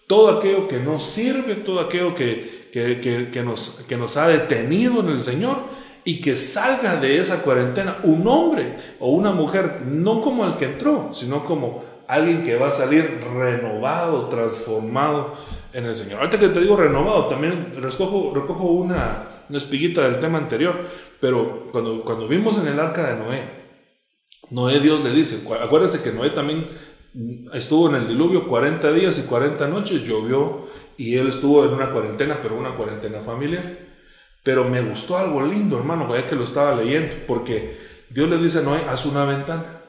todo 0.08 0.38
aquello 0.38 0.68
que 0.68 0.80
nos 0.80 1.04
sirve, 1.04 1.56
todo 1.56 1.80
aquello 1.80 2.16
que, 2.16 2.70
que, 2.72 3.30
que, 3.32 3.44
nos, 3.44 3.84
que 3.88 3.98
nos 3.98 4.16
ha 4.18 4.28
detenido 4.28 5.02
en 5.02 5.10
el 5.10 5.20
Señor 5.20 5.58
y 6.04 6.22
que 6.22 6.38
salga 6.38 6.96
de 6.96 7.20
esa 7.20 7.44
cuarentena 7.44 8.00
un 8.04 8.28
hombre 8.28 8.78
o 9.00 9.12
una 9.12 9.32
mujer, 9.32 9.82
no 9.86 10.22
como 10.22 10.46
el 10.46 10.56
que 10.56 10.66
entró, 10.66 11.12
sino 11.14 11.46
como 11.46 11.84
alguien 12.08 12.44
que 12.44 12.56
va 12.56 12.68
a 12.68 12.72
salir 12.72 13.20
renovado, 13.34 14.28
transformado 14.28 15.34
en 15.74 15.86
el 15.86 15.96
Señor. 15.96 16.20
Ahorita 16.20 16.40
que 16.40 16.50
te 16.50 16.60
digo 16.60 16.76
renovado, 16.76 17.28
también 17.28 17.76
recojo, 17.78 18.34
recojo 18.34 18.66
una, 18.66 19.46
una 19.48 19.58
espiguita 19.58 20.02
del 20.02 20.20
tema 20.20 20.38
anterior, 20.38 20.88
pero 21.20 21.70
cuando, 21.72 22.04
cuando 22.04 22.28
vimos 22.28 22.58
en 22.58 22.68
el 22.68 22.80
arca 22.80 23.08
de 23.08 23.24
Noé, 23.24 23.62
Noé 24.50 24.80
Dios 24.80 25.02
le 25.02 25.12
dice, 25.14 25.48
acuérdese 25.62 26.04
que 26.04 26.12
Noé 26.12 26.32
también 26.32 26.68
estuvo 27.54 27.90
en 27.90 27.96
el 27.96 28.08
diluvio 28.08 28.48
40 28.48 28.92
días 28.92 29.18
y 29.20 29.24
40 29.24 29.68
noches, 29.68 30.04
llovió 30.04 30.68
y 30.98 31.16
él 31.16 31.28
estuvo 31.28 31.64
en 31.66 31.74
una 31.74 31.92
cuarentena, 31.92 32.40
pero 32.42 32.58
una 32.58 32.76
cuarentena 32.76 33.20
familiar. 33.22 33.91
Pero 34.44 34.68
me 34.68 34.82
gustó 34.82 35.18
algo 35.18 35.42
lindo, 35.42 35.78
hermano, 35.78 36.12
que 36.28 36.36
lo 36.36 36.44
estaba 36.44 36.76
leyendo, 36.76 37.26
porque 37.28 37.78
Dios 38.10 38.30
le 38.30 38.38
dice 38.38 38.60
a 38.60 38.62
Noé, 38.62 38.82
haz 38.90 39.06
una 39.06 39.26
ventana. 39.26 39.82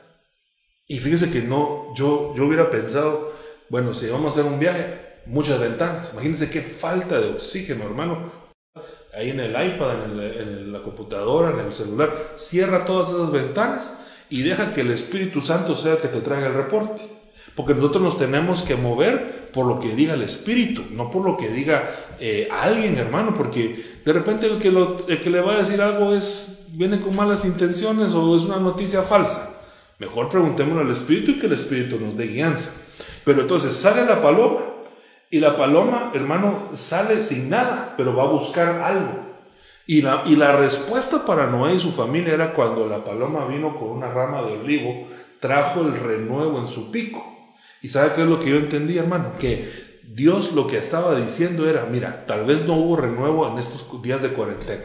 Y 0.86 0.98
fíjese 0.98 1.30
que 1.30 1.40
no, 1.40 1.94
yo, 1.94 2.34
yo 2.36 2.44
hubiera 2.44 2.68
pensado, 2.68 3.32
bueno, 3.68 3.94
si 3.94 4.08
vamos 4.08 4.36
a 4.36 4.40
hacer 4.40 4.52
un 4.52 4.58
viaje, 4.58 5.12
muchas 5.26 5.60
ventanas. 5.60 6.10
Imagínense 6.12 6.50
qué 6.50 6.60
falta 6.60 7.20
de 7.20 7.30
oxígeno, 7.30 7.84
hermano. 7.84 8.30
Ahí 9.14 9.30
en 9.30 9.40
el 9.40 9.50
iPad, 9.50 10.04
en, 10.04 10.72
la 10.72 10.82
computadora, 10.82 11.50
en 11.50 11.66
el 11.66 11.72
celular. 11.72 12.32
Cierra 12.34 12.84
todas 12.84 13.10
esas 13.10 13.30
ventanas 13.30 13.98
y 14.30 14.42
deja 14.42 14.72
que 14.72 14.80
el 14.82 14.90
Espíritu 14.90 15.40
Santo 15.40 15.76
sea 15.76 15.92
el 15.92 15.98
que 15.98 16.08
te 16.08 16.20
traiga 16.20 16.48
el 16.48 16.54
reporte. 16.54 17.02
Porque 17.54 17.74
nosotros 17.74 18.02
nos 18.02 18.18
tenemos 18.18 18.62
que 18.62 18.76
mover 18.76 19.50
por 19.52 19.66
lo 19.66 19.78
que 19.78 19.94
diga 19.94 20.14
el 20.14 20.22
Espíritu, 20.22 20.84
no 20.90 21.10
por 21.10 21.24
lo 21.24 21.36
que 21.36 21.50
diga 21.50 21.90
eh, 22.18 22.48
alguien, 22.50 22.96
hermano, 22.96 23.34
porque 23.36 24.00
de 24.04 24.12
repente 24.12 24.46
el 24.46 24.58
que, 24.58 24.68
el 24.68 25.20
que 25.20 25.30
le 25.30 25.40
va 25.40 25.54
a 25.54 25.58
decir 25.58 25.82
algo 25.82 26.14
es, 26.14 26.66
viene 26.72 27.00
con 27.00 27.14
malas 27.14 27.44
intenciones 27.44 28.14
o 28.14 28.36
es 28.36 28.44
una 28.44 28.58
noticia 28.58 29.02
falsa. 29.02 29.50
Mejor 29.98 30.28
preguntémosle 30.28 30.82
al 30.82 30.90
Espíritu 30.90 31.32
y 31.32 31.38
que 31.38 31.46
el 31.46 31.52
Espíritu 31.52 32.00
nos 32.00 32.16
dé 32.16 32.26
guianza. 32.26 32.82
Pero 33.24 33.42
entonces 33.42 33.76
sale 33.76 34.04
la 34.04 34.20
paloma 34.20 34.60
y 35.30 35.40
la 35.40 35.56
paloma, 35.56 36.10
hermano, 36.14 36.70
sale 36.72 37.22
sin 37.22 37.48
nada, 37.48 37.94
pero 37.96 38.16
va 38.16 38.24
a 38.24 38.32
buscar 38.32 38.80
algo. 38.80 39.32
Y 39.86 40.02
la, 40.02 40.22
y 40.26 40.36
la 40.36 40.56
respuesta 40.56 41.24
para 41.24 41.46
Noé 41.46 41.74
y 41.74 41.80
su 41.80 41.92
familia 41.92 42.34
era 42.34 42.52
cuando 42.52 42.86
la 42.86 43.04
paloma 43.04 43.46
vino 43.46 43.78
con 43.78 43.90
una 43.90 44.10
rama 44.10 44.42
de 44.42 44.58
olivo, 44.58 45.08
trajo 45.42 45.80
el 45.80 45.98
renuevo 45.98 46.60
en 46.60 46.68
su 46.68 46.92
pico. 46.92 47.26
¿Y 47.82 47.88
sabe 47.88 48.12
qué 48.14 48.22
es 48.22 48.28
lo 48.28 48.38
que 48.38 48.50
yo 48.50 48.56
entendí, 48.56 48.96
hermano? 48.96 49.34
Que 49.38 50.00
Dios 50.04 50.52
lo 50.52 50.68
que 50.68 50.78
estaba 50.78 51.16
diciendo 51.16 51.68
era, 51.68 51.84
mira, 51.86 52.26
tal 52.26 52.46
vez 52.46 52.64
no 52.64 52.74
hubo 52.74 52.96
renuevo 52.96 53.48
en 53.48 53.58
estos 53.58 54.00
días 54.00 54.22
de 54.22 54.28
cuarentena. 54.28 54.84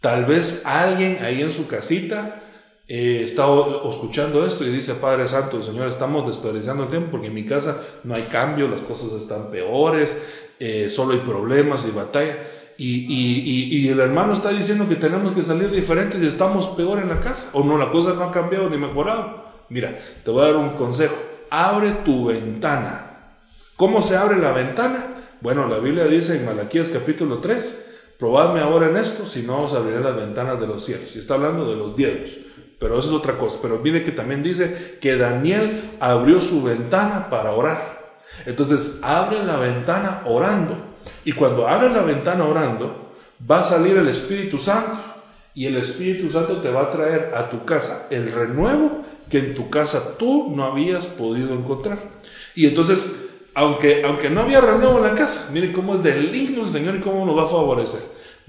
Tal 0.00 0.26
vez 0.26 0.66
alguien 0.66 1.18
ahí 1.22 1.40
en 1.40 1.50
su 1.50 1.66
casita 1.66 2.42
eh, 2.86 3.22
estado 3.24 3.88
escuchando 3.88 4.44
esto 4.44 4.64
y 4.64 4.68
dice, 4.70 4.94
Padre 4.94 5.26
Santo, 5.28 5.62
Señor, 5.62 5.88
estamos 5.88 6.26
desperdiciando 6.26 6.82
el 6.82 6.90
tiempo 6.90 7.12
porque 7.12 7.28
en 7.28 7.34
mi 7.34 7.46
casa 7.46 7.80
no 8.04 8.14
hay 8.14 8.24
cambio, 8.24 8.68
las 8.68 8.82
cosas 8.82 9.12
están 9.12 9.50
peores, 9.50 10.22
eh, 10.58 10.90
solo 10.90 11.14
hay 11.14 11.20
problemas 11.20 11.86
y 11.88 11.96
batalla. 11.96 12.36
Y, 12.76 13.06
y, 13.08 13.76
y, 13.76 13.88
el 13.88 14.00
hermano 14.00 14.32
está 14.32 14.50
diciendo 14.50 14.88
que 14.88 14.96
tenemos 14.96 15.34
que 15.34 15.42
salir 15.42 15.70
diferentes 15.70 16.22
y 16.22 16.26
estamos 16.26 16.66
peor 16.68 16.98
en 16.98 17.10
la 17.10 17.20
casa. 17.20 17.50
O 17.52 17.62
no, 17.62 17.78
la 17.78 17.90
cosa 17.90 18.14
no 18.14 18.24
ha 18.24 18.32
cambiado 18.32 18.68
ni 18.68 18.78
mejorado. 18.78 19.39
Mira, 19.70 19.98
te 20.24 20.30
voy 20.30 20.42
a 20.42 20.46
dar 20.46 20.56
un 20.56 20.70
consejo. 20.70 21.14
Abre 21.48 21.92
tu 22.04 22.26
ventana. 22.26 23.06
¿Cómo 23.76 24.02
se 24.02 24.16
abre 24.16 24.36
la 24.36 24.52
ventana? 24.52 25.28
Bueno, 25.40 25.66
la 25.68 25.78
Biblia 25.78 26.04
dice 26.04 26.36
en 26.36 26.44
Malaquías 26.44 26.90
capítulo 26.90 27.38
3, 27.38 28.16
probadme 28.18 28.60
ahora 28.60 28.88
en 28.88 28.96
esto, 28.98 29.24
si 29.26 29.42
no 29.42 29.62
os 29.62 29.72
abriré 29.72 30.00
las 30.00 30.16
ventanas 30.16 30.60
de 30.60 30.66
los 30.66 30.84
cielos. 30.84 31.14
Y 31.14 31.20
está 31.20 31.34
hablando 31.34 31.70
de 31.70 31.76
los 31.76 31.96
diezmos. 31.96 32.30
Pero 32.80 32.98
eso 32.98 33.08
es 33.10 33.14
otra 33.14 33.38
cosa. 33.38 33.58
Pero 33.62 33.78
mire 33.78 34.02
que 34.02 34.10
también 34.10 34.42
dice 34.42 34.98
que 35.00 35.16
Daniel 35.16 35.92
abrió 36.00 36.40
su 36.40 36.62
ventana 36.62 37.30
para 37.30 37.52
orar. 37.52 38.18
Entonces 38.46 38.98
abre 39.02 39.44
la 39.44 39.56
ventana 39.56 40.22
orando. 40.26 40.76
Y 41.24 41.32
cuando 41.32 41.68
abre 41.68 41.90
la 41.90 42.02
ventana 42.02 42.44
orando, 42.44 43.12
va 43.48 43.60
a 43.60 43.64
salir 43.64 43.96
el 43.96 44.08
Espíritu 44.08 44.58
Santo. 44.58 44.98
Y 45.54 45.66
el 45.66 45.76
Espíritu 45.76 46.28
Santo 46.28 46.60
te 46.60 46.70
va 46.70 46.82
a 46.82 46.90
traer 46.90 47.34
a 47.36 47.50
tu 47.50 47.64
casa 47.64 48.08
el 48.10 48.32
renuevo 48.32 49.04
que 49.30 49.38
en 49.38 49.54
tu 49.54 49.70
casa 49.70 50.18
tú 50.18 50.52
no 50.54 50.64
habías 50.64 51.06
podido 51.06 51.54
encontrar. 51.54 52.10
Y 52.54 52.66
entonces, 52.66 53.28
aunque, 53.54 54.02
aunque 54.04 54.28
no 54.28 54.42
había 54.42 54.60
renuevo 54.60 54.98
en 54.98 55.04
la 55.04 55.14
casa, 55.14 55.48
mire 55.52 55.72
cómo 55.72 55.94
es 55.94 56.02
de 56.02 56.16
lindo 56.20 56.64
el 56.64 56.68
Señor 56.68 56.96
y 56.96 57.00
cómo 57.00 57.24
nos 57.24 57.38
va 57.38 57.44
a 57.44 57.48
favorecer. 57.48 58.00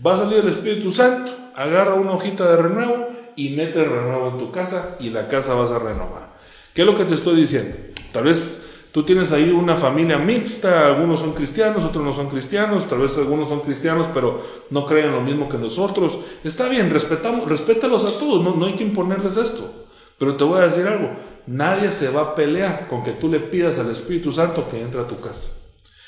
Va 0.05 0.15
a 0.15 0.17
salir 0.17 0.39
el 0.39 0.49
Espíritu 0.49 0.91
Santo 0.91 1.41
agarra 1.55 1.95
una 1.95 2.13
hojita 2.13 2.49
de 2.49 2.57
renuevo 2.57 3.09
y 3.35 3.49
mete 3.49 3.79
el 3.79 3.89
renuevo 3.89 4.29
en 4.29 4.37
tu 4.37 4.51
casa 4.51 4.97
y 4.99 5.09
la 5.09 5.27
casa 5.27 5.53
vas 5.53 5.71
a 5.71 5.79
renovar. 5.79 6.31
¿Qué 6.73 6.81
es 6.81 6.87
lo 6.87 6.97
que 6.97 7.05
te 7.05 7.15
estoy 7.15 7.35
diciendo? 7.35 7.75
Tal 8.11 8.23
vez 8.23 8.63
tú 8.91 9.03
tienes 9.03 9.31
ahí 9.31 9.51
una 9.51 9.75
familia 9.75 10.17
mixta, 10.17 10.87
algunos 10.87 11.19
son 11.19 11.33
cristianos, 11.33 11.83
otros 11.83 12.03
no 12.03 12.13
son 12.13 12.29
cristianos, 12.29 12.87
tal 12.87 12.99
vez 12.99 13.17
algunos 13.17 13.47
son 13.47 13.61
cristianos 13.61 14.07
pero 14.13 14.41
no 14.69 14.85
creen 14.85 15.11
lo 15.11 15.21
mismo 15.21 15.49
que 15.49 15.57
nosotros. 15.57 16.19
Está 16.43 16.67
bien, 16.67 16.89
respetamos, 16.89 17.47
respétalos 17.49 18.05
a 18.05 18.17
todos, 18.17 18.43
no, 18.43 18.55
no 18.55 18.65
hay 18.65 18.75
que 18.75 18.83
imponerles 18.83 19.37
esto. 19.37 19.80
Pero 20.21 20.35
te 20.35 20.43
voy 20.43 20.59
a 20.59 20.65
decir 20.65 20.85
algo, 20.85 21.09
nadie 21.47 21.91
se 21.91 22.11
va 22.11 22.21
a 22.21 22.35
pelear 22.35 22.87
con 22.87 23.03
que 23.03 23.13
tú 23.13 23.27
le 23.27 23.39
pidas 23.39 23.79
al 23.79 23.89
Espíritu 23.89 24.31
Santo 24.31 24.69
que 24.69 24.79
entre 24.79 25.01
a 25.01 25.07
tu 25.07 25.19
casa. 25.19 25.57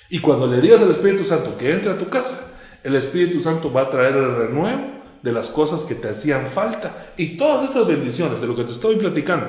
Y 0.07 0.19
cuando 0.19 0.45
le 0.45 0.61
digas 0.61 0.83
al 0.83 0.91
Espíritu 0.91 1.23
Santo 1.23 1.57
que 1.57 1.71
entre 1.71 1.91
a 1.91 1.97
tu 1.97 2.09
casa, 2.09 2.53
el 2.83 2.95
Espíritu 2.95 3.41
Santo 3.41 3.73
va 3.73 3.81
a 3.81 3.89
traer 3.89 4.15
el 4.15 4.35
renuevo 4.35 4.83
de 5.23 5.31
las 5.31 5.49
cosas 5.49 5.81
que 5.85 5.95
te 5.95 6.09
hacían 6.09 6.45
falta. 6.51 7.07
Y 7.17 7.37
todas 7.37 7.63
estas 7.63 7.87
bendiciones 7.87 8.39
de 8.39 8.45
lo 8.45 8.55
que 8.55 8.65
te 8.65 8.73
estoy 8.73 8.97
platicando, 8.97 9.47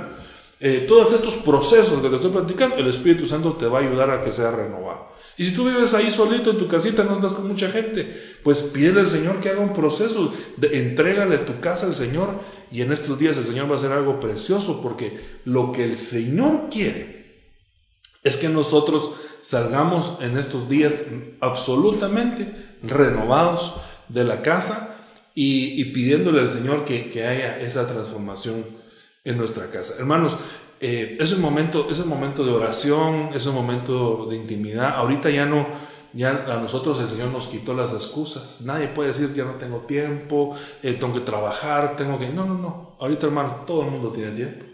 eh, 0.58 0.86
todos 0.88 1.12
estos 1.12 1.34
procesos 1.34 2.00
que 2.00 2.08
te 2.08 2.14
estoy 2.14 2.30
platicando, 2.30 2.76
el 2.76 2.86
Espíritu 2.86 3.26
Santo 3.26 3.52
te 3.52 3.66
va 3.66 3.80
a 3.80 3.82
ayudar 3.82 4.08
a 4.08 4.24
que 4.24 4.32
sea 4.32 4.50
renovado. 4.50 5.08
Y 5.36 5.44
si 5.44 5.54
tú 5.54 5.64
vives 5.64 5.94
ahí 5.94 6.12
solito 6.12 6.50
en 6.50 6.58
tu 6.58 6.68
casita, 6.68 7.04
no 7.04 7.16
estás 7.16 7.32
con 7.32 7.48
mucha 7.48 7.70
gente, 7.70 8.38
pues 8.42 8.58
pide 8.62 9.00
al 9.00 9.06
Señor 9.06 9.40
que 9.40 9.48
haga 9.48 9.60
un 9.60 9.72
proceso, 9.72 10.32
de, 10.56 10.78
entrégale 10.78 11.38
tu 11.38 11.60
casa 11.60 11.86
al 11.86 11.94
Señor 11.94 12.40
y 12.70 12.82
en 12.82 12.92
estos 12.92 13.18
días 13.18 13.36
el 13.36 13.44
Señor 13.44 13.68
va 13.68 13.74
a 13.74 13.78
hacer 13.78 13.92
algo 13.92 14.20
precioso 14.20 14.80
porque 14.80 15.18
lo 15.44 15.72
que 15.72 15.84
el 15.84 15.96
Señor 15.96 16.68
quiere 16.70 17.24
es 18.22 18.36
que 18.36 18.48
nosotros 18.48 19.12
salgamos 19.42 20.18
en 20.20 20.38
estos 20.38 20.68
días 20.68 21.06
absolutamente 21.40 22.54
renovados 22.82 23.74
de 24.08 24.24
la 24.24 24.40
casa 24.42 24.96
y, 25.34 25.84
pidiéndole 25.86 26.40
al 26.40 26.48
Señor 26.48 26.84
que, 26.84 27.10
haya 27.26 27.60
esa 27.60 27.86
transformación 27.86 28.64
en 29.24 29.36
nuestra 29.36 29.70
casa. 29.70 29.94
Hermanos, 29.98 30.36
eh, 30.86 31.16
es, 31.18 31.32
un 31.32 31.40
momento, 31.40 31.88
es 31.90 31.98
un 32.00 32.10
momento 32.10 32.44
de 32.44 32.52
oración, 32.52 33.30
es 33.32 33.46
un 33.46 33.54
momento 33.54 34.26
de 34.26 34.36
intimidad. 34.36 34.96
Ahorita 34.96 35.30
ya 35.30 35.46
no, 35.46 35.66
ya 36.12 36.44
a 36.46 36.58
nosotros 36.58 37.00
el 37.00 37.08
Señor 37.08 37.28
nos 37.28 37.46
quitó 37.46 37.72
las 37.72 37.94
excusas. 37.94 38.60
Nadie 38.60 38.88
puede 38.88 39.08
decir 39.08 39.32
ya 39.32 39.46
no 39.46 39.52
tengo 39.52 39.78
tiempo, 39.86 40.54
eh, 40.82 40.92
tengo 40.92 41.14
que 41.14 41.20
trabajar, 41.20 41.96
tengo 41.96 42.18
que... 42.18 42.28
No, 42.28 42.44
no, 42.44 42.58
no. 42.58 42.98
Ahorita, 43.00 43.24
hermano, 43.24 43.64
todo 43.66 43.80
el 43.80 43.92
mundo 43.92 44.10
tiene 44.10 44.32
tiempo. 44.32 44.66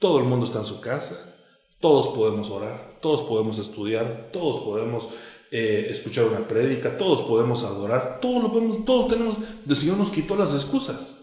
Todo 0.00 0.18
el 0.18 0.24
mundo 0.24 0.44
está 0.44 0.58
en 0.58 0.64
su 0.64 0.80
casa. 0.80 1.32
Todos 1.78 2.08
podemos 2.16 2.50
orar, 2.50 2.98
todos 3.00 3.22
podemos 3.22 3.60
estudiar, 3.60 4.30
todos 4.32 4.64
podemos 4.64 5.08
eh, 5.52 5.86
escuchar 5.88 6.24
una 6.24 6.48
prédica, 6.48 6.98
todos 6.98 7.20
podemos 7.22 7.62
adorar, 7.62 8.18
todos 8.20 8.42
lo 8.42 8.52
podemos, 8.52 8.84
todos 8.84 9.06
tenemos, 9.06 9.36
el 9.68 9.76
Señor 9.76 9.98
nos 9.98 10.10
quitó 10.10 10.34
las 10.34 10.52
excusas. 10.52 11.22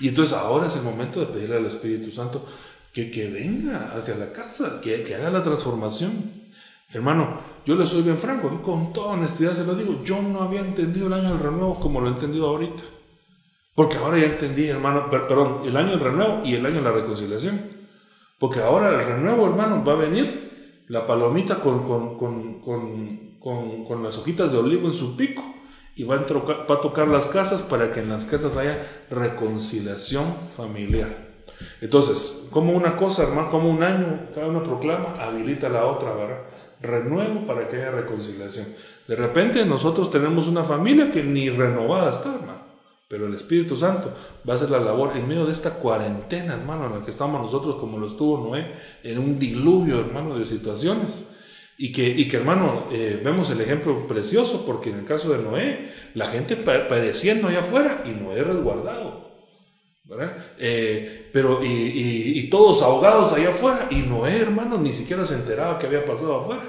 Y 0.00 0.08
entonces 0.08 0.34
ahora 0.34 0.68
es 0.68 0.76
el 0.76 0.82
momento 0.82 1.20
de 1.20 1.26
pedirle 1.26 1.56
al 1.56 1.66
Espíritu 1.66 2.10
Santo 2.10 2.46
que, 2.92 3.10
que 3.10 3.30
venga 3.30 3.92
hacia 3.94 4.16
la 4.16 4.32
casa, 4.32 4.80
que, 4.80 5.04
que 5.04 5.14
haga 5.14 5.30
la 5.30 5.42
transformación. 5.42 6.38
Hermano, 6.90 7.40
yo 7.66 7.76
le 7.76 7.86
soy 7.86 8.02
bien 8.02 8.16
franco, 8.16 8.62
con 8.62 8.92
toda 8.92 9.12
honestidad 9.12 9.52
se 9.52 9.66
lo 9.66 9.74
digo, 9.74 10.02
yo 10.02 10.22
no 10.22 10.42
había 10.42 10.60
entendido 10.60 11.06
el 11.08 11.12
año 11.12 11.30
del 11.30 11.40
renuevo 11.40 11.74
como 11.74 12.00
lo 12.00 12.08
he 12.08 12.12
entendido 12.12 12.48
ahorita. 12.48 12.82
Porque 13.74 13.96
ahora 13.96 14.18
ya 14.18 14.26
entendí, 14.26 14.66
hermano, 14.66 15.08
perdón, 15.10 15.62
el 15.64 15.76
año 15.76 15.90
del 15.90 16.00
renuevo 16.00 16.40
y 16.44 16.54
el 16.54 16.66
año 16.66 16.76
de 16.76 16.82
la 16.82 16.92
reconciliación. 16.92 17.60
Porque 18.38 18.60
ahora 18.60 18.88
el 18.88 19.06
renuevo, 19.06 19.46
hermano, 19.46 19.84
va 19.84 19.92
a 19.92 19.96
venir 19.96 20.82
la 20.88 21.06
palomita 21.06 21.60
con, 21.60 21.86
con, 21.86 22.18
con, 22.60 23.84
con, 23.86 24.02
las 24.02 24.18
hojitas 24.18 24.50
de 24.50 24.58
olivo 24.58 24.88
en 24.88 24.94
su 24.94 25.16
pico 25.16 25.44
y 25.94 26.04
va 26.04 26.16
a, 26.16 26.18
va 26.18 26.74
a 26.74 26.80
tocar 26.80 27.08
las 27.08 27.26
casas 27.26 27.62
para 27.62 27.92
que 27.92 28.00
en 28.00 28.08
las 28.08 28.24
casas 28.24 28.56
haya 28.56 29.04
reconciliación 29.10 30.34
familiar. 30.56 31.27
Entonces, 31.80 32.48
como 32.50 32.72
una 32.72 32.96
cosa, 32.96 33.24
hermano, 33.24 33.50
como 33.50 33.70
un 33.70 33.82
año, 33.82 34.26
cada 34.34 34.48
uno 34.48 34.62
proclama, 34.62 35.16
habilita 35.20 35.68
la 35.68 35.86
otra, 35.86 36.14
¿verdad? 36.14 36.42
Renuevo 36.80 37.46
para 37.46 37.68
que 37.68 37.76
haya 37.76 37.90
reconciliación. 37.90 38.66
De 39.06 39.16
repente 39.16 39.64
nosotros 39.64 40.10
tenemos 40.10 40.48
una 40.48 40.64
familia 40.64 41.10
que 41.10 41.22
ni 41.22 41.50
renovada 41.50 42.10
está, 42.10 42.34
hermano. 42.34 42.68
Pero 43.08 43.26
el 43.26 43.34
Espíritu 43.34 43.74
Santo 43.74 44.12
va 44.46 44.52
a 44.52 44.56
hacer 44.56 44.70
la 44.70 44.80
labor 44.80 45.16
en 45.16 45.26
medio 45.26 45.46
de 45.46 45.52
esta 45.52 45.74
cuarentena, 45.74 46.54
hermano, 46.54 46.86
en 46.86 46.98
la 46.98 47.04
que 47.04 47.10
estamos 47.10 47.40
nosotros, 47.40 47.76
como 47.76 47.96
lo 47.96 48.06
estuvo 48.06 48.46
Noé, 48.46 48.70
en 49.02 49.18
un 49.18 49.38
diluvio, 49.38 49.98
hermano, 50.00 50.38
de 50.38 50.44
situaciones. 50.44 51.34
Y 51.78 51.92
que, 51.92 52.06
y 52.06 52.28
que 52.28 52.36
hermano, 52.36 52.84
eh, 52.92 53.20
vemos 53.24 53.50
el 53.50 53.62
ejemplo 53.62 54.06
precioso, 54.06 54.66
porque 54.66 54.90
en 54.90 54.98
el 54.98 55.04
caso 55.06 55.30
de 55.30 55.38
Noé, 55.38 55.90
la 56.12 56.26
gente 56.26 56.56
padeciendo 56.56 57.48
allá 57.48 57.60
afuera 57.60 58.02
y 58.04 58.10
Noé 58.10 58.42
resguardado. 58.42 59.27
¿Verdad? 60.08 60.36
Eh, 60.58 61.28
pero, 61.32 61.60
y, 61.62 62.48
todos 62.50 62.82
ahogados 62.82 63.32
allá 63.32 63.50
afuera, 63.50 63.88
y 63.90 63.96
Noé, 63.96 64.38
hermano, 64.38 64.78
ni 64.78 64.92
siquiera 64.92 65.24
se 65.24 65.34
enteraba 65.34 65.78
que 65.78 65.86
había 65.86 66.04
pasado 66.04 66.40
afuera. 66.40 66.62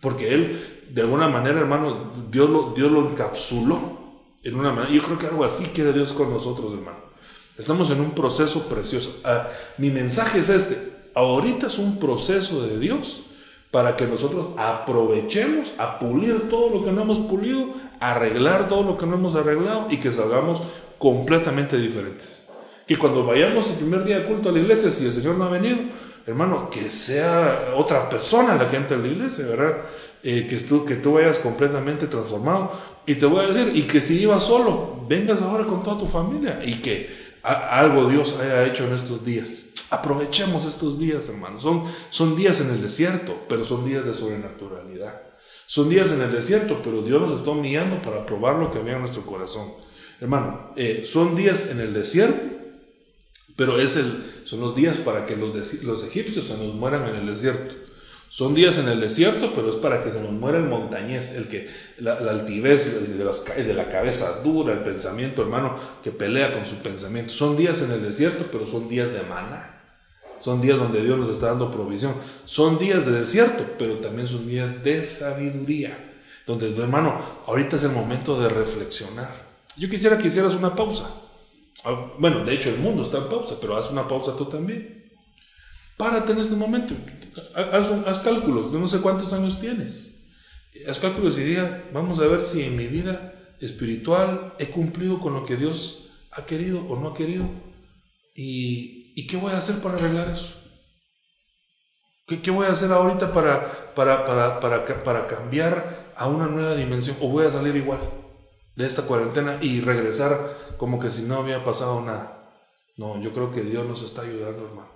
Porque 0.00 0.32
él, 0.32 0.86
de 0.90 1.02
alguna 1.02 1.28
manera, 1.28 1.60
hermano, 1.60 2.12
Dios 2.30 2.48
lo, 2.48 2.72
Dios 2.74 2.90
lo 2.90 3.10
encapsuló 3.10 4.00
en 4.42 4.56
una 4.56 4.72
manera. 4.72 4.94
Yo 4.94 5.02
creo 5.02 5.18
que 5.18 5.26
algo 5.26 5.44
así 5.44 5.66
quiere 5.74 5.92
Dios 5.92 6.12
con 6.12 6.30
nosotros, 6.30 6.72
hermano. 6.72 7.10
Estamos 7.58 7.90
en 7.90 8.00
un 8.00 8.12
proceso 8.12 8.66
precioso. 8.68 9.20
Ah, 9.24 9.48
mi 9.76 9.90
mensaje 9.90 10.38
es 10.38 10.48
este. 10.48 10.90
Ahorita 11.14 11.66
es 11.66 11.78
un 11.78 11.98
proceso 11.98 12.66
de 12.66 12.78
Dios 12.78 13.24
para 13.70 13.96
que 13.96 14.06
nosotros 14.06 14.48
aprovechemos 14.56 15.72
a 15.76 15.98
pulir 15.98 16.48
todo 16.48 16.70
lo 16.70 16.84
que 16.84 16.90
no 16.90 17.02
hemos 17.02 17.18
pulido, 17.18 17.68
arreglar 18.00 18.68
todo 18.68 18.82
lo 18.82 18.96
que 18.96 19.06
no 19.06 19.16
hemos 19.16 19.34
arreglado 19.34 19.88
y 19.90 19.98
que 19.98 20.10
salgamos 20.10 20.62
completamente 20.98 21.76
diferentes. 21.76 22.49
Que 22.90 22.98
cuando 22.98 23.24
vayamos 23.24 23.70
el 23.70 23.76
primer 23.76 24.02
día 24.02 24.18
de 24.18 24.24
culto 24.24 24.48
a 24.48 24.52
la 24.52 24.58
iglesia, 24.58 24.90
si 24.90 25.06
el 25.06 25.12
Señor 25.12 25.36
no 25.36 25.44
ha 25.44 25.48
venido, 25.48 25.78
hermano, 26.26 26.68
que 26.68 26.90
sea 26.90 27.72
otra 27.76 28.10
persona 28.10 28.56
la 28.56 28.68
que 28.68 28.78
entre 28.78 28.96
a 28.96 28.98
la 28.98 29.06
iglesia, 29.06 29.46
¿verdad? 29.46 29.76
Eh, 30.24 30.48
que, 30.50 30.56
tú, 30.56 30.84
que 30.84 30.96
tú 30.96 31.12
vayas 31.12 31.38
completamente 31.38 32.08
transformado. 32.08 32.72
Y 33.06 33.14
te 33.14 33.26
voy 33.26 33.44
a 33.44 33.46
decir, 33.46 33.70
y 33.76 33.82
que 33.82 34.00
si 34.00 34.20
ibas 34.20 34.42
solo, 34.42 35.06
vengas 35.08 35.40
ahora 35.40 35.62
con 35.66 35.84
toda 35.84 36.00
tu 36.00 36.06
familia 36.06 36.58
y 36.64 36.82
que 36.82 37.08
algo 37.44 38.08
Dios 38.08 38.36
haya 38.40 38.66
hecho 38.66 38.84
en 38.88 38.94
estos 38.94 39.24
días. 39.24 39.70
Aprovechemos 39.92 40.64
estos 40.64 40.98
días, 40.98 41.28
hermanos. 41.28 41.62
Son, 41.62 41.84
son 42.10 42.34
días 42.34 42.60
en 42.60 42.70
el 42.70 42.82
desierto, 42.82 43.36
pero 43.48 43.64
son 43.64 43.84
días 43.84 44.04
de 44.04 44.14
sobrenaturalidad. 44.14 45.22
Son 45.68 45.88
días 45.88 46.10
en 46.10 46.22
el 46.22 46.32
desierto, 46.32 46.80
pero 46.82 47.02
Dios 47.02 47.20
nos 47.20 47.38
está 47.38 47.52
guiando 47.54 48.02
para 48.02 48.26
probar 48.26 48.56
lo 48.56 48.72
que 48.72 48.80
había 48.80 48.94
en 48.94 49.02
nuestro 49.02 49.24
corazón. 49.24 49.74
Hermano, 50.20 50.72
eh, 50.74 51.04
son 51.06 51.36
días 51.36 51.70
en 51.70 51.78
el 51.78 51.94
desierto, 51.94 52.59
pero 53.60 53.78
es 53.78 53.94
el, 53.96 54.24
son 54.46 54.60
los 54.60 54.74
días 54.74 54.96
para 54.96 55.26
que 55.26 55.36
los, 55.36 55.54
los 55.82 56.02
egipcios 56.02 56.46
se 56.46 56.56
nos 56.56 56.74
mueran 56.74 57.06
en 57.06 57.16
el 57.16 57.26
desierto. 57.26 57.74
Son 58.30 58.54
días 58.54 58.78
en 58.78 58.88
el 58.88 59.02
desierto, 59.02 59.52
pero 59.54 59.68
es 59.68 59.76
para 59.76 60.02
que 60.02 60.10
se 60.10 60.22
nos 60.22 60.32
muera 60.32 60.56
el 60.56 60.64
montañés, 60.64 61.34
el 61.34 61.46
que 61.48 61.68
la, 61.98 62.14
altivez 62.14 63.06
de, 63.06 63.62
de 63.62 63.74
la 63.74 63.90
cabeza 63.90 64.40
dura, 64.42 64.72
el 64.72 64.78
pensamiento, 64.78 65.42
hermano, 65.42 65.76
que 66.02 66.10
pelea 66.10 66.54
con 66.54 66.64
su 66.64 66.76
pensamiento. 66.76 67.34
Son 67.34 67.54
días 67.54 67.82
en 67.82 67.90
el 67.90 68.00
desierto, 68.00 68.46
pero 68.50 68.66
son 68.66 68.88
días 68.88 69.12
de 69.12 69.24
maná. 69.24 69.82
Son 70.40 70.62
días 70.62 70.78
donde 70.78 71.02
Dios 71.02 71.18
nos 71.18 71.28
está 71.28 71.48
dando 71.48 71.70
provisión. 71.70 72.14
Son 72.46 72.78
días 72.78 73.04
de 73.04 73.12
desierto, 73.12 73.62
pero 73.78 73.96
también 73.96 74.26
son 74.26 74.48
días 74.48 74.82
de 74.82 75.04
sabiduría. 75.04 76.22
Donde, 76.46 76.74
hermano, 76.74 77.42
ahorita 77.46 77.76
es 77.76 77.84
el 77.84 77.92
momento 77.92 78.40
de 78.40 78.48
reflexionar. 78.48 79.50
Yo 79.76 79.90
quisiera 79.90 80.16
que 80.16 80.28
hicieras 80.28 80.54
una 80.54 80.74
pausa. 80.74 81.10
Ah, 81.84 82.12
bueno, 82.18 82.44
de 82.44 82.54
hecho 82.54 82.70
el 82.70 82.78
mundo 82.78 83.02
está 83.02 83.18
en 83.18 83.28
pausa, 83.28 83.56
pero 83.60 83.76
haz 83.76 83.90
una 83.90 84.06
pausa 84.06 84.36
tú 84.36 84.46
también. 84.46 85.10
Párate 85.96 86.32
en 86.32 86.38
este 86.38 86.56
momento. 86.56 86.94
Haz, 87.54 88.18
cálculos. 88.20 88.72
no 88.72 88.86
sé 88.86 89.00
cuántos 89.00 89.32
años 89.32 89.60
tienes. 89.60 90.24
Haz 90.88 90.98
cálculos 90.98 91.38
y 91.38 91.42
diga, 91.42 91.84
vamos 91.92 92.18
a 92.20 92.26
ver 92.26 92.44
si 92.44 92.62
en 92.62 92.76
mi 92.76 92.86
vida 92.86 93.34
espiritual 93.60 94.54
he 94.58 94.68
cumplido 94.68 95.20
con 95.20 95.34
lo 95.34 95.44
que 95.44 95.56
Dios 95.56 96.12
ha 96.30 96.46
querido 96.46 96.86
o 96.86 96.98
no 96.98 97.08
ha 97.08 97.14
querido. 97.14 97.48
Y 98.34 99.00
¿Y 99.20 99.26
qué 99.26 99.36
voy 99.36 99.52
a 99.52 99.58
hacer 99.58 99.82
para 99.82 99.96
arreglar 99.96 100.30
eso? 100.30 100.56
¿Qué, 102.26 102.50
voy 102.50 102.66
a 102.66 102.70
hacer 102.70 102.90
ahorita 102.92 103.34
para, 103.34 103.92
para, 103.94 104.24
para, 104.24 104.60
para, 104.60 105.04
para 105.04 105.26
cambiar 105.26 106.14
a 106.16 106.26
una 106.28 106.46
nueva 106.46 106.74
dimensión? 106.74 107.16
¿O 107.20 107.28
voy 107.28 107.44
a 107.44 107.50
salir 107.50 107.76
igual 107.76 107.98
de 108.80 108.86
esta 108.86 109.02
cuarentena 109.02 109.58
y 109.60 109.82
regresar 109.82 110.74
como 110.78 110.98
que 110.98 111.10
si 111.10 111.22
no 111.22 111.36
había 111.36 111.62
pasado 111.64 112.00
nada? 112.00 112.50
No, 112.96 113.20
yo 113.20 113.32
creo 113.32 113.52
que 113.52 113.62
Dios 113.62 113.86
nos 113.86 114.02
está 114.02 114.22
ayudando, 114.22 114.64
hermanos. 114.66 114.90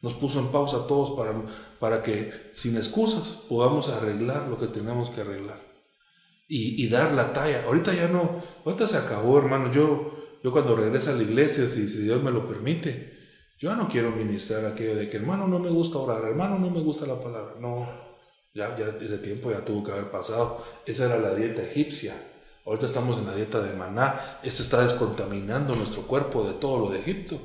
Nos 0.00 0.14
puso 0.14 0.40
en 0.40 0.48
pausa 0.48 0.78
a 0.78 0.86
todos 0.86 1.16
para, 1.16 1.34
para 1.78 2.02
que 2.02 2.50
sin 2.54 2.76
excusas 2.76 3.44
podamos 3.48 3.90
arreglar 3.90 4.48
lo 4.48 4.58
que 4.58 4.66
tenemos 4.66 5.10
que 5.10 5.20
arreglar. 5.20 5.60
Y, 6.48 6.84
y, 6.84 6.88
dar 6.88 7.12
la 7.12 7.32
talla. 7.32 7.64
Ahorita 7.64 7.94
ya 7.94 8.08
no, 8.08 8.42
ahorita 8.64 8.88
se 8.88 8.98
acabó, 8.98 9.38
hermano. 9.38 9.70
Yo, 9.70 10.12
yo 10.42 10.50
cuando 10.50 10.74
regrese 10.74 11.10
a 11.10 11.14
la 11.14 11.22
iglesia, 11.22 11.66
si, 11.66 11.88
si 11.88 12.02
Dios 12.02 12.22
me 12.22 12.30
lo 12.30 12.48
permite, 12.48 13.12
yo 13.58 13.76
no 13.76 13.88
quiero 13.88 14.10
ministrar 14.10 14.66
aquello 14.66 14.96
de 14.96 15.08
que 15.08 15.18
hermano 15.18 15.46
no 15.46 15.58
me 15.58 15.70
gusta 15.70 15.98
orar, 15.98 16.24
hermano 16.24 16.58
no 16.58 16.68
me 16.68 16.80
gusta 16.80 17.06
la 17.06 17.20
palabra. 17.20 17.54
No, 17.60 17.88
ya, 18.54 18.74
ya 18.76 18.88
ese 19.00 19.18
tiempo 19.18 19.50
ya 19.50 19.64
tuvo 19.64 19.84
que 19.84 19.92
haber 19.92 20.10
pasado. 20.10 20.64
Esa 20.84 21.06
era 21.06 21.18
la 21.18 21.34
dieta 21.34 21.62
egipcia. 21.62 22.14
Ahorita 22.64 22.86
estamos 22.86 23.18
en 23.18 23.26
la 23.26 23.34
dieta 23.34 23.60
de 23.60 23.74
maná. 23.74 24.38
Esto 24.42 24.62
está 24.62 24.82
descontaminando 24.82 25.74
nuestro 25.74 26.02
cuerpo 26.06 26.44
de 26.44 26.54
todo 26.54 26.78
lo 26.78 26.90
de 26.90 27.00
Egipto. 27.00 27.40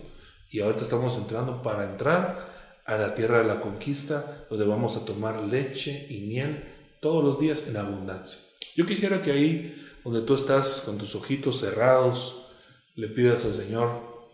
Y 0.49 0.59
ahorita 0.61 0.83
estamos 0.83 1.17
entrando 1.17 1.63
para 1.63 1.85
entrar 1.85 2.81
a 2.85 2.97
la 2.97 3.15
tierra 3.15 3.39
de 3.39 3.45
la 3.45 3.59
conquista, 3.59 4.45
donde 4.49 4.65
vamos 4.65 4.95
a 4.95 5.05
tomar 5.05 5.43
leche 5.43 6.07
y 6.09 6.21
miel 6.21 6.63
todos 7.01 7.23
los 7.23 7.39
días 7.39 7.67
en 7.67 7.77
abundancia. 7.77 8.39
Yo 8.75 8.85
quisiera 8.85 9.21
que 9.21 9.31
ahí, 9.31 9.87
donde 10.03 10.21
tú 10.21 10.35
estás 10.35 10.83
con 10.85 10.97
tus 10.97 11.15
ojitos 11.15 11.59
cerrados, 11.59 12.47
le 12.95 13.07
pidas 13.07 13.43
al 13.45 13.53
Señor 13.53 14.31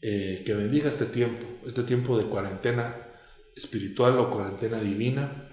eh, 0.00 0.42
que 0.46 0.54
bendiga 0.54 0.88
este 0.88 1.06
tiempo, 1.06 1.46
este 1.66 1.82
tiempo 1.82 2.16
de 2.16 2.24
cuarentena 2.24 3.08
espiritual 3.54 4.18
o 4.18 4.30
cuarentena 4.30 4.80
divina. 4.80 5.48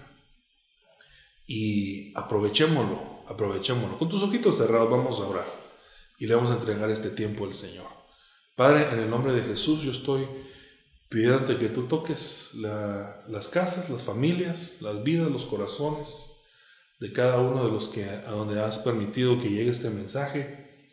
Y 1.46 2.12
aprovechémoslo, 2.16 3.17
aprovechémoslo. 3.28 3.98
Con 3.98 4.08
tus 4.08 4.22
ojitos 4.22 4.56
cerrados 4.56 4.90
vamos 4.90 5.20
a 5.20 5.26
orar 5.26 5.46
y 6.18 6.26
le 6.26 6.34
vamos 6.34 6.50
a 6.50 6.54
entregar 6.54 6.90
este 6.90 7.10
tiempo 7.10 7.44
al 7.44 7.54
Señor. 7.54 7.86
Padre, 8.56 8.92
en 8.92 8.98
el 8.98 9.10
nombre 9.10 9.32
de 9.32 9.42
Jesús 9.42 9.82
yo 9.82 9.92
estoy 9.92 10.26
pidiéndote 11.08 11.56
que 11.56 11.68
tú 11.68 11.84
toques 11.84 12.54
las 12.54 13.48
casas, 13.48 13.88
las 13.88 14.02
familias, 14.02 14.82
las 14.82 15.02
vidas, 15.02 15.30
los 15.30 15.46
corazones 15.46 16.34
de 17.00 17.12
cada 17.12 17.38
uno 17.38 17.64
de 17.64 17.70
los 17.70 17.88
que 17.88 18.04
a 18.04 18.30
donde 18.30 18.60
has 18.60 18.78
permitido 18.78 19.38
que 19.40 19.48
llegue 19.48 19.70
este 19.70 19.90
mensaje, 19.90 20.90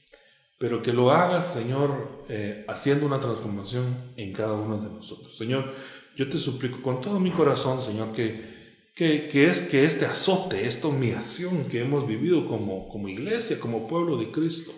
pero 0.57 0.81
que 0.81 0.93
lo 0.93 1.11
hagas, 1.11 1.53
Señor, 1.53 2.25
eh, 2.29 2.63
haciendo 2.67 3.05
una 3.05 3.19
transformación 3.19 4.13
en 4.15 4.31
cada 4.31 4.53
uno 4.53 4.77
de 4.77 4.89
nosotros. 4.89 5.35
Señor, 5.35 5.73
yo 6.15 6.29
te 6.29 6.37
suplico 6.37 6.81
con 6.81 7.01
todo 7.01 7.19
mi 7.19 7.31
corazón, 7.31 7.81
Señor, 7.81 8.13
que, 8.13 8.54
que, 8.95 9.49
es 9.49 9.61
que 9.61 9.85
este 9.85 10.05
azote, 10.05 10.65
esta 10.65 10.87
humillación 10.87 11.65
que 11.65 11.81
hemos 11.81 12.07
vivido 12.07 12.47
como, 12.47 12.87
como 12.87 13.09
iglesia, 13.09 13.59
como 13.59 13.87
pueblo 13.87 14.17
de 14.17 14.31
Cristo, 14.31 14.71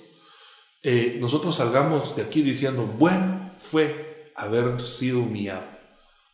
eh, 0.81 1.17
nosotros 1.19 1.55
salgamos 1.55 2.15
de 2.15 2.23
aquí 2.23 2.41
diciendo, 2.41 2.85
bueno 2.97 3.51
fue 3.59 4.31
haber 4.35 4.81
sido 4.81 5.19
humillado, 5.19 5.65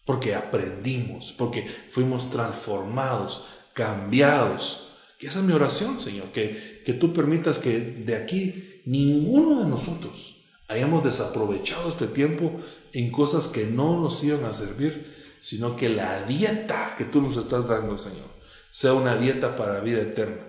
porque 0.06 0.34
aprendimos, 0.34 1.34
porque 1.38 1.64
fuimos 1.64 2.30
transformados, 2.30 3.46
cambiados. 3.74 4.90
Que 5.20 5.28
esa 5.28 5.40
es 5.40 5.46
mi 5.46 5.54
oración, 5.54 6.00
Señor, 6.00 6.32
que, 6.32 6.82
que 6.86 6.94
tú 6.94 7.14
permitas 7.14 7.60
que 7.60 7.80
de 7.80 8.16
aquí 8.16 8.82
ninguno 8.86 9.64
de 9.64 9.70
nosotros 9.70 10.38
hayamos 10.68 11.04
desaprovechado 11.04 11.90
este 11.90 12.08
tiempo 12.08 12.62
en 12.92 13.12
cosas 13.12 13.48
que 13.48 13.66
no 13.66 14.00
nos 14.00 14.24
iban 14.24 14.46
a 14.46 14.54
servir, 14.54 15.13
sino 15.44 15.76
que 15.76 15.90
la 15.90 16.24
dieta 16.24 16.96
que 16.98 17.04
tú 17.04 17.22
nos 17.22 17.36
estás 17.36 17.68
dando, 17.68 17.98
Señor, 17.98 18.30
sea 18.72 18.94
una 18.94 19.18
dieta 19.18 19.58
para 19.58 19.82
vida 19.82 20.02
eterna. 20.02 20.42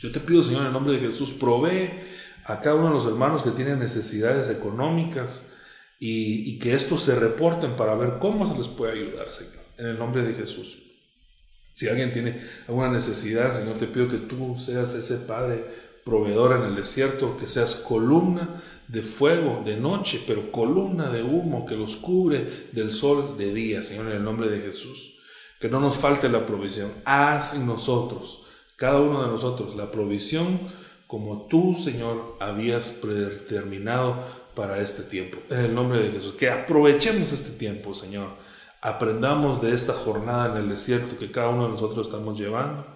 Yo 0.00 0.10
te 0.10 0.20
pido, 0.20 0.42
Señor, 0.42 0.62
en 0.62 0.68
el 0.68 0.72
nombre 0.72 0.94
de 0.94 1.00
Jesús, 1.00 1.32
provee 1.32 1.90
a 2.46 2.62
cada 2.62 2.76
uno 2.76 2.88
de 2.88 2.94
los 2.94 3.04
hermanos 3.04 3.42
que 3.42 3.50
tienen 3.50 3.78
necesidades 3.78 4.48
económicas 4.48 5.52
y, 6.00 6.58
que 6.60 6.74
estos 6.74 7.02
se 7.02 7.14
reporten 7.14 7.76
para 7.76 7.94
ver 7.94 8.14
cómo 8.18 8.46
se 8.46 8.56
les 8.56 8.68
puede 8.68 8.92
ayudar, 8.92 9.30
Señor, 9.30 9.62
en 9.76 9.88
el 9.88 9.98
nombre 9.98 10.22
de 10.22 10.32
Jesús. 10.32 10.78
Si 11.74 11.86
alguien 11.86 12.10
tiene 12.10 12.40
alguna 12.66 12.90
necesidad, 12.90 13.52
Señor, 13.52 13.76
te 13.76 13.86
pido 13.86 14.08
que 14.08 14.16
tú 14.16 14.56
seas 14.56 14.94
ese 14.94 15.16
Padre 15.16 15.62
proveedor 16.06 16.56
en 16.56 16.62
el 16.70 16.74
desierto, 16.74 17.36
que 17.36 17.48
seas 17.48 17.74
columna 17.74 18.62
de 18.88 19.02
fuego 19.02 19.62
de 19.64 19.76
noche, 19.76 20.22
pero 20.26 20.50
columna 20.52 21.10
de 21.10 21.22
humo 21.22 21.66
que 21.66 21.76
los 21.76 21.96
cubre 21.96 22.68
del 22.72 22.92
sol 22.92 23.36
de 23.36 23.52
día, 23.52 23.82
Señor, 23.82 24.06
en 24.06 24.16
el 24.16 24.24
nombre 24.24 24.48
de 24.48 24.60
Jesús. 24.60 25.14
Que 25.60 25.68
no 25.68 25.80
nos 25.80 25.96
falte 25.96 26.28
la 26.28 26.46
provisión. 26.46 26.92
Haz 27.04 27.54
en 27.54 27.66
nosotros, 27.66 28.44
cada 28.76 29.00
uno 29.00 29.22
de 29.22 29.28
nosotros, 29.28 29.74
la 29.76 29.90
provisión 29.90 30.60
como 31.06 31.46
tú, 31.46 31.74
Señor, 31.74 32.36
habías 32.40 32.90
predeterminado 32.90 34.24
para 34.54 34.80
este 34.80 35.02
tiempo. 35.02 35.38
En 35.50 35.60
el 35.60 35.74
nombre 35.74 36.00
de 36.00 36.12
Jesús. 36.12 36.34
Que 36.34 36.50
aprovechemos 36.50 37.32
este 37.32 37.50
tiempo, 37.50 37.94
Señor. 37.94 38.30
Aprendamos 38.80 39.62
de 39.62 39.74
esta 39.74 39.92
jornada 39.92 40.52
en 40.52 40.62
el 40.62 40.68
desierto 40.68 41.18
que 41.18 41.30
cada 41.30 41.50
uno 41.50 41.64
de 41.64 41.70
nosotros 41.70 42.06
estamos 42.06 42.38
llevando 42.38 42.86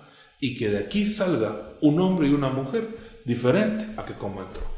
y 0.41 0.57
que 0.57 0.69
de 0.69 0.79
aquí 0.79 1.07
salga 1.07 1.75
un 1.81 2.01
hombre 2.01 2.29
y 2.29 2.35
una 2.35 2.51
mujer 2.51 3.21
diferente 3.25 3.87
a 3.97 4.05
que 4.05 4.15
como 4.15 4.43
entró. 4.43 4.78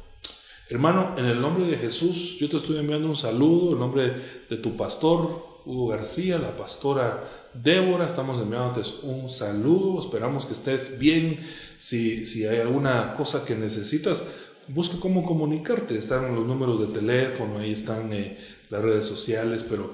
Hermano, 0.70 1.16
en 1.18 1.24
el 1.24 1.40
nombre 1.40 1.66
de 1.66 1.76
Jesús, 1.76 2.36
yo 2.38 2.48
te 2.48 2.56
estoy 2.56 2.78
enviando 2.78 3.08
un 3.08 3.16
saludo, 3.16 3.72
en 3.72 3.80
nombre 3.80 4.14
de 4.48 4.56
tu 4.56 4.76
pastor 4.76 5.60
Hugo 5.66 5.88
García, 5.88 6.38
la 6.38 6.56
pastora 6.56 7.24
Débora, 7.52 8.06
estamos 8.06 8.40
enviándote 8.40 8.88
un 9.02 9.28
saludo, 9.28 9.98
esperamos 9.98 10.46
que 10.46 10.52
estés 10.52 10.96
bien, 11.00 11.40
si, 11.76 12.24
si 12.24 12.46
hay 12.46 12.60
alguna 12.60 13.14
cosa 13.14 13.44
que 13.44 13.56
necesitas, 13.56 14.24
busca 14.68 15.00
cómo 15.00 15.24
comunicarte, 15.24 15.98
están 15.98 16.36
los 16.36 16.46
números 16.46 16.78
de 16.78 17.00
teléfono, 17.00 17.58
ahí 17.58 17.72
están 17.72 18.12
eh, 18.12 18.38
las 18.70 18.80
redes 18.80 19.06
sociales, 19.06 19.66
pero 19.68 19.92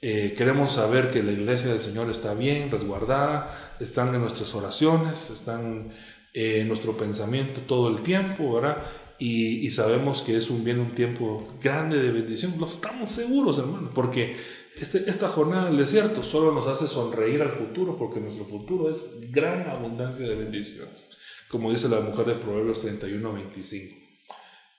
eh, 0.00 0.36
queremos 0.38 0.74
saber 0.74 1.10
que 1.10 1.24
la 1.24 1.32
iglesia 1.32 1.70
del 1.70 1.80
Señor 1.80 2.08
está 2.08 2.34
bien, 2.34 2.70
resguardada, 2.70 3.76
están 3.80 4.14
en 4.14 4.20
nuestras 4.20 4.54
oraciones, 4.54 5.30
están 5.30 5.90
eh, 6.32 6.60
en 6.60 6.68
nuestro 6.68 6.96
pensamiento 6.96 7.60
todo 7.66 7.88
el 7.88 8.04
tiempo, 8.04 8.54
¿verdad? 8.54 8.76
Y, 9.18 9.70
sabemos 9.70 10.22
que 10.22 10.36
es 10.36 10.50
un 10.50 10.64
bien, 10.64 10.80
un 10.80 10.94
tiempo 10.94 11.46
grande 11.62 12.00
de 12.02 12.10
bendición. 12.10 12.54
Lo 12.58 12.66
estamos 12.66 13.12
seguros, 13.12 13.58
hermano, 13.58 13.90
porque 13.94 14.36
este, 14.76 15.08
esta 15.08 15.28
jornada 15.28 15.66
del 15.66 15.78
desierto 15.78 16.22
solo 16.22 16.52
nos 16.52 16.66
hace 16.66 16.86
sonreír 16.86 17.40
al 17.42 17.52
futuro, 17.52 17.96
porque 17.96 18.20
nuestro 18.20 18.44
futuro 18.44 18.90
es 18.90 19.18
gran 19.30 19.68
abundancia 19.68 20.28
de 20.28 20.34
bendiciones, 20.34 21.08
como 21.48 21.70
dice 21.70 21.88
la 21.88 22.00
mujer 22.00 22.26
de 22.26 22.34
Proverbios 22.34 22.80
31, 22.80 23.32
25. 23.32 23.96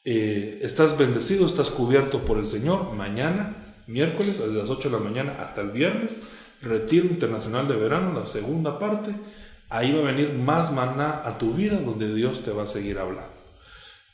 Eh, 0.06 0.60
estás 0.62 0.98
bendecido, 0.98 1.46
estás 1.46 1.70
cubierto 1.70 2.26
por 2.26 2.38
el 2.38 2.48
Señor. 2.48 2.94
Mañana 2.94 3.74
miércoles, 3.88 4.40
desde 4.40 4.54
las 4.54 4.70
8 4.70 4.90
de 4.90 4.98
la 4.98 5.04
mañana 5.04 5.38
hasta 5.42 5.62
el 5.62 5.72
viernes, 5.72 6.24
Retiro 6.62 7.06
Internacional 7.06 7.68
de 7.68 7.76
Verano, 7.76 8.18
la 8.18 8.26
segunda 8.26 8.80
parte. 8.80 9.14
Ahí 9.70 9.92
va 9.92 10.00
a 10.00 10.12
venir 10.12 10.34
más 10.34 10.72
maná 10.72 11.24
a 11.26 11.38
tu 11.38 11.54
vida 11.54 11.80
donde 11.80 12.14
Dios 12.14 12.44
te 12.44 12.52
va 12.52 12.64
a 12.64 12.68
seguir 12.68 13.00
hablando. 13.00 13.33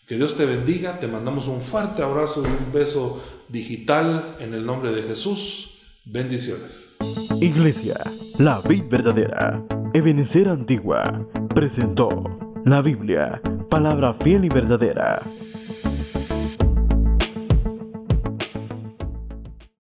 Que 0.10 0.16
Dios 0.16 0.36
te 0.36 0.47
bendiga, 0.47 0.99
te 0.99 1.05
mandamos 1.05 1.47
un 1.47 1.62
fuerte 1.62 2.01
abrazo 2.01 2.41
y 2.43 2.47
un 2.47 2.74
beso 2.74 3.22
digital 3.47 4.38
en 4.39 4.55
el 4.55 4.66
nombre 4.66 4.91
de 4.91 5.03
Jesús. 5.03 5.84
Bendiciones. 6.03 6.97
Iglesia, 7.39 7.93
la 8.39 8.60
vida 8.62 8.88
verdadera, 8.89 9.64
Ebenecer 9.93 10.49
Antigua, 10.49 11.28
presentó 11.53 12.10
la 12.66 12.82
Biblia, 12.82 13.39
palabra 13.70 14.16
fiel 14.16 14.45
y 14.45 14.49
verdadera 14.49 15.22